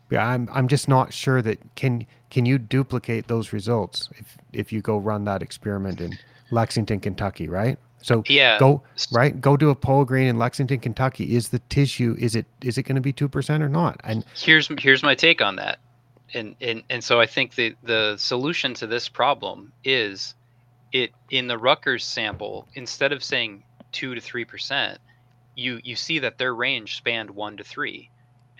Yeah, 0.10 0.26
I'm 0.26 0.48
I'm 0.54 0.70
just 0.70 0.88
not 0.88 1.12
sure 1.12 1.42
that 1.42 1.60
can 1.76 2.08
can 2.30 2.46
you 2.46 2.58
duplicate 2.58 3.28
those 3.28 3.52
results 3.52 4.10
if 4.18 4.38
if 4.54 4.72
you 4.72 4.82
go 4.82 4.98
run 4.98 5.26
that 5.26 5.42
experiment 5.42 6.00
in 6.00 6.18
Lexington, 6.50 7.02
Kentucky, 7.02 7.50
right? 7.50 7.78
So 8.02 8.24
Yeah. 8.28 8.58
go 8.60 8.82
right, 9.12 9.40
go 9.40 9.56
do 9.58 9.70
a 9.70 9.76
Poa 9.76 10.06
green 10.06 10.28
in 10.28 10.38
Lexington, 10.38 10.80
Kentucky. 10.80 11.36
Is 11.36 11.50
the 11.50 11.60
tissue 11.70 12.16
is 12.20 12.36
it 12.36 12.46
is 12.64 12.78
it 12.78 12.84
going 12.84 12.96
to 12.96 13.02
be 13.02 13.14
two 13.14 13.30
percent 13.30 13.64
or 13.64 13.70
not? 13.70 14.00
And 14.04 14.26
here's 14.36 14.70
here's 14.80 15.04
my 15.04 15.16
take 15.16 15.42
on 15.42 15.56
that 15.58 15.80
and 16.34 16.56
and 16.62 16.84
and 16.90 17.04
so 17.04 17.20
i 17.20 17.26
think 17.26 17.56
the 17.56 17.76
the 17.84 18.16
solution 18.18 18.74
to 18.74 18.88
this 18.88 19.10
problem 19.10 19.72
is 19.84 20.36
it 20.92 21.12
in 21.30 21.48
the 21.48 21.58
Rutgers 21.58 22.04
sample 22.04 22.68
instead 22.76 23.14
of 23.14 23.24
saying 23.24 23.64
2 23.94 24.16
to 24.16 24.22
3% 24.22 24.98
you 25.56 25.80
you 25.84 25.96
see 25.96 26.20
that 26.20 26.38
their 26.38 26.54
range 26.54 26.98
spanned 26.98 27.30
1 27.30 27.58
to 27.58 27.64
3 27.64 28.10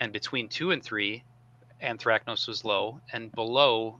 and 0.00 0.12
between 0.12 0.48
2 0.48 0.70
and 0.70 0.82
3 0.82 1.22
anthracnose 1.82 2.48
was 2.48 2.64
low 2.64 3.00
and 3.12 3.30
below 3.32 3.98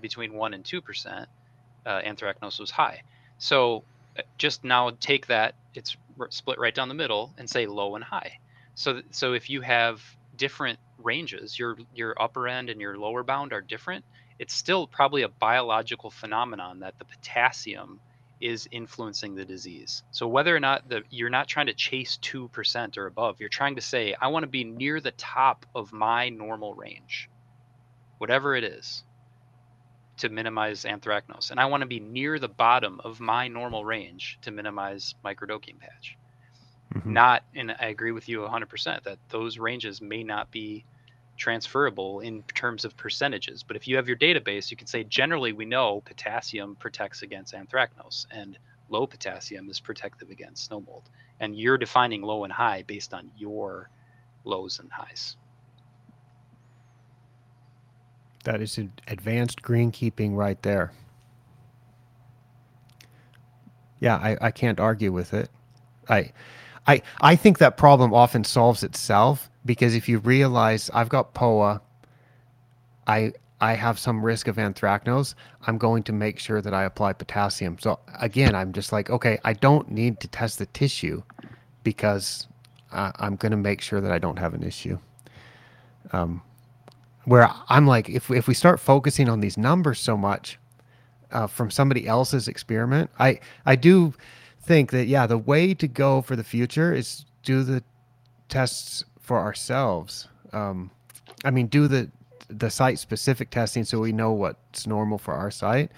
between 0.00 0.34
1 0.34 0.54
and 0.54 0.64
2% 0.64 1.26
uh, 1.86 2.00
anthracnose 2.02 2.60
was 2.60 2.70
high 2.70 3.02
so 3.38 3.82
just 4.38 4.64
now 4.64 4.90
take 5.00 5.26
that 5.26 5.54
it's 5.74 5.96
split 6.30 6.58
right 6.58 6.74
down 6.74 6.88
the 6.88 6.94
middle 6.94 7.32
and 7.38 7.48
say 7.48 7.66
low 7.66 7.94
and 7.94 8.04
high. 8.04 8.38
So 8.74 9.02
so 9.10 9.34
if 9.34 9.50
you 9.50 9.60
have 9.60 10.02
different 10.36 10.78
ranges 10.98 11.58
your 11.58 11.76
your 11.94 12.20
upper 12.20 12.48
end 12.48 12.70
and 12.70 12.80
your 12.80 12.96
lower 12.96 13.22
bound 13.22 13.52
are 13.52 13.60
different 13.60 14.04
it's 14.38 14.54
still 14.54 14.86
probably 14.86 15.22
a 15.22 15.28
biological 15.28 16.10
phenomenon 16.10 16.80
that 16.80 16.98
the 16.98 17.04
potassium 17.04 18.00
is 18.40 18.66
influencing 18.70 19.34
the 19.34 19.44
disease. 19.44 20.02
So 20.12 20.26
whether 20.26 20.56
or 20.56 20.60
not 20.60 20.88
the 20.88 21.02
you're 21.10 21.28
not 21.28 21.46
trying 21.46 21.66
to 21.66 21.74
chase 21.74 22.18
2% 22.22 22.96
or 22.96 23.06
above 23.06 23.40
you're 23.40 23.48
trying 23.50 23.76
to 23.76 23.82
say 23.82 24.14
i 24.20 24.28
want 24.28 24.44
to 24.44 24.48
be 24.48 24.64
near 24.64 25.00
the 25.00 25.10
top 25.12 25.66
of 25.74 25.92
my 25.92 26.30
normal 26.30 26.74
range 26.74 27.28
whatever 28.18 28.56
it 28.56 28.64
is 28.64 29.04
to 30.20 30.28
minimize 30.28 30.84
anthracnose 30.84 31.50
and 31.50 31.60
i 31.60 31.66
want 31.66 31.80
to 31.82 31.86
be 31.86 32.00
near 32.00 32.38
the 32.38 32.48
bottom 32.48 33.00
of 33.04 33.20
my 33.20 33.48
normal 33.48 33.84
range 33.84 34.38
to 34.42 34.50
minimize 34.50 35.14
Microdochium 35.24 35.78
patch. 35.80 36.16
Mhm. 36.94 37.06
not 37.06 37.44
and 37.54 37.72
i 37.72 37.86
agree 37.86 38.12
with 38.12 38.28
you 38.28 38.40
100% 38.42 39.02
that 39.04 39.18
those 39.28 39.58
ranges 39.58 40.00
may 40.02 40.22
not 40.22 40.50
be 40.50 40.84
transferable 41.36 42.20
in 42.20 42.42
terms 42.54 42.84
of 42.84 42.96
percentages 42.96 43.62
but 43.62 43.76
if 43.76 43.88
you 43.88 43.96
have 43.96 44.08
your 44.08 44.16
database 44.16 44.70
you 44.70 44.76
can 44.76 44.86
say 44.86 45.04
generally 45.04 45.52
we 45.52 45.64
know 45.64 46.00
potassium 46.02 46.76
protects 46.76 47.22
against 47.22 47.54
anthracnose 47.54 48.26
and 48.30 48.58
low 48.90 49.06
potassium 49.06 49.70
is 49.70 49.80
protective 49.80 50.30
against 50.30 50.66
snow 50.66 50.80
mold 50.80 51.08
and 51.40 51.56
you're 51.56 51.78
defining 51.78 52.22
low 52.22 52.44
and 52.44 52.52
high 52.52 52.82
based 52.82 53.14
on 53.14 53.30
your 53.36 53.88
lows 54.44 54.80
and 54.80 54.90
highs 54.92 55.36
that 58.44 58.60
is 58.60 58.78
ad- 58.78 59.02
advanced 59.08 59.62
greenkeeping 59.62 60.34
right 60.34 60.60
there. 60.62 60.92
Yeah, 64.00 64.16
I, 64.16 64.36
I 64.40 64.50
can't 64.50 64.80
argue 64.80 65.12
with 65.12 65.34
it. 65.34 65.50
I 66.08 66.32
I 66.86 67.02
I 67.20 67.36
think 67.36 67.58
that 67.58 67.76
problem 67.76 68.14
often 68.14 68.44
solves 68.44 68.82
itself 68.82 69.50
because 69.64 69.94
if 69.94 70.08
you 70.08 70.18
realize 70.18 70.90
I've 70.94 71.08
got 71.10 71.34
POA, 71.34 71.82
I 73.06 73.32
I 73.60 73.74
have 73.74 73.98
some 73.98 74.24
risk 74.24 74.48
of 74.48 74.56
anthracnose, 74.56 75.34
I'm 75.66 75.76
going 75.76 76.02
to 76.04 76.12
make 76.12 76.38
sure 76.38 76.62
that 76.62 76.72
I 76.72 76.84
apply 76.84 77.12
potassium. 77.12 77.76
So 77.78 77.98
again, 78.18 78.54
I'm 78.54 78.72
just 78.72 78.90
like, 78.90 79.10
okay, 79.10 79.38
I 79.44 79.52
don't 79.52 79.90
need 79.90 80.18
to 80.20 80.28
test 80.28 80.58
the 80.58 80.66
tissue 80.66 81.22
because 81.84 82.48
uh, 82.90 83.12
I'm 83.16 83.36
going 83.36 83.50
to 83.50 83.58
make 83.58 83.82
sure 83.82 84.00
that 84.00 84.10
I 84.10 84.18
don't 84.18 84.38
have 84.38 84.54
an 84.54 84.62
issue. 84.62 84.98
Um, 86.12 86.40
where 87.30 87.48
I'm 87.68 87.86
like, 87.86 88.08
if 88.08 88.28
if 88.28 88.48
we 88.48 88.54
start 88.54 88.80
focusing 88.80 89.28
on 89.28 89.38
these 89.38 89.56
numbers 89.56 90.00
so 90.00 90.16
much 90.16 90.58
uh, 91.30 91.46
from 91.46 91.70
somebody 91.70 92.08
else's 92.08 92.48
experiment, 92.48 93.08
I 93.20 93.38
I 93.64 93.76
do 93.76 94.14
think 94.62 94.90
that 94.90 95.06
yeah, 95.06 95.28
the 95.28 95.38
way 95.38 95.72
to 95.74 95.86
go 95.86 96.22
for 96.22 96.34
the 96.34 96.42
future 96.42 96.92
is 96.92 97.24
do 97.44 97.62
the 97.62 97.84
tests 98.48 99.04
for 99.20 99.38
ourselves. 99.38 100.26
Um, 100.52 100.90
I 101.44 101.52
mean, 101.52 101.68
do 101.68 101.86
the 101.86 102.10
the 102.48 102.68
site 102.68 102.98
specific 102.98 103.50
testing 103.50 103.84
so 103.84 104.00
we 104.00 104.10
know 104.10 104.32
what's 104.32 104.88
normal 104.88 105.16
for 105.16 105.32
our 105.32 105.52
site, 105.52 105.92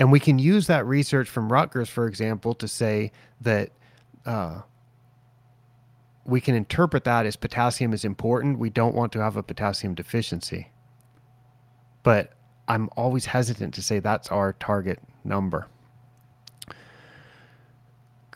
and 0.00 0.10
we 0.10 0.20
can 0.20 0.38
use 0.38 0.66
that 0.68 0.86
research 0.86 1.28
from 1.28 1.52
Rutgers, 1.52 1.90
for 1.90 2.06
example, 2.06 2.54
to 2.54 2.66
say 2.66 3.12
that. 3.42 3.72
Uh, 4.24 4.62
we 6.24 6.40
can 6.40 6.54
interpret 6.54 7.04
that 7.04 7.26
as 7.26 7.36
potassium 7.36 7.92
is 7.92 8.04
important. 8.04 8.58
We 8.58 8.70
don't 8.70 8.94
want 8.94 9.12
to 9.12 9.20
have 9.20 9.36
a 9.36 9.42
potassium 9.42 9.94
deficiency. 9.94 10.68
But 12.02 12.32
I'm 12.68 12.88
always 12.96 13.26
hesitant 13.26 13.74
to 13.74 13.82
say 13.82 13.98
that's 13.98 14.28
our 14.28 14.54
target 14.54 15.00
number. 15.22 15.68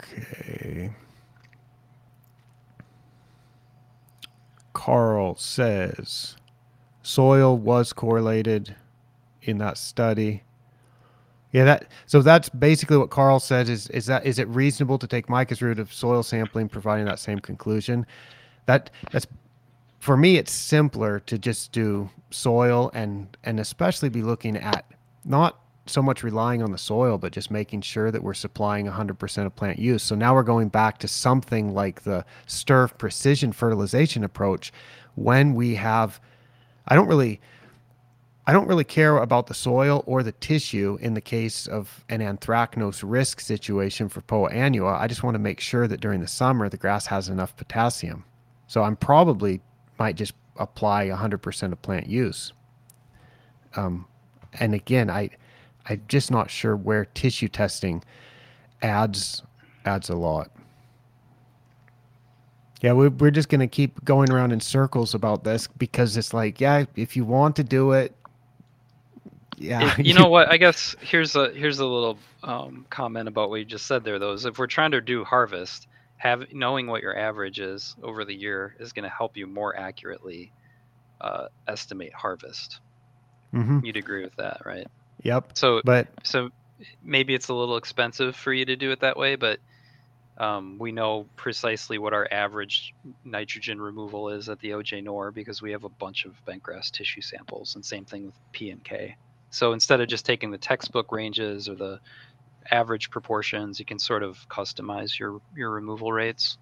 Okay. 0.00 0.92
Carl 4.72 5.34
says 5.36 6.36
soil 7.02 7.56
was 7.56 7.92
correlated 7.92 8.76
in 9.42 9.58
that 9.58 9.78
study. 9.78 10.42
Yeah, 11.52 11.64
that 11.64 11.86
so 12.06 12.20
that's 12.20 12.48
basically 12.50 12.98
what 12.98 13.10
Carl 13.10 13.40
said 13.40 13.68
is 13.68 13.88
is 13.88 14.06
that 14.06 14.26
is 14.26 14.38
it 14.38 14.48
reasonable 14.48 14.98
to 14.98 15.06
take 15.06 15.28
Micah's 15.28 15.62
route 15.62 15.78
of 15.78 15.92
soil 15.92 16.22
sampling 16.22 16.68
providing 16.68 17.06
that 17.06 17.18
same 17.18 17.38
conclusion? 17.38 18.06
That 18.66 18.90
that's 19.10 19.26
for 19.98 20.16
me 20.16 20.36
it's 20.36 20.52
simpler 20.52 21.20
to 21.20 21.38
just 21.38 21.72
do 21.72 22.10
soil 22.30 22.90
and 22.92 23.34
and 23.44 23.60
especially 23.60 24.10
be 24.10 24.22
looking 24.22 24.56
at 24.58 24.84
not 25.24 25.60
so 25.86 26.02
much 26.02 26.22
relying 26.22 26.62
on 26.62 26.70
the 26.70 26.76
soil 26.76 27.16
but 27.16 27.32
just 27.32 27.50
making 27.50 27.80
sure 27.80 28.10
that 28.10 28.22
we're 28.22 28.34
supplying 28.34 28.86
100% 28.86 29.46
of 29.46 29.56
plant 29.56 29.78
use. 29.78 30.02
So 30.02 30.14
now 30.14 30.34
we're 30.34 30.42
going 30.42 30.68
back 30.68 30.98
to 30.98 31.08
something 31.08 31.72
like 31.72 32.02
the 32.02 32.26
STERF 32.46 32.98
precision 32.98 33.52
fertilization 33.52 34.22
approach 34.22 34.70
when 35.14 35.54
we 35.54 35.74
have 35.76 36.20
I 36.88 36.94
don't 36.94 37.08
really 37.08 37.40
I 38.48 38.52
don't 38.52 38.66
really 38.66 38.82
care 38.82 39.18
about 39.18 39.46
the 39.46 39.52
soil 39.52 40.02
or 40.06 40.22
the 40.22 40.32
tissue 40.32 40.96
in 41.02 41.12
the 41.12 41.20
case 41.20 41.66
of 41.66 42.02
an 42.08 42.20
anthracnose 42.20 43.02
risk 43.04 43.40
situation 43.40 44.08
for 44.08 44.22
Poa 44.22 44.50
annua. 44.50 44.98
I 44.98 45.06
just 45.06 45.22
want 45.22 45.34
to 45.34 45.38
make 45.38 45.60
sure 45.60 45.86
that 45.86 46.00
during 46.00 46.20
the 46.20 46.26
summer 46.26 46.70
the 46.70 46.78
grass 46.78 47.04
has 47.04 47.28
enough 47.28 47.54
potassium. 47.56 48.24
So 48.66 48.82
I'm 48.84 48.96
probably 48.96 49.60
might 49.98 50.16
just 50.16 50.32
apply 50.56 51.08
100% 51.08 51.72
of 51.72 51.82
plant 51.82 52.06
use. 52.06 52.54
Um, 53.76 54.06
and 54.54 54.72
again, 54.72 55.10
I 55.10 55.28
I'm 55.84 56.02
just 56.08 56.30
not 56.30 56.50
sure 56.50 56.74
where 56.74 57.04
tissue 57.04 57.48
testing 57.48 58.02
adds 58.80 59.42
adds 59.84 60.08
a 60.08 60.16
lot. 60.16 60.50
Yeah, 62.80 62.94
we, 62.94 63.08
we're 63.08 63.30
just 63.30 63.48
going 63.48 63.60
to 63.60 63.66
keep 63.66 64.02
going 64.04 64.30
around 64.30 64.52
in 64.52 64.60
circles 64.60 65.12
about 65.12 65.44
this 65.44 65.66
because 65.66 66.16
it's 66.16 66.32
like, 66.32 66.60
yeah, 66.60 66.84
if 66.94 67.16
you 67.16 67.24
want 67.24 67.56
to 67.56 67.64
do 67.64 67.92
it, 67.92 68.14
yeah, 69.58 69.94
If- 69.98 69.98
you 70.06 70.14
know 70.14 70.28
what? 70.28 70.48
I 70.48 70.56
guess 70.56 70.96
here's 71.00 71.36
a 71.36 71.50
here's 71.50 71.78
a 71.78 71.86
little 71.86 72.18
um, 72.42 72.86
comment 72.90 73.28
about 73.28 73.50
what 73.50 73.56
you 73.56 73.64
just 73.64 73.86
said 73.86 74.04
there. 74.04 74.18
Though, 74.18 74.32
is 74.32 74.44
if 74.44 74.58
we're 74.58 74.66
trying 74.66 74.92
to 74.92 75.00
do 75.00 75.24
harvest, 75.24 75.86
have 76.16 76.52
knowing 76.52 76.86
what 76.86 77.02
your 77.02 77.16
average 77.16 77.60
is 77.60 77.96
over 78.02 78.24
the 78.24 78.34
year 78.34 78.76
is 78.78 78.92
going 78.92 79.04
to 79.04 79.08
help 79.08 79.36
you 79.36 79.46
more 79.46 79.76
accurately 79.76 80.52
uh, 81.20 81.46
estimate 81.66 82.12
harvest. 82.14 82.80
hmm 83.52 83.80
You'd 83.84 83.96
agree 83.96 84.22
with 84.22 84.36
that, 84.36 84.62
right? 84.64 84.86
Yep. 85.22 85.52
So 85.54 85.80
But 85.84 86.08
so 86.24 86.50
maybe 87.02 87.34
it's 87.34 87.48
a 87.48 87.54
little 87.54 87.76
expensive 87.76 88.36
for 88.36 88.52
you 88.52 88.64
to 88.66 88.76
do 88.76 88.92
it 88.92 89.00
that 89.00 89.16
way, 89.16 89.36
but 89.36 89.58
um, 90.38 90.78
we 90.78 90.92
know 90.92 91.26
precisely 91.36 91.98
what 91.98 92.12
our 92.12 92.28
average 92.30 92.94
nitrogen 93.24 93.80
removal 93.80 94.28
is 94.28 94.48
at 94.48 94.60
the 94.60 94.70
OJ 94.70 95.02
Noer 95.02 95.32
because 95.32 95.60
we 95.60 95.72
have 95.72 95.82
a 95.84 95.88
bunch 95.88 96.24
of 96.26 96.32
bentgrass 96.46 96.90
tissue 96.92 97.20
samples, 97.22 97.74
and 97.74 97.84
same 97.84 98.04
thing 98.04 98.26
with 98.26 98.34
P 98.52 98.70
and 98.70 98.84
K. 98.84 99.16
So 99.50 99.72
instead 99.72 100.00
of 100.00 100.08
just 100.08 100.26
taking 100.26 100.50
the 100.50 100.58
textbook 100.58 101.12
ranges 101.12 101.68
or 101.68 101.74
the 101.74 102.00
average 102.70 103.10
proportions, 103.10 103.78
you 103.78 103.86
can 103.86 103.98
sort 103.98 104.22
of 104.22 104.46
customize 104.48 105.18
your 105.18 105.40
your 105.56 105.70
removal 105.70 106.12
rates. 106.12 106.58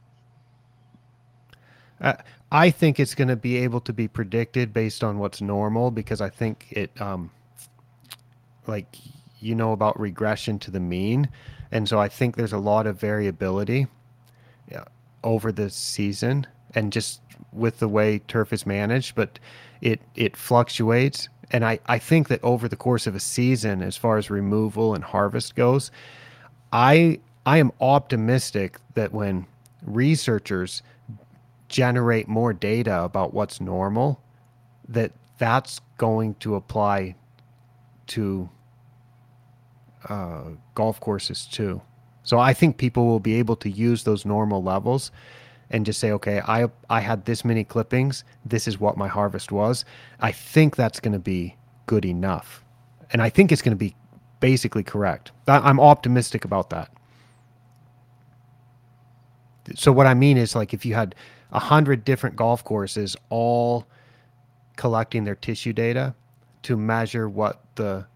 Uh, 2.01 2.15
I 2.53 2.71
think 2.71 3.01
it's 3.01 3.15
going 3.15 3.29
to 3.29 3.37
be 3.37 3.57
able 3.57 3.81
to 3.81 3.93
be 3.93 4.07
predicted 4.07 4.73
based 4.73 5.03
on 5.03 5.19
what's 5.19 5.41
normal 5.41 5.91
because 5.91 6.21
I 6.21 6.29
think 6.29 6.67
it, 6.71 7.01
um, 7.01 7.31
like, 8.67 8.97
you 9.41 9.55
know 9.55 9.73
about 9.73 9.99
regression 9.99 10.59
to 10.61 10.71
the 10.71 10.81
mean, 10.81 11.29
and 11.73 11.89
so 11.89 11.99
I 11.99 12.09
think 12.09 12.37
there's 12.37 12.53
a 12.53 12.59
lot 12.59 12.87
of 12.87 13.01
variability 13.01 13.87
over 15.27 15.51
the 15.51 15.69
season 15.69 16.47
and 16.75 16.93
just 16.93 17.21
with 17.53 17.81
the 17.81 17.89
way 17.89 18.21
turf 18.29 18.53
is 18.53 18.65
managed, 18.65 19.15
but 19.15 19.39
it 19.81 20.01
it 20.15 20.37
fluctuates. 20.37 21.29
And 21.51 21.65
I, 21.65 21.79
I 21.87 21.99
think 21.99 22.29
that 22.29 22.43
over 22.43 22.69
the 22.69 22.77
course 22.77 23.07
of 23.07 23.15
a 23.15 23.21
season, 23.21 23.83
as 23.83 23.97
far 23.97 24.19
as 24.19 24.31
removal 24.31 24.95
and 24.95 25.05
harvest 25.05 25.55
goes, 25.55 25.91
I 26.73 27.21
I 27.45 27.59
am 27.59 27.71
optimistic 27.81 28.79
that 28.95 29.13
when 29.13 29.47
researchers 29.83 30.83
generate 31.69 32.27
more 32.27 32.53
data 32.53 33.03
about 33.03 33.33
what's 33.33 33.61
normal, 33.61 34.21
that 34.89 35.13
that's 35.39 35.81
going 35.99 36.35
to 36.37 36.57
apply 36.57 37.15
to 38.09 38.49
uh, 40.09 40.43
golf 40.75 40.99
courses 41.01 41.47
too. 41.47 41.81
So 42.23 42.39
I 42.41 42.53
think 42.53 42.77
people 42.77 43.07
will 43.07 43.21
be 43.21 43.35
able 43.35 43.57
to 43.57 43.71
use 43.71 44.03
those 44.03 44.25
normal 44.25 44.63
levels 44.63 45.13
and 45.71 45.85
just 45.85 45.99
say, 46.01 46.13
okay, 46.13 46.41
I 46.41 46.69
I 46.89 47.01
had 47.01 47.25
this 47.25 47.45
many 47.45 47.65
clippings. 47.65 48.25
This 48.45 48.69
is 48.69 48.79
what 48.79 48.97
my 48.97 49.09
harvest 49.09 49.51
was. 49.53 49.85
I 50.21 50.33
think 50.33 50.77
that's 50.77 51.01
going 51.01 51.13
to 51.13 51.19
be 51.19 51.57
good 51.87 52.05
enough, 52.05 52.65
and 53.11 53.23
I 53.23 53.31
think 53.31 53.53
it's 53.53 53.63
going 53.63 53.77
to 53.77 53.77
be 53.77 53.95
basically 54.41 54.83
correct. 54.83 55.33
I'm 55.49 55.81
optimistic 55.81 56.45
about 56.45 56.71
that. 56.71 56.91
So 59.75 59.91
what 59.91 60.07
I 60.07 60.15
mean 60.15 60.37
is, 60.37 60.55
like, 60.55 60.73
if 60.73 60.87
you 60.87 60.95
had 60.95 61.15
a 61.51 61.59
hundred 61.59 62.05
different 62.05 62.37
golf 62.37 62.63
courses 62.63 63.17
all 63.31 63.87
collecting 64.77 65.25
their 65.25 65.35
tissue 65.35 65.73
data 65.73 66.15
to 66.63 66.77
measure 66.77 67.29
what 67.29 67.63
the 67.75 68.07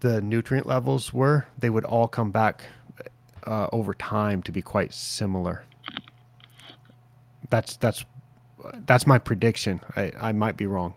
the 0.00 0.20
nutrient 0.20 0.66
levels 0.66 1.12
were, 1.12 1.46
they 1.58 1.70
would 1.70 1.84
all 1.84 2.06
come 2.06 2.30
back 2.30 2.62
uh, 3.46 3.68
over 3.72 3.94
time 3.94 4.42
to 4.42 4.52
be 4.52 4.62
quite 4.62 4.92
similar. 4.92 5.64
That's 7.50 7.76
that's 7.76 8.04
that's 8.86 9.06
my 9.06 9.18
prediction. 9.18 9.80
I, 9.96 10.12
I 10.20 10.32
might 10.32 10.56
be 10.56 10.66
wrong. 10.66 10.94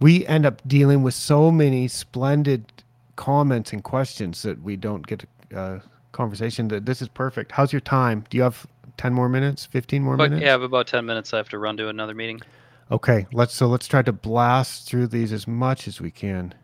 We 0.00 0.26
end 0.26 0.46
up 0.46 0.66
dealing 0.66 1.02
with 1.02 1.14
so 1.14 1.50
many 1.50 1.86
splendid 1.88 2.72
comments 3.16 3.72
and 3.72 3.84
questions 3.84 4.42
that 4.42 4.62
we 4.62 4.76
don't 4.76 5.06
get 5.06 5.24
a 5.52 5.58
uh, 5.58 5.80
conversation. 6.12 6.68
That 6.68 6.86
this 6.86 7.02
is 7.02 7.08
perfect. 7.08 7.52
How's 7.52 7.72
your 7.72 7.80
time? 7.80 8.24
Do 8.30 8.36
you 8.36 8.42
have 8.42 8.66
ten 8.96 9.12
more 9.12 9.28
minutes? 9.28 9.66
Fifteen 9.66 10.02
more 10.02 10.16
But 10.16 10.30
minutes? 10.30 10.42
yeah, 10.44 10.48
I 10.48 10.52
have 10.52 10.62
about 10.62 10.86
ten 10.86 11.04
minutes. 11.06 11.32
I 11.34 11.36
have 11.36 11.48
to 11.50 11.58
run 11.58 11.76
to 11.76 11.88
another 11.88 12.14
meeting. 12.14 12.40
Okay, 12.90 13.26
let's 13.32 13.54
so 13.54 13.66
let's 13.68 13.86
try 13.86 14.02
to 14.02 14.12
blast 14.12 14.88
through 14.88 15.06
these 15.08 15.32
as 15.32 15.46
much 15.46 15.86
as 15.86 16.00
we 16.00 16.10
can. 16.10 16.54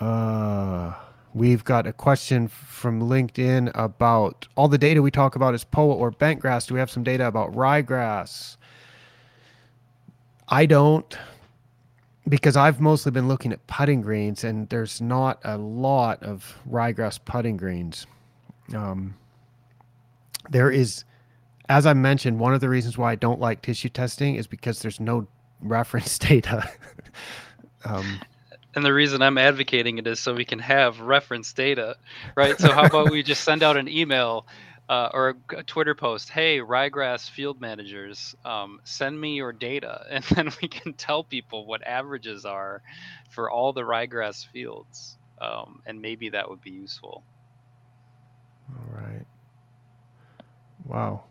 Uh, 0.00 0.94
we've 1.34 1.64
got 1.64 1.86
a 1.86 1.92
question 1.92 2.48
from 2.48 3.00
LinkedIn 3.00 3.70
about 3.74 4.48
all 4.56 4.68
the 4.68 4.78
data 4.78 5.02
we 5.02 5.10
talk 5.10 5.36
about 5.36 5.54
is 5.54 5.64
POA 5.64 5.94
or 5.94 6.10
bentgrass. 6.10 6.66
Do 6.66 6.74
we 6.74 6.80
have 6.80 6.90
some 6.90 7.02
data 7.02 7.26
about 7.26 7.52
ryegrass? 7.54 8.56
I 10.48 10.66
don't, 10.66 11.16
because 12.28 12.56
I've 12.56 12.80
mostly 12.80 13.12
been 13.12 13.28
looking 13.28 13.52
at 13.52 13.66
putting 13.66 14.00
greens, 14.00 14.44
and 14.44 14.68
there's 14.68 15.00
not 15.00 15.40
a 15.44 15.58
lot 15.58 16.22
of 16.22 16.58
ryegrass 16.68 17.18
putting 17.22 17.56
greens. 17.56 18.06
Um, 18.74 19.14
there 20.50 20.70
is, 20.70 21.04
as 21.68 21.86
I 21.86 21.92
mentioned, 21.92 22.38
one 22.38 22.54
of 22.54 22.60
the 22.60 22.68
reasons 22.68 22.96
why 22.96 23.12
I 23.12 23.14
don't 23.14 23.40
like 23.40 23.62
tissue 23.62 23.90
testing 23.90 24.36
is 24.36 24.46
because 24.46 24.80
there's 24.80 25.00
no 25.00 25.26
reference 25.60 26.18
data. 26.18 26.70
um, 27.84 28.20
And 28.78 28.86
the 28.86 28.94
reason 28.94 29.22
I'm 29.22 29.38
advocating 29.38 29.98
it 29.98 30.06
is 30.06 30.20
so 30.20 30.32
we 30.34 30.44
can 30.44 30.60
have 30.60 31.00
reference 31.00 31.52
data, 31.52 31.96
right? 32.36 32.56
So 32.60 32.70
how 32.70 32.84
about 32.84 33.10
we 33.10 33.24
just 33.24 33.42
send 33.42 33.64
out 33.64 33.76
an 33.76 33.88
email 33.88 34.46
uh, 34.88 35.08
or 35.12 35.34
a, 35.50 35.64
Twitter 35.64 35.96
post? 35.96 36.28
Hey, 36.28 36.60
ryegrass 36.60 37.28
field 37.28 37.60
managers, 37.60 38.36
um, 38.44 38.80
send 38.84 39.20
me 39.20 39.34
your 39.34 39.52
data, 39.52 40.06
and 40.10 40.22
then 40.26 40.52
we 40.62 40.68
can 40.68 40.92
tell 40.92 41.24
people 41.24 41.66
what 41.66 41.82
averages 41.82 42.44
are 42.44 42.80
for 43.30 43.50
all 43.50 43.72
the 43.72 43.80
ryegrass 43.80 44.46
fields, 44.46 45.18
um, 45.40 45.82
and 45.84 46.00
maybe 46.00 46.28
that 46.28 46.48
would 46.48 46.62
be 46.62 46.70
useful. 46.70 47.24
All 48.70 48.94
right. 48.94 49.26
Wow. 50.86 51.24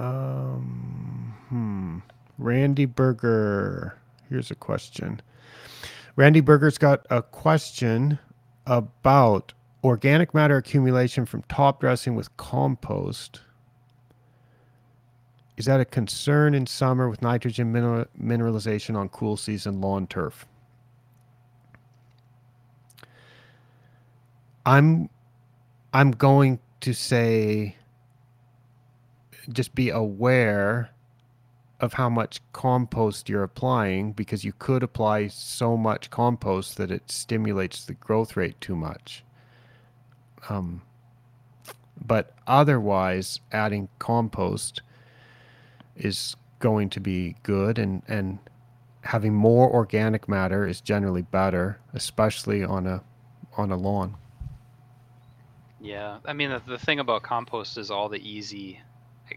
Um, 0.00 1.36
hmm. 1.50 1.98
Randy 2.36 2.86
Berger. 2.86 3.96
Here's 4.28 4.50
a 4.50 4.56
question. 4.56 5.20
Randy 6.16 6.40
Berger's 6.40 6.78
got 6.78 7.06
a 7.10 7.22
question 7.22 8.18
about 8.66 9.52
organic 9.82 10.32
matter 10.32 10.56
accumulation 10.56 11.26
from 11.26 11.42
top 11.42 11.80
dressing 11.80 12.14
with 12.14 12.34
compost. 12.36 13.40
Is 15.56 15.66
that 15.66 15.80
a 15.80 15.84
concern 15.84 16.54
in 16.54 16.66
summer 16.66 17.08
with 17.08 17.22
nitrogen 17.22 17.72
mineral- 17.72 18.06
mineralization 18.20 18.96
on 18.96 19.08
cool 19.08 19.36
season 19.36 19.80
lawn 19.80 20.06
turf? 20.06 20.46
I'm 24.66 25.10
I'm 25.92 26.10
going 26.10 26.58
to 26.80 26.92
say 26.92 27.76
just 29.52 29.74
be 29.74 29.90
aware 29.90 30.90
of 31.84 31.92
how 31.92 32.08
much 32.08 32.40
compost 32.52 33.28
you're 33.28 33.42
applying 33.42 34.12
because 34.12 34.42
you 34.42 34.52
could 34.58 34.82
apply 34.82 35.28
so 35.28 35.76
much 35.76 36.10
compost 36.10 36.78
that 36.78 36.90
it 36.90 37.10
stimulates 37.10 37.84
the 37.84 37.92
growth 37.92 38.36
rate 38.36 38.58
too 38.60 38.74
much. 38.74 39.22
Um, 40.48 40.80
but 42.04 42.34
otherwise, 42.46 43.40
adding 43.52 43.88
compost 43.98 44.80
is 45.94 46.36
going 46.58 46.88
to 46.90 47.00
be 47.00 47.36
good, 47.42 47.78
and 47.78 48.02
and 48.08 48.38
having 49.02 49.34
more 49.34 49.70
organic 49.70 50.28
matter 50.28 50.66
is 50.66 50.80
generally 50.80 51.22
better, 51.22 51.78
especially 51.92 52.64
on 52.64 52.86
a 52.86 53.02
on 53.56 53.70
a 53.70 53.76
lawn. 53.76 54.16
Yeah, 55.80 56.18
I 56.24 56.32
mean 56.32 56.50
the, 56.50 56.62
the 56.66 56.78
thing 56.78 56.98
about 56.98 57.22
compost 57.22 57.76
is 57.76 57.90
all 57.90 58.08
the 58.08 58.26
easy, 58.26 58.80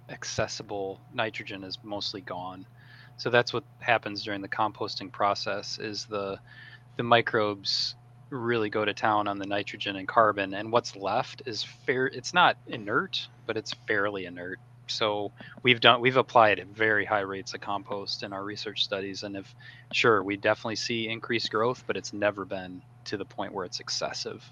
accessible 0.10 1.02
nitrogen 1.14 1.64
is 1.64 1.78
mostly 1.84 2.22
gone. 2.22 2.66
So 3.18 3.30
that's 3.30 3.54
what 3.54 3.64
happens 3.80 4.24
during 4.24 4.42
the 4.42 4.50
composting 4.50 5.12
process 5.12 5.80
is 5.80 6.06
the 6.06 6.40
the 6.98 7.04
microbes 7.04 7.96
really 8.32 8.70
go 8.70 8.84
to 8.86 8.94
town 8.94 9.28
on 9.28 9.38
the 9.40 9.46
nitrogen 9.46 9.96
and 9.96 10.08
carbon 10.08 10.54
and 10.54 10.72
what's 10.72 10.96
left 10.96 11.44
is 11.46 11.64
fair 11.64 12.08
it's 12.08 12.34
not 12.34 12.58
inert, 12.68 13.28
but 13.48 13.58
it's 13.58 13.74
fairly 13.88 14.26
inert. 14.26 14.60
So 14.90 15.32
we've 15.64 15.82
done 15.82 16.02
we've 16.02 16.18
applied 16.18 16.60
at 16.60 16.68
very 16.68 17.06
high 17.06 17.22
rates 17.22 17.54
of 17.54 17.62
compost 17.62 18.24
in 18.24 18.34
our 18.34 18.44
research 18.44 18.84
studies 18.84 19.24
and 19.24 19.38
if 19.38 19.54
sure 19.94 20.24
we 20.24 20.38
definitely 20.38 20.78
see 20.78 21.10
increased 21.10 21.52
growth, 21.52 21.84
but 21.88 21.98
it's 21.98 22.14
never 22.14 22.46
been 22.46 22.82
to 23.06 23.18
the 23.18 23.26
point 23.26 23.54
where 23.54 23.66
it's 23.66 23.80
excessive 23.80 24.44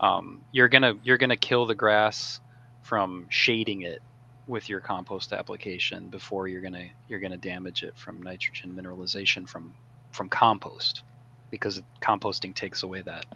um, 0.00 0.42
you're 0.52 0.68
gonna 0.68 0.94
you're 1.02 1.18
gonna 1.18 1.36
kill 1.36 1.66
the 1.66 1.74
grass 1.74 2.40
from 2.82 3.26
shading 3.30 3.82
it 3.82 4.02
with 4.48 4.68
your 4.68 4.80
compost 4.80 5.32
application 5.32 6.08
before 6.08 6.48
you're 6.48 6.62
gonna 6.62 6.88
you're 7.06 7.20
gonna 7.20 7.36
damage 7.36 7.82
it 7.82 7.96
from 7.96 8.20
nitrogen 8.22 8.74
mineralization 8.74 9.48
from 9.48 9.72
from 10.10 10.28
compost 10.28 11.02
because 11.50 11.80
composting 12.00 12.54
takes 12.54 12.82
away 12.82 13.02
that 13.02 13.26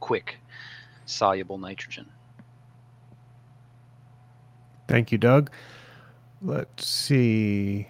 quick 0.00 0.36
soluble 1.04 1.58
nitrogen. 1.58 2.06
Thank 4.88 5.12
you, 5.12 5.18
Doug. 5.18 5.50
Let's 6.40 6.86
see. 6.86 7.88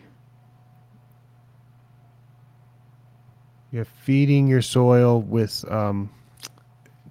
You're 3.71 3.87
feeding 3.87 4.47
your 4.47 4.63
soil 4.63 5.21
with. 5.21 5.65
Um, 5.71 6.11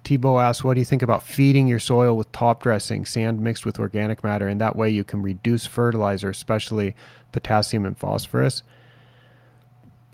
Tebow 0.04 0.42
asks, 0.42 0.64
"What 0.64 0.74
do 0.74 0.80
you 0.80 0.84
think 0.84 1.02
about 1.02 1.22
feeding 1.22 1.68
your 1.68 1.78
soil 1.78 2.16
with 2.16 2.30
top 2.32 2.62
dressing, 2.62 3.04
sand 3.04 3.40
mixed 3.40 3.64
with 3.64 3.78
organic 3.78 4.24
matter, 4.24 4.48
and 4.48 4.60
that 4.60 4.76
way 4.76 4.90
you 4.90 5.04
can 5.04 5.22
reduce 5.22 5.66
fertilizer, 5.66 6.30
especially 6.30 6.94
potassium 7.32 7.86
and 7.86 7.96
phosphorus?" 7.96 8.62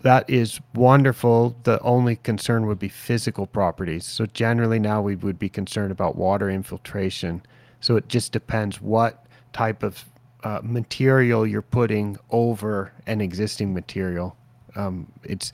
that 0.01 0.29
is 0.29 0.59
wonderful. 0.73 1.55
The 1.63 1.79
only 1.81 2.15
concern 2.15 2.67
would 2.67 2.79
be 2.79 2.87
physical 2.87 3.45
properties. 3.45 4.05
So 4.05 4.25
generally 4.27 4.79
now 4.79 5.01
we 5.01 5.15
would 5.15 5.37
be 5.37 5.49
concerned 5.49 5.91
about 5.91 6.15
water 6.15 6.49
infiltration. 6.49 7.41
So 7.81 7.95
it 7.97 8.07
just 8.07 8.31
depends 8.31 8.81
what 8.81 9.25
type 9.51 9.83
of 9.83 10.05
uh, 10.43 10.61
material 10.63 11.45
you're 11.45 11.61
putting 11.61 12.17
over 12.29 12.93
an 13.07 13.19
existing 13.19 13.73
material. 13.73 14.37
Um, 14.75 15.11
it's 15.23 15.51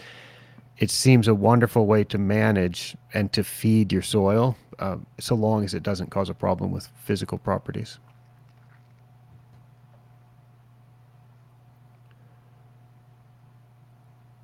it 0.77 0.91
seems 0.91 1.27
a 1.27 1.35
wonderful 1.35 1.85
way 1.85 2.03
to 2.05 2.17
manage 2.17 2.95
and 3.13 3.31
to 3.33 3.43
feed 3.43 3.91
your 3.93 4.01
soil, 4.01 4.57
uh, 4.79 4.97
so 5.19 5.35
long 5.35 5.63
as 5.63 5.73
it 5.73 5.83
doesn't 5.83 6.09
cause 6.11 6.29
a 6.29 6.33
problem 6.33 6.71
with 6.71 6.89
physical 7.03 7.37
properties. 7.37 7.97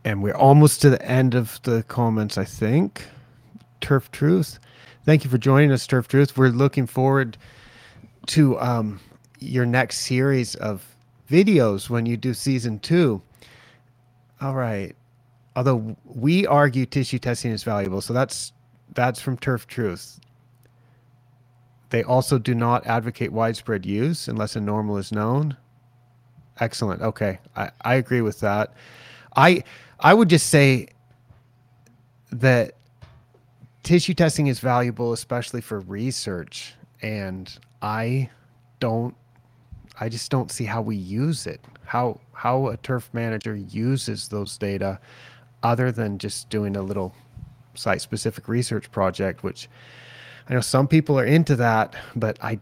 And 0.03 0.23
we're 0.23 0.35
almost 0.35 0.81
to 0.81 0.89
the 0.89 1.05
end 1.05 1.35
of 1.35 1.61
the 1.63 1.83
comments, 1.83 2.37
I 2.37 2.45
think. 2.45 3.05
Turf 3.81 4.09
Truth. 4.11 4.59
Thank 5.05 5.23
you 5.23 5.29
for 5.29 5.37
joining 5.37 5.71
us, 5.71 5.85
Turf 5.85 6.07
Truth. 6.07 6.37
We're 6.37 6.49
looking 6.49 6.87
forward 6.87 7.37
to 8.27 8.59
um, 8.59 8.99
your 9.39 9.65
next 9.65 9.99
series 9.99 10.55
of 10.55 10.95
videos 11.29 11.89
when 11.89 12.05
you 12.05 12.17
do 12.17 12.33
season 12.33 12.79
two. 12.79 13.21
All 14.39 14.55
right. 14.55 14.95
Although 15.55 15.95
we 16.05 16.47
argue 16.47 16.85
tissue 16.85 17.19
testing 17.19 17.51
is 17.51 17.63
valuable, 17.63 18.01
so 18.01 18.13
that's 18.13 18.53
that's 18.93 19.19
from 19.19 19.37
Turf 19.37 19.67
Truth. 19.67 20.19
They 21.89 22.03
also 22.03 22.39
do 22.39 22.55
not 22.55 22.87
advocate 22.87 23.33
widespread 23.33 23.85
use 23.85 24.27
unless 24.29 24.55
a 24.55 24.61
normal 24.61 24.97
is 24.97 25.11
known. 25.11 25.57
Excellent. 26.59 27.01
Okay. 27.01 27.39
I, 27.55 27.71
I 27.81 27.95
agree 27.95 28.21
with 28.21 28.39
that. 28.39 28.73
I 29.35 29.63
I 29.99 30.13
would 30.13 30.29
just 30.29 30.47
say 30.47 30.87
that 32.31 32.75
tissue 33.83 34.13
testing 34.13 34.47
is 34.47 34.59
valuable, 34.59 35.13
especially 35.13 35.61
for 35.61 35.79
research. 35.81 36.75
And 37.01 37.51
I 37.81 38.29
don't, 38.79 39.15
I 39.99 40.07
just 40.07 40.31
don't 40.31 40.51
see 40.51 40.65
how 40.65 40.81
we 40.81 40.95
use 40.95 41.47
it. 41.47 41.61
How 41.83 42.19
how 42.33 42.67
a 42.67 42.77
turf 42.77 43.09
manager 43.13 43.55
uses 43.55 44.27
those 44.27 44.57
data, 44.57 44.99
other 45.63 45.91
than 45.91 46.17
just 46.17 46.49
doing 46.49 46.75
a 46.75 46.81
little 46.81 47.13
site-specific 47.73 48.47
research 48.47 48.91
project, 48.91 49.43
which 49.43 49.69
I 50.49 50.53
know 50.53 50.61
some 50.61 50.87
people 50.87 51.17
are 51.19 51.25
into 51.25 51.55
that, 51.57 51.95
but 52.15 52.37
I, 52.43 52.59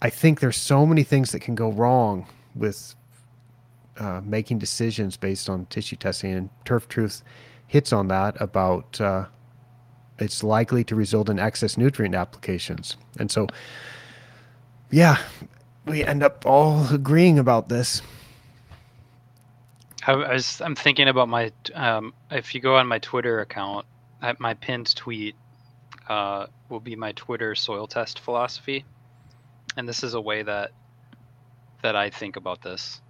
I 0.00 0.10
think 0.10 0.40
there's 0.40 0.56
so 0.56 0.86
many 0.86 1.02
things 1.02 1.32
that 1.32 1.40
can 1.40 1.54
go 1.54 1.72
wrong 1.72 2.26
with 2.54 2.94
uh, 3.98 4.20
making 4.24 4.58
decisions 4.58 5.16
based 5.16 5.48
on 5.48 5.66
tissue 5.66 5.96
testing, 5.96 6.32
and 6.32 6.50
Turf 6.64 6.86
Truth 6.88 7.22
hits 7.66 7.92
on 7.92 8.08
that 8.08 8.40
about 8.40 9.00
uh, 9.00 9.24
it's 10.18 10.42
likely 10.42 10.84
to 10.84 10.94
result 10.94 11.28
in 11.28 11.38
excess 11.38 11.76
nutrient 11.76 12.14
applications. 12.14 12.96
And 13.18 13.30
so, 13.30 13.46
yeah, 14.90 15.18
we 15.84 16.04
end 16.04 16.22
up 16.22 16.44
all 16.46 16.86
agreeing 16.92 17.38
about 17.38 17.68
this. 17.68 18.02
I, 20.08 20.16
was, 20.34 20.62
I'm 20.62 20.74
thinking 20.74 21.08
about 21.08 21.28
my. 21.28 21.52
Um, 21.74 22.14
if 22.30 22.54
you 22.54 22.62
go 22.62 22.76
on 22.76 22.86
my 22.86 22.98
Twitter 22.98 23.40
account, 23.40 23.86
my 24.38 24.54
pinned 24.54 24.96
tweet 24.96 25.36
uh, 26.08 26.46
will 26.70 26.80
be 26.80 26.96
my 26.96 27.12
Twitter 27.12 27.54
soil 27.54 27.86
test 27.86 28.20
philosophy, 28.20 28.86
and 29.76 29.88
this 29.88 30.02
is 30.02 30.14
a 30.14 30.20
way 30.20 30.42
that 30.42 30.72
that 31.82 31.94
I 31.94 32.10
think 32.10 32.36
about 32.36 32.62
this. 32.62 33.02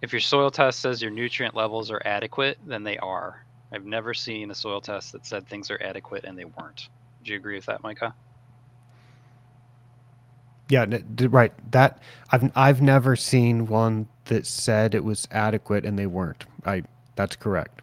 If 0.00 0.12
your 0.12 0.20
soil 0.20 0.50
test 0.50 0.80
says 0.80 1.02
your 1.02 1.10
nutrient 1.10 1.56
levels 1.56 1.90
are 1.90 2.02
adequate, 2.04 2.58
then 2.66 2.84
they 2.84 2.98
are. 2.98 3.44
I've 3.72 3.84
never 3.84 4.14
seen 4.14 4.50
a 4.50 4.54
soil 4.54 4.80
test 4.80 5.12
that 5.12 5.26
said 5.26 5.48
things 5.48 5.70
are 5.70 5.82
adequate 5.82 6.24
and 6.24 6.38
they 6.38 6.44
weren't. 6.44 6.88
Do 7.24 7.32
you 7.32 7.38
agree 7.38 7.56
with 7.56 7.66
that, 7.66 7.82
Micah? 7.82 8.14
Yeah, 10.68 10.86
right. 11.28 11.52
That 11.72 12.00
I've 12.30 12.50
I've 12.56 12.82
never 12.82 13.16
seen 13.16 13.66
one 13.66 14.08
that 14.26 14.46
said 14.46 14.94
it 14.94 15.04
was 15.04 15.28
adequate 15.30 15.84
and 15.84 15.98
they 15.98 16.06
weren't. 16.06 16.44
I 16.64 16.84
that's 17.16 17.36
correct. 17.36 17.82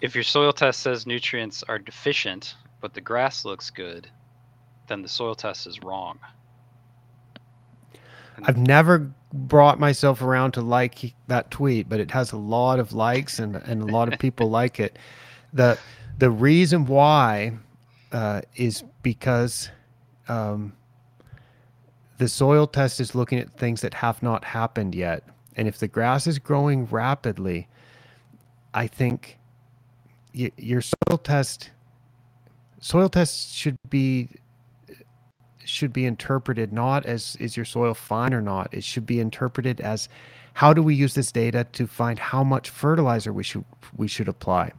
If 0.00 0.14
your 0.14 0.24
soil 0.24 0.52
test 0.52 0.80
says 0.80 1.06
nutrients 1.06 1.62
are 1.68 1.78
deficient, 1.78 2.54
but 2.80 2.94
the 2.94 3.00
grass 3.00 3.44
looks 3.44 3.70
good, 3.70 4.08
then 4.88 5.02
the 5.02 5.08
soil 5.08 5.34
test 5.34 5.66
is 5.66 5.82
wrong. 5.82 6.18
I've 8.44 8.56
never 8.56 9.12
brought 9.32 9.78
myself 9.78 10.22
around 10.22 10.52
to 10.52 10.62
like 10.62 11.14
that 11.28 11.50
tweet, 11.50 11.88
but 11.88 12.00
it 12.00 12.10
has 12.10 12.32
a 12.32 12.36
lot 12.36 12.80
of 12.80 12.92
likes 12.92 13.38
and, 13.38 13.56
and 13.56 13.82
a 13.82 13.86
lot 13.86 14.12
of 14.12 14.18
people 14.18 14.50
like 14.50 14.80
it. 14.80 14.98
The 15.52 15.78
the 16.18 16.30
reason 16.30 16.86
why 16.86 17.52
uh, 18.10 18.42
is 18.56 18.84
because 19.02 19.70
um, 20.28 20.72
the 22.22 22.28
soil 22.28 22.68
test 22.68 23.00
is 23.00 23.16
looking 23.16 23.40
at 23.40 23.50
things 23.50 23.80
that 23.80 23.94
have 23.94 24.22
not 24.22 24.44
happened 24.44 24.94
yet. 24.94 25.24
And 25.56 25.66
if 25.66 25.78
the 25.78 25.88
grass 25.88 26.28
is 26.28 26.38
growing 26.38 26.86
rapidly, 26.86 27.66
I 28.72 28.86
think 28.86 29.40
y- 30.32 30.52
your 30.56 30.82
soil 30.82 31.18
test 31.18 31.72
soil 32.78 33.08
test 33.08 33.52
should 33.56 33.76
be 33.90 34.28
should 35.64 35.92
be 35.92 36.06
interpreted 36.06 36.72
not 36.72 37.04
as 37.06 37.36
is 37.40 37.56
your 37.56 37.66
soil 37.66 37.92
fine 37.92 38.32
or 38.32 38.40
not. 38.40 38.72
It 38.72 38.84
should 38.84 39.04
be 39.04 39.18
interpreted 39.18 39.80
as 39.80 40.08
how 40.54 40.72
do 40.72 40.80
we 40.80 40.94
use 40.94 41.14
this 41.14 41.32
data 41.32 41.66
to 41.72 41.88
find 41.88 42.20
how 42.20 42.44
much 42.44 42.70
fertilizer 42.70 43.32
we 43.32 43.42
should 43.42 43.64
we 43.96 44.06
should 44.06 44.28
apply. 44.28 44.70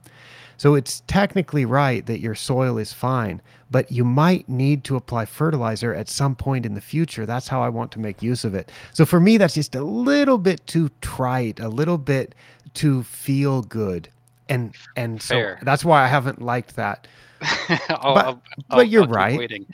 So 0.55 0.75
it's 0.75 1.01
technically 1.07 1.65
right 1.65 2.05
that 2.05 2.21
your 2.21 2.35
soil 2.35 2.77
is 2.77 2.93
fine, 2.93 3.41
but 3.74 3.91
you 3.91 4.05
might 4.05 4.47
need 4.47 4.84
to 4.86 4.95
apply 4.95 5.26
fertilizer 5.26 5.93
at 5.95 6.07
some 6.07 6.36
point 6.36 6.63
in 6.65 6.76
the 6.76 6.82
future. 6.82 7.26
That's 7.26 7.47
how 7.47 7.61
I 7.63 7.69
want 7.69 7.91
to 7.93 7.99
make 7.99 8.21
use 8.21 8.45
of 8.45 8.53
it. 8.53 8.71
So 8.93 9.03
for 9.03 9.19
me, 9.19 9.38
that's 9.38 9.55
just 9.55 9.74
a 9.76 9.84
little 9.84 10.38
bit 10.38 10.65
too 10.67 10.89
trite, 11.01 11.59
a 11.59 11.67
little 11.67 11.97
bit 11.97 12.36
too 12.76 13.01
feel 13.03 13.63
good. 13.63 14.07
And 14.47 14.76
and 14.95 15.19
so 15.21 15.36
Fair. 15.36 15.59
that's 15.63 15.84
why 15.84 16.03
I 16.03 16.07
haven't 16.07 16.39
liked 16.41 16.76
that. 16.76 17.07
But- 17.67 17.82
I'll- 17.89 18.41
but 18.69 18.78
I'll- 18.78 18.84
you're 18.84 19.03
I'll 19.03 19.09
right. 19.09 19.38
waiting. 19.39 19.65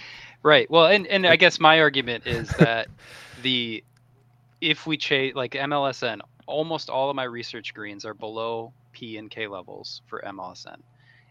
Right. 0.44 0.72
Well, 0.72 0.86
and, 0.86 1.06
and 1.08 1.28
I 1.28 1.36
guess 1.36 1.60
my 1.60 1.82
argument 1.82 2.26
is 2.26 2.48
that 2.60 2.88
the 3.44 3.84
if 4.62 4.88
we 4.88 4.96
change 4.98 5.36
like 5.36 5.52
MLSN, 5.52 6.22
almost 6.48 6.90
all 6.90 7.10
of 7.10 7.16
my 7.18 7.26
research 7.26 7.74
greens 7.74 8.06
are 8.06 8.14
below 8.14 8.72
P 8.94 9.18
and 9.18 9.30
K 9.30 9.48
levels 9.48 10.02
for 10.08 10.22
MLSN, 10.26 10.78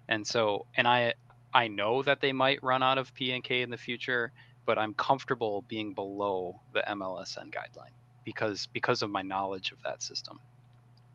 and 0.09 0.27
so 0.27 0.67
and 0.77 0.87
I 0.87 1.15
I 1.53 1.69
know 1.69 2.03
that 2.03 2.21
they 2.21 2.33
might 2.33 2.63
run 2.63 2.83
out 2.83 2.99
of 2.99 3.15
P 3.15 3.33
and 3.33 3.43
K 3.45 3.63
in 3.63 3.71
the 3.71 3.77
future, 3.79 4.33
but 4.67 4.79
I'm 4.79 4.95
comfortable 4.95 5.63
being 5.69 5.95
below 5.95 6.61
the 6.73 6.83
MLSN 6.89 7.51
guideline 7.51 7.95
because 8.25 8.67
because 8.73 9.03
of 9.03 9.11
my 9.11 9.23
knowledge 9.23 9.73
of 9.73 9.83
that 9.85 10.03
system. 10.03 10.41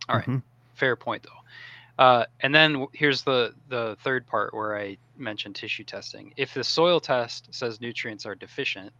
All 0.09 0.17
right 0.17 0.29
Mhm. 0.29 0.43
fair 0.75 0.95
point 0.95 1.23
though. 1.23 2.03
Uh, 2.03 2.25
and 2.41 2.53
then 2.53 2.87
here's 2.93 3.23
the 3.23 3.53
the 3.67 3.95
third 4.01 4.25
part 4.27 4.53
where 4.53 4.77
I 4.77 4.97
mentioned 5.15 5.55
tissue 5.55 5.83
testing. 5.83 6.33
If 6.37 6.53
the 6.53 6.63
soil 6.63 6.99
test 6.99 7.53
says 7.53 7.81
nutrients 7.81 8.25
are 8.25 8.35
deficient 8.35 8.93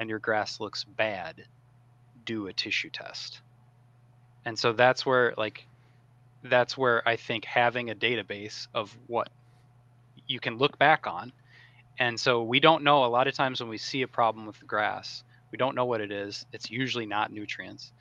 and 0.00 0.08
your 0.10 0.18
grass 0.20 0.60
looks 0.60 0.84
bad, 0.84 1.46
do 2.24 2.46
a 2.48 2.52
tissue 2.52 2.90
test. 2.90 3.42
And 4.44 4.58
so 4.58 4.72
that's 4.72 5.04
where 5.06 5.34
like 5.36 5.68
that's 6.42 6.76
where 6.76 7.06
I 7.08 7.16
think 7.16 7.44
having 7.44 7.90
a 7.90 7.94
database 7.94 8.66
of 8.74 8.96
what 9.06 9.28
you 10.30 10.40
can 10.40 10.58
look 10.58 10.78
back 10.78 11.06
on. 11.06 11.32
And 11.98 12.18
so 12.18 12.42
we 12.42 12.60
don't 12.60 12.84
know 12.84 13.04
a 13.04 13.06
lot 13.06 13.26
of 13.26 13.34
times 13.34 13.60
when 13.60 13.68
we 13.68 13.78
see 13.78 14.02
a 14.02 14.08
problem 14.08 14.46
with 14.46 14.58
the 14.58 14.64
grass, 14.64 15.22
we 15.50 15.58
don't 15.58 15.74
know 15.74 15.84
what 15.84 16.00
it 16.00 16.12
is. 16.12 16.46
It's 16.52 16.70
usually 16.70 17.06
not 17.06 17.32
nutrients, 17.32 17.92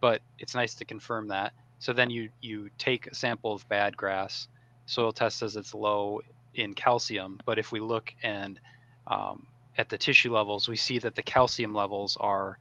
but 0.00 0.22
it's 0.38 0.54
nice 0.54 0.74
to 0.76 0.84
confirm 0.84 1.28
that. 1.28 1.52
So 1.80 1.92
then 1.92 2.10
you 2.10 2.30
you 2.40 2.70
take 2.78 3.08
a 3.08 3.14
sample 3.14 3.52
of 3.52 3.68
bad 3.68 3.96
grass, 3.96 4.46
soil 4.86 5.12
test 5.12 5.38
says 5.38 5.56
it's 5.56 5.74
low 5.74 6.20
in 6.54 6.74
calcium, 6.74 7.40
but 7.44 7.58
if 7.58 7.72
we 7.72 7.80
look 7.80 8.14
and 8.22 8.60
um, 9.06 9.46
at 9.76 9.88
the 9.88 9.98
tissue 9.98 10.32
levels, 10.32 10.68
we 10.68 10.76
see 10.76 11.00
that 11.00 11.16
the 11.16 11.22
calcium 11.22 11.74
levels 11.74 12.16
are 12.20 12.58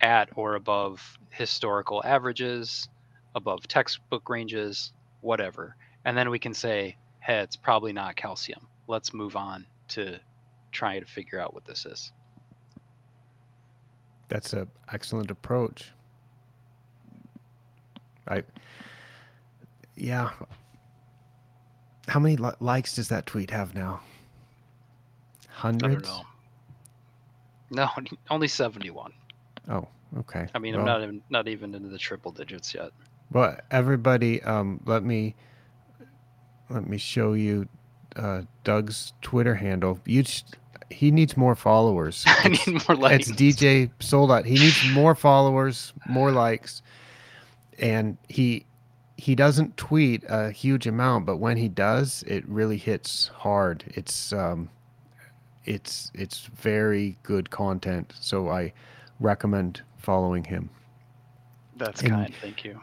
at 0.00 0.28
or 0.36 0.54
above 0.54 1.18
historical 1.30 2.02
averages, 2.04 2.88
above 3.34 3.66
textbook 3.66 4.28
ranges, 4.28 4.92
whatever. 5.20 5.76
And 6.04 6.16
then 6.16 6.30
we 6.30 6.38
can 6.38 6.54
say, 6.54 6.96
hey, 7.20 7.40
it's 7.40 7.56
probably 7.56 7.92
not 7.92 8.16
calcium. 8.16 8.66
Let's 8.88 9.14
move 9.14 9.36
on 9.36 9.66
to 9.88 10.18
trying 10.72 11.00
to 11.00 11.06
figure 11.06 11.40
out 11.40 11.54
what 11.54 11.64
this 11.64 11.86
is. 11.86 12.12
That's 14.28 14.52
a 14.52 14.66
excellent 14.92 15.30
approach. 15.30 15.90
I 18.28 18.42
yeah. 19.96 20.30
How 22.08 22.20
many 22.20 22.36
li- 22.36 22.50
likes 22.60 22.94
does 22.94 23.08
that 23.08 23.26
tweet 23.26 23.50
have 23.50 23.74
now? 23.74 24.00
I 24.02 25.52
Hundreds. 25.60 26.08
don't 26.08 26.18
know. 26.18 26.22
No, 27.70 27.88
only 28.30 28.48
71. 28.48 29.12
Oh, 29.68 29.86
okay. 30.18 30.48
I 30.54 30.58
mean, 30.58 30.74
I'm 30.74 30.84
not 30.84 31.02
even 31.02 31.22
not 31.30 31.48
even 31.48 31.74
into 31.74 31.88
the 31.88 31.98
triple 31.98 32.32
digits 32.32 32.74
yet. 32.74 32.90
Well, 33.32 33.56
everybody, 33.70 34.42
um, 34.42 34.80
let 34.86 35.04
me 35.04 35.34
let 36.70 36.88
me 36.88 36.96
show 36.98 37.34
you 37.34 37.68
uh, 38.16 38.42
Doug's 38.64 39.12
Twitter 39.22 39.54
handle. 39.54 39.98
You, 40.06 40.24
sh- 40.24 40.42
he 40.90 41.10
needs 41.10 41.36
more 41.36 41.54
followers. 41.54 42.24
I 42.26 42.48
need 42.48 42.88
more 42.88 42.96
likes. 42.96 43.28
It's 43.28 43.40
DJ 43.40 43.90
Soldat. 44.00 44.46
He 44.46 44.54
needs 44.54 44.82
more 44.92 45.14
followers, 45.14 45.92
more 46.08 46.30
likes, 46.32 46.82
and 47.78 48.16
he 48.28 48.64
he 49.16 49.34
doesn't 49.34 49.76
tweet 49.76 50.24
a 50.28 50.50
huge 50.50 50.86
amount, 50.86 51.26
but 51.26 51.36
when 51.36 51.58
he 51.58 51.68
does, 51.68 52.24
it 52.26 52.42
really 52.48 52.78
hits 52.78 53.28
hard. 53.28 53.84
It's 53.88 54.32
um, 54.32 54.70
it's 55.66 56.10
it's 56.14 56.46
very 56.56 57.18
good 57.22 57.50
content. 57.50 58.14
So 58.18 58.48
I 58.48 58.72
recommend 59.20 59.82
following 59.98 60.44
him. 60.44 60.70
That's 61.76 62.00
And- 62.02 62.10
kind. 62.10 62.34
Thank 62.40 62.64
you. 62.64 62.80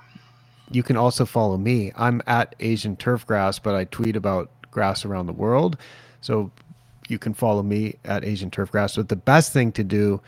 You 0.72 0.84
can 0.84 0.98
also 0.98 1.26
follow 1.26 1.58
me. 1.58 1.92
I'm 1.96 2.22
at 2.28 2.56
Asian 2.60 2.98
Turfgrass, 2.98 3.62
but 3.62 3.76
I 3.76 3.86
tweet 3.86 4.16
about 4.16 4.50
grass 4.72 5.06
around 5.06 5.28
the 5.28 5.34
world. 5.34 5.78
So 6.22 6.52
you 7.08 7.18
can 7.18 7.34
follow 7.34 7.64
me 7.64 7.96
at 8.06 8.26
Asian 8.26 8.52
Turfgrass. 8.52 8.96
But 8.96 9.10
the 9.10 9.16
best 9.16 9.54
thing 9.54 9.72
to 9.74 9.84
do 9.84 10.22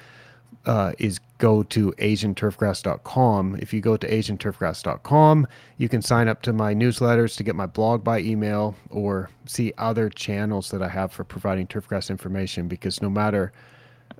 uh, 0.65 0.93
is 0.97 1.19
go 1.37 1.63
to 1.63 1.91
asianturfgrass.com. 1.93 3.57
If 3.59 3.73
you 3.73 3.81
go 3.81 3.97
to 3.97 4.07
asianturfgrass.com, 4.07 5.47
you 5.77 5.89
can 5.89 6.01
sign 6.01 6.27
up 6.27 6.41
to 6.43 6.53
my 6.53 6.73
newsletters 6.73 7.35
to 7.37 7.43
get 7.43 7.55
my 7.55 7.65
blog 7.65 8.03
by 8.03 8.19
email 8.19 8.75
or 8.89 9.29
see 9.45 9.73
other 9.77 10.09
channels 10.09 10.71
that 10.71 10.81
I 10.81 10.89
have 10.89 11.11
for 11.11 11.23
providing 11.23 11.67
turfgrass 11.67 12.09
information. 12.09 12.67
Because 12.67 13.01
no 13.01 13.09
matter, 13.09 13.51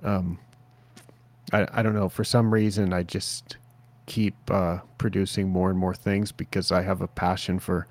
um, 0.02 0.38
I, 1.52 1.66
I 1.72 1.82
don't 1.82 1.94
know, 1.94 2.08
for 2.08 2.24
some 2.24 2.52
reason, 2.52 2.92
I 2.92 3.02
just 3.02 3.56
keep 4.10 4.34
uh, 4.50 4.78
producing 4.98 5.48
more 5.48 5.70
and 5.70 5.78
more 5.78 5.94
things 5.94 6.32
because 6.32 6.72
I 6.72 6.82
have 6.82 7.00
a 7.00 7.06
passion 7.06 7.60
for 7.60 7.86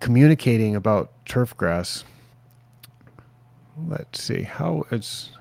communicating 0.00 0.74
about 0.74 1.12
turfgrass. 1.26 2.04
Let's 3.86 4.22
see 4.22 4.42
how 4.44 4.84
it's. 4.90 5.32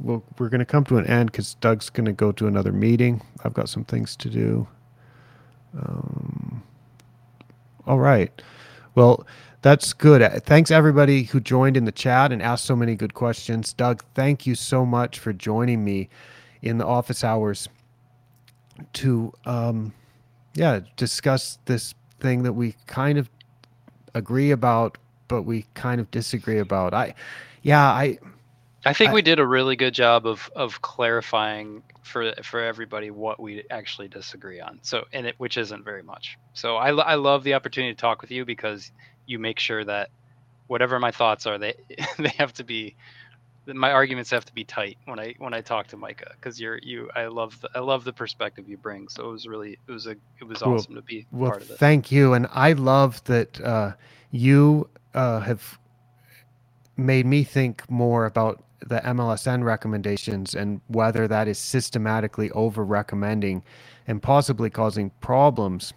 Well, 0.00 0.22
we're 0.38 0.48
going 0.50 0.60
to 0.60 0.64
come 0.64 0.84
to 0.84 0.98
an 0.98 1.06
end 1.08 1.32
because 1.32 1.54
Doug's 1.54 1.90
going 1.90 2.04
to 2.04 2.12
go 2.12 2.30
to 2.30 2.46
another 2.46 2.70
meeting. 2.70 3.22
I've 3.42 3.54
got 3.54 3.68
some 3.68 3.84
things 3.84 4.14
to 4.14 4.30
do. 4.30 4.68
Um, 5.76 6.62
all 7.88 7.98
right. 7.98 8.40
Well, 8.94 9.26
that's 9.62 9.92
good. 9.92 10.44
Thanks 10.44 10.70
everybody 10.70 11.24
who 11.24 11.40
joined 11.40 11.76
in 11.76 11.86
the 11.86 11.92
chat 11.92 12.30
and 12.30 12.40
asked 12.40 12.66
so 12.66 12.76
many 12.76 12.94
good 12.94 13.14
questions. 13.14 13.72
Doug, 13.72 14.04
thank 14.14 14.46
you 14.46 14.54
so 14.54 14.86
much 14.86 15.18
for 15.18 15.32
joining 15.32 15.84
me 15.84 16.08
in 16.62 16.78
the 16.78 16.86
office 16.86 17.24
hours 17.24 17.68
to 18.92 19.32
um 19.44 19.92
yeah, 20.54 20.80
discuss 20.96 21.58
this 21.66 21.94
thing 22.18 22.42
that 22.42 22.52
we 22.54 22.74
kind 22.86 23.18
of 23.18 23.30
agree 24.14 24.50
about 24.50 24.98
but 25.28 25.42
we 25.44 25.64
kind 25.74 26.00
of 26.00 26.10
disagree 26.10 26.58
about. 26.58 26.92
I 26.92 27.14
yeah, 27.62 27.86
I 27.86 28.18
I 28.84 28.92
think 28.92 29.10
I- 29.10 29.14
we 29.14 29.22
did 29.22 29.38
a 29.38 29.46
really 29.46 29.76
good 29.76 29.94
job 29.94 30.26
of 30.26 30.50
of 30.56 30.82
clarifying 30.82 31.82
for 32.02 32.32
for 32.42 32.60
everybody 32.60 33.10
what 33.10 33.38
we 33.38 33.64
actually 33.70 34.08
disagree 34.08 34.60
on. 34.60 34.80
So 34.82 35.04
and 35.12 35.26
it 35.26 35.36
which 35.38 35.56
isn't 35.56 35.84
very 35.84 36.02
much. 36.02 36.36
So 36.52 36.76
I 36.76 36.90
I 36.90 37.14
love 37.14 37.44
the 37.44 37.54
opportunity 37.54 37.94
to 37.94 38.00
talk 38.00 38.20
with 38.20 38.32
you 38.32 38.44
because 38.44 38.90
you 39.26 39.38
make 39.38 39.60
sure 39.60 39.84
that 39.84 40.10
whatever 40.66 40.98
my 40.98 41.12
thoughts 41.12 41.46
are, 41.46 41.58
they 41.58 41.74
they 42.18 42.30
have 42.30 42.52
to 42.54 42.64
be 42.64 42.96
my 43.66 43.92
arguments 43.92 44.30
have 44.30 44.44
to 44.46 44.52
be 44.54 44.64
tight 44.64 44.96
when 45.04 45.20
I 45.20 45.34
when 45.38 45.54
I 45.54 45.60
talk 45.60 45.86
to 45.88 45.96
Micah 45.96 46.32
because 46.34 46.60
you're 46.60 46.78
you 46.82 47.10
I 47.14 47.26
love 47.26 47.60
the 47.60 47.70
I 47.74 47.80
love 47.80 48.04
the 48.04 48.12
perspective 48.12 48.68
you 48.68 48.76
bring. 48.76 49.08
So 49.08 49.28
it 49.28 49.32
was 49.32 49.46
really 49.46 49.78
it 49.86 49.92
was 49.92 50.06
a 50.06 50.12
it 50.40 50.44
was 50.46 50.62
Well- 50.62 50.74
awesome 50.74 50.94
to 50.94 51.02
be 51.02 51.26
Well, 51.30 51.50
part 51.50 51.62
of 51.62 51.70
it. 51.70 51.78
thank 51.78 52.10
you, 52.10 52.32
and 52.34 52.46
I 52.52 52.72
love 52.72 53.22
that 53.24 53.60
uh, 53.60 53.92
you 54.30 54.88
uh, 55.14 55.40
have 55.40 55.78
made 56.96 57.26
me 57.26 57.44
think 57.44 57.88
more 57.90 58.26
about 58.26 58.62
the 58.80 59.00
MLSN 59.00 59.62
recommendations 59.62 60.54
and 60.54 60.80
whether 60.88 61.28
that 61.28 61.46
is 61.48 61.58
systematically 61.58 62.50
over 62.52 62.84
recommending 62.84 63.62
and 64.06 64.22
possibly 64.22 64.70
causing 64.70 65.10
problems 65.20 65.92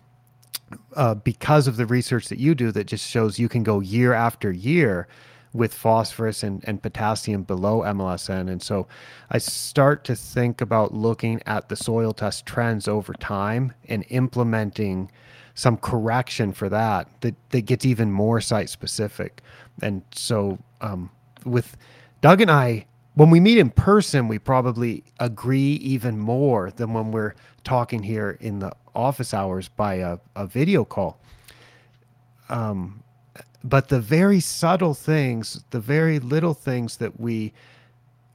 uh, 0.96 1.14
because 1.16 1.68
of 1.68 1.78
the 1.78 1.86
research 1.86 2.28
that 2.28 2.40
you 2.40 2.54
do 2.56 2.72
that 2.72 2.86
just 2.86 3.10
shows 3.10 3.40
you 3.40 3.48
can 3.48 3.64
go 3.64 3.80
year 3.80 4.14
after 4.14 4.52
year 4.52 5.08
with 5.54 5.74
phosphorus 5.74 6.44
and, 6.44 6.64
and 6.68 6.82
potassium 6.82 7.44
below 7.44 7.82
MLSN. 7.82 8.50
And 8.50 8.62
so 8.62 8.88
I 9.30 9.38
start 9.38 10.04
to 10.06 10.16
think 10.16 10.62
about 10.62 10.94
looking 10.94 11.42
at 11.46 11.70
the 11.70 11.76
soil 11.76 12.12
test 12.12 12.46
trends 12.46 12.88
over 12.88 13.14
time 13.14 13.74
and 13.88 14.04
implementing 14.10 15.12
some 15.54 15.78
correction 15.78 16.52
for 16.52 16.68
that 16.70 17.08
that, 17.22 17.36
that 17.50 17.62
gets 17.62 17.86
even 17.86 18.12
more 18.12 18.42
site 18.42 18.70
specific. 18.70 19.42
And 19.82 20.02
so 20.12 20.58
um, 20.82 21.12
with 21.46 21.78
Doug 22.22 22.42
and 22.42 22.50
I, 22.50 22.88
when 23.16 23.30
we 23.30 23.40
meet 23.40 23.60
in 23.60 23.70
person, 23.70 24.28
we 24.28 24.40
probably 24.40 25.04
agree 25.20 25.74
even 25.74 26.18
more 26.18 26.72
than 26.72 26.94
when 26.94 27.12
we're 27.12 27.36
talking 27.64 28.02
here 28.02 28.38
in 28.42 28.60
the 28.60 28.72
office 28.96 29.34
hours 29.34 29.70
by 29.70 29.96
a, 29.96 30.18
a 30.36 30.48
video 30.48 30.84
call. 30.84 31.20
Um, 32.50 33.03
but 33.64 33.88
the 33.88 34.00
very 34.00 34.40
subtle 34.40 34.94
things, 34.94 35.64
the 35.70 35.80
very 35.80 36.20
little 36.20 36.54
things 36.54 36.98
that 36.98 37.20
we 37.20 37.54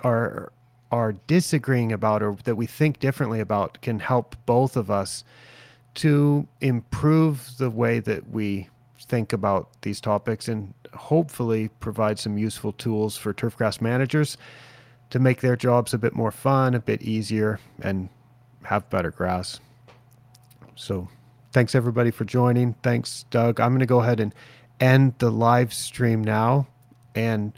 are 0.01 0.53
are 0.91 1.13
disagreeing 1.27 1.93
about 1.93 2.23
or 2.23 2.35
that 2.45 2.55
we 2.55 2.65
think 2.65 2.99
differently 2.99 3.41
about 3.41 3.79
can 3.83 4.01
help 4.01 4.35
both 4.47 4.75
of 4.75 4.91
us 4.91 5.23
to 5.95 6.47
improve 6.63 7.51
the 7.59 7.69
way 7.69 8.01
that 8.01 8.31
we 8.31 8.69
think 9.01 9.35
about 9.35 9.69
these 9.83 10.01
topics 10.01 10.49
and 10.49 10.73
hopefully 10.95 11.69
provide 11.81 12.19
some 12.19 12.39
useful 12.39 12.73
tools 12.73 13.17
for 13.17 13.35
turfgrass 13.35 13.81
managers 13.81 14.39
to 15.11 15.19
make 15.19 15.41
their 15.41 15.57
jobs 15.57 15.93
a 15.93 15.99
bit 15.99 16.15
more 16.15 16.31
fun, 16.31 16.75
a 16.75 16.81
bit 16.81 17.03
easier, 17.03 17.61
and 17.83 18.09
have 18.63 18.89
better 18.91 19.11
grass. 19.11 19.61
So, 20.75 21.09
thanks 21.53 21.75
everybody 21.75 22.11
for 22.11 22.25
joining. 22.25 22.75
Thanks, 22.83 23.25
Doug. 23.31 23.61
I'm 23.61 23.71
going 23.71 23.81
to 23.81 23.87
go 23.87 24.01
ahead 24.01 24.21
and 24.21 24.35
end 24.81 25.15
the 25.19 25.31
live 25.31 25.73
stream 25.73 26.23
now, 26.23 26.67
and 27.15 27.53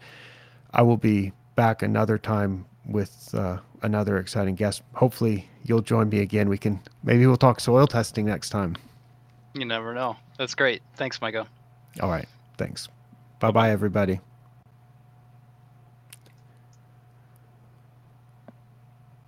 I 0.73 0.83
will 0.83 0.97
be 0.97 1.33
back 1.55 1.83
another 1.83 2.19
time 2.19 2.67
with 2.87 3.35
uh, 3.35 3.59
another 3.83 4.19
exciting 4.19 4.55
guest. 4.55 4.83
Hopefully, 4.95 5.49
you'll 5.65 5.83
join 5.83 6.09
me 6.09 6.21
again. 6.21 6.49
We 6.49 6.59
can 6.59 6.81
maybe 7.03 7.27
we'll 7.27 7.37
talk 7.37 7.61
soil 7.61 7.87
testing 7.87 8.27
next 8.27 8.51
time. 8.51 8.77
You 9.55 9.65
never 9.65 9.95
know. 9.95 10.17
That's 10.39 10.55
great. 10.55 10.83
Thanks, 10.95 11.21
Michael. 11.21 11.47
All 12.01 12.11
right. 12.11 12.27
Thanks. 12.57 12.89
Bye 13.41 13.51
bye, 13.51 13.71
everybody. 13.71 14.21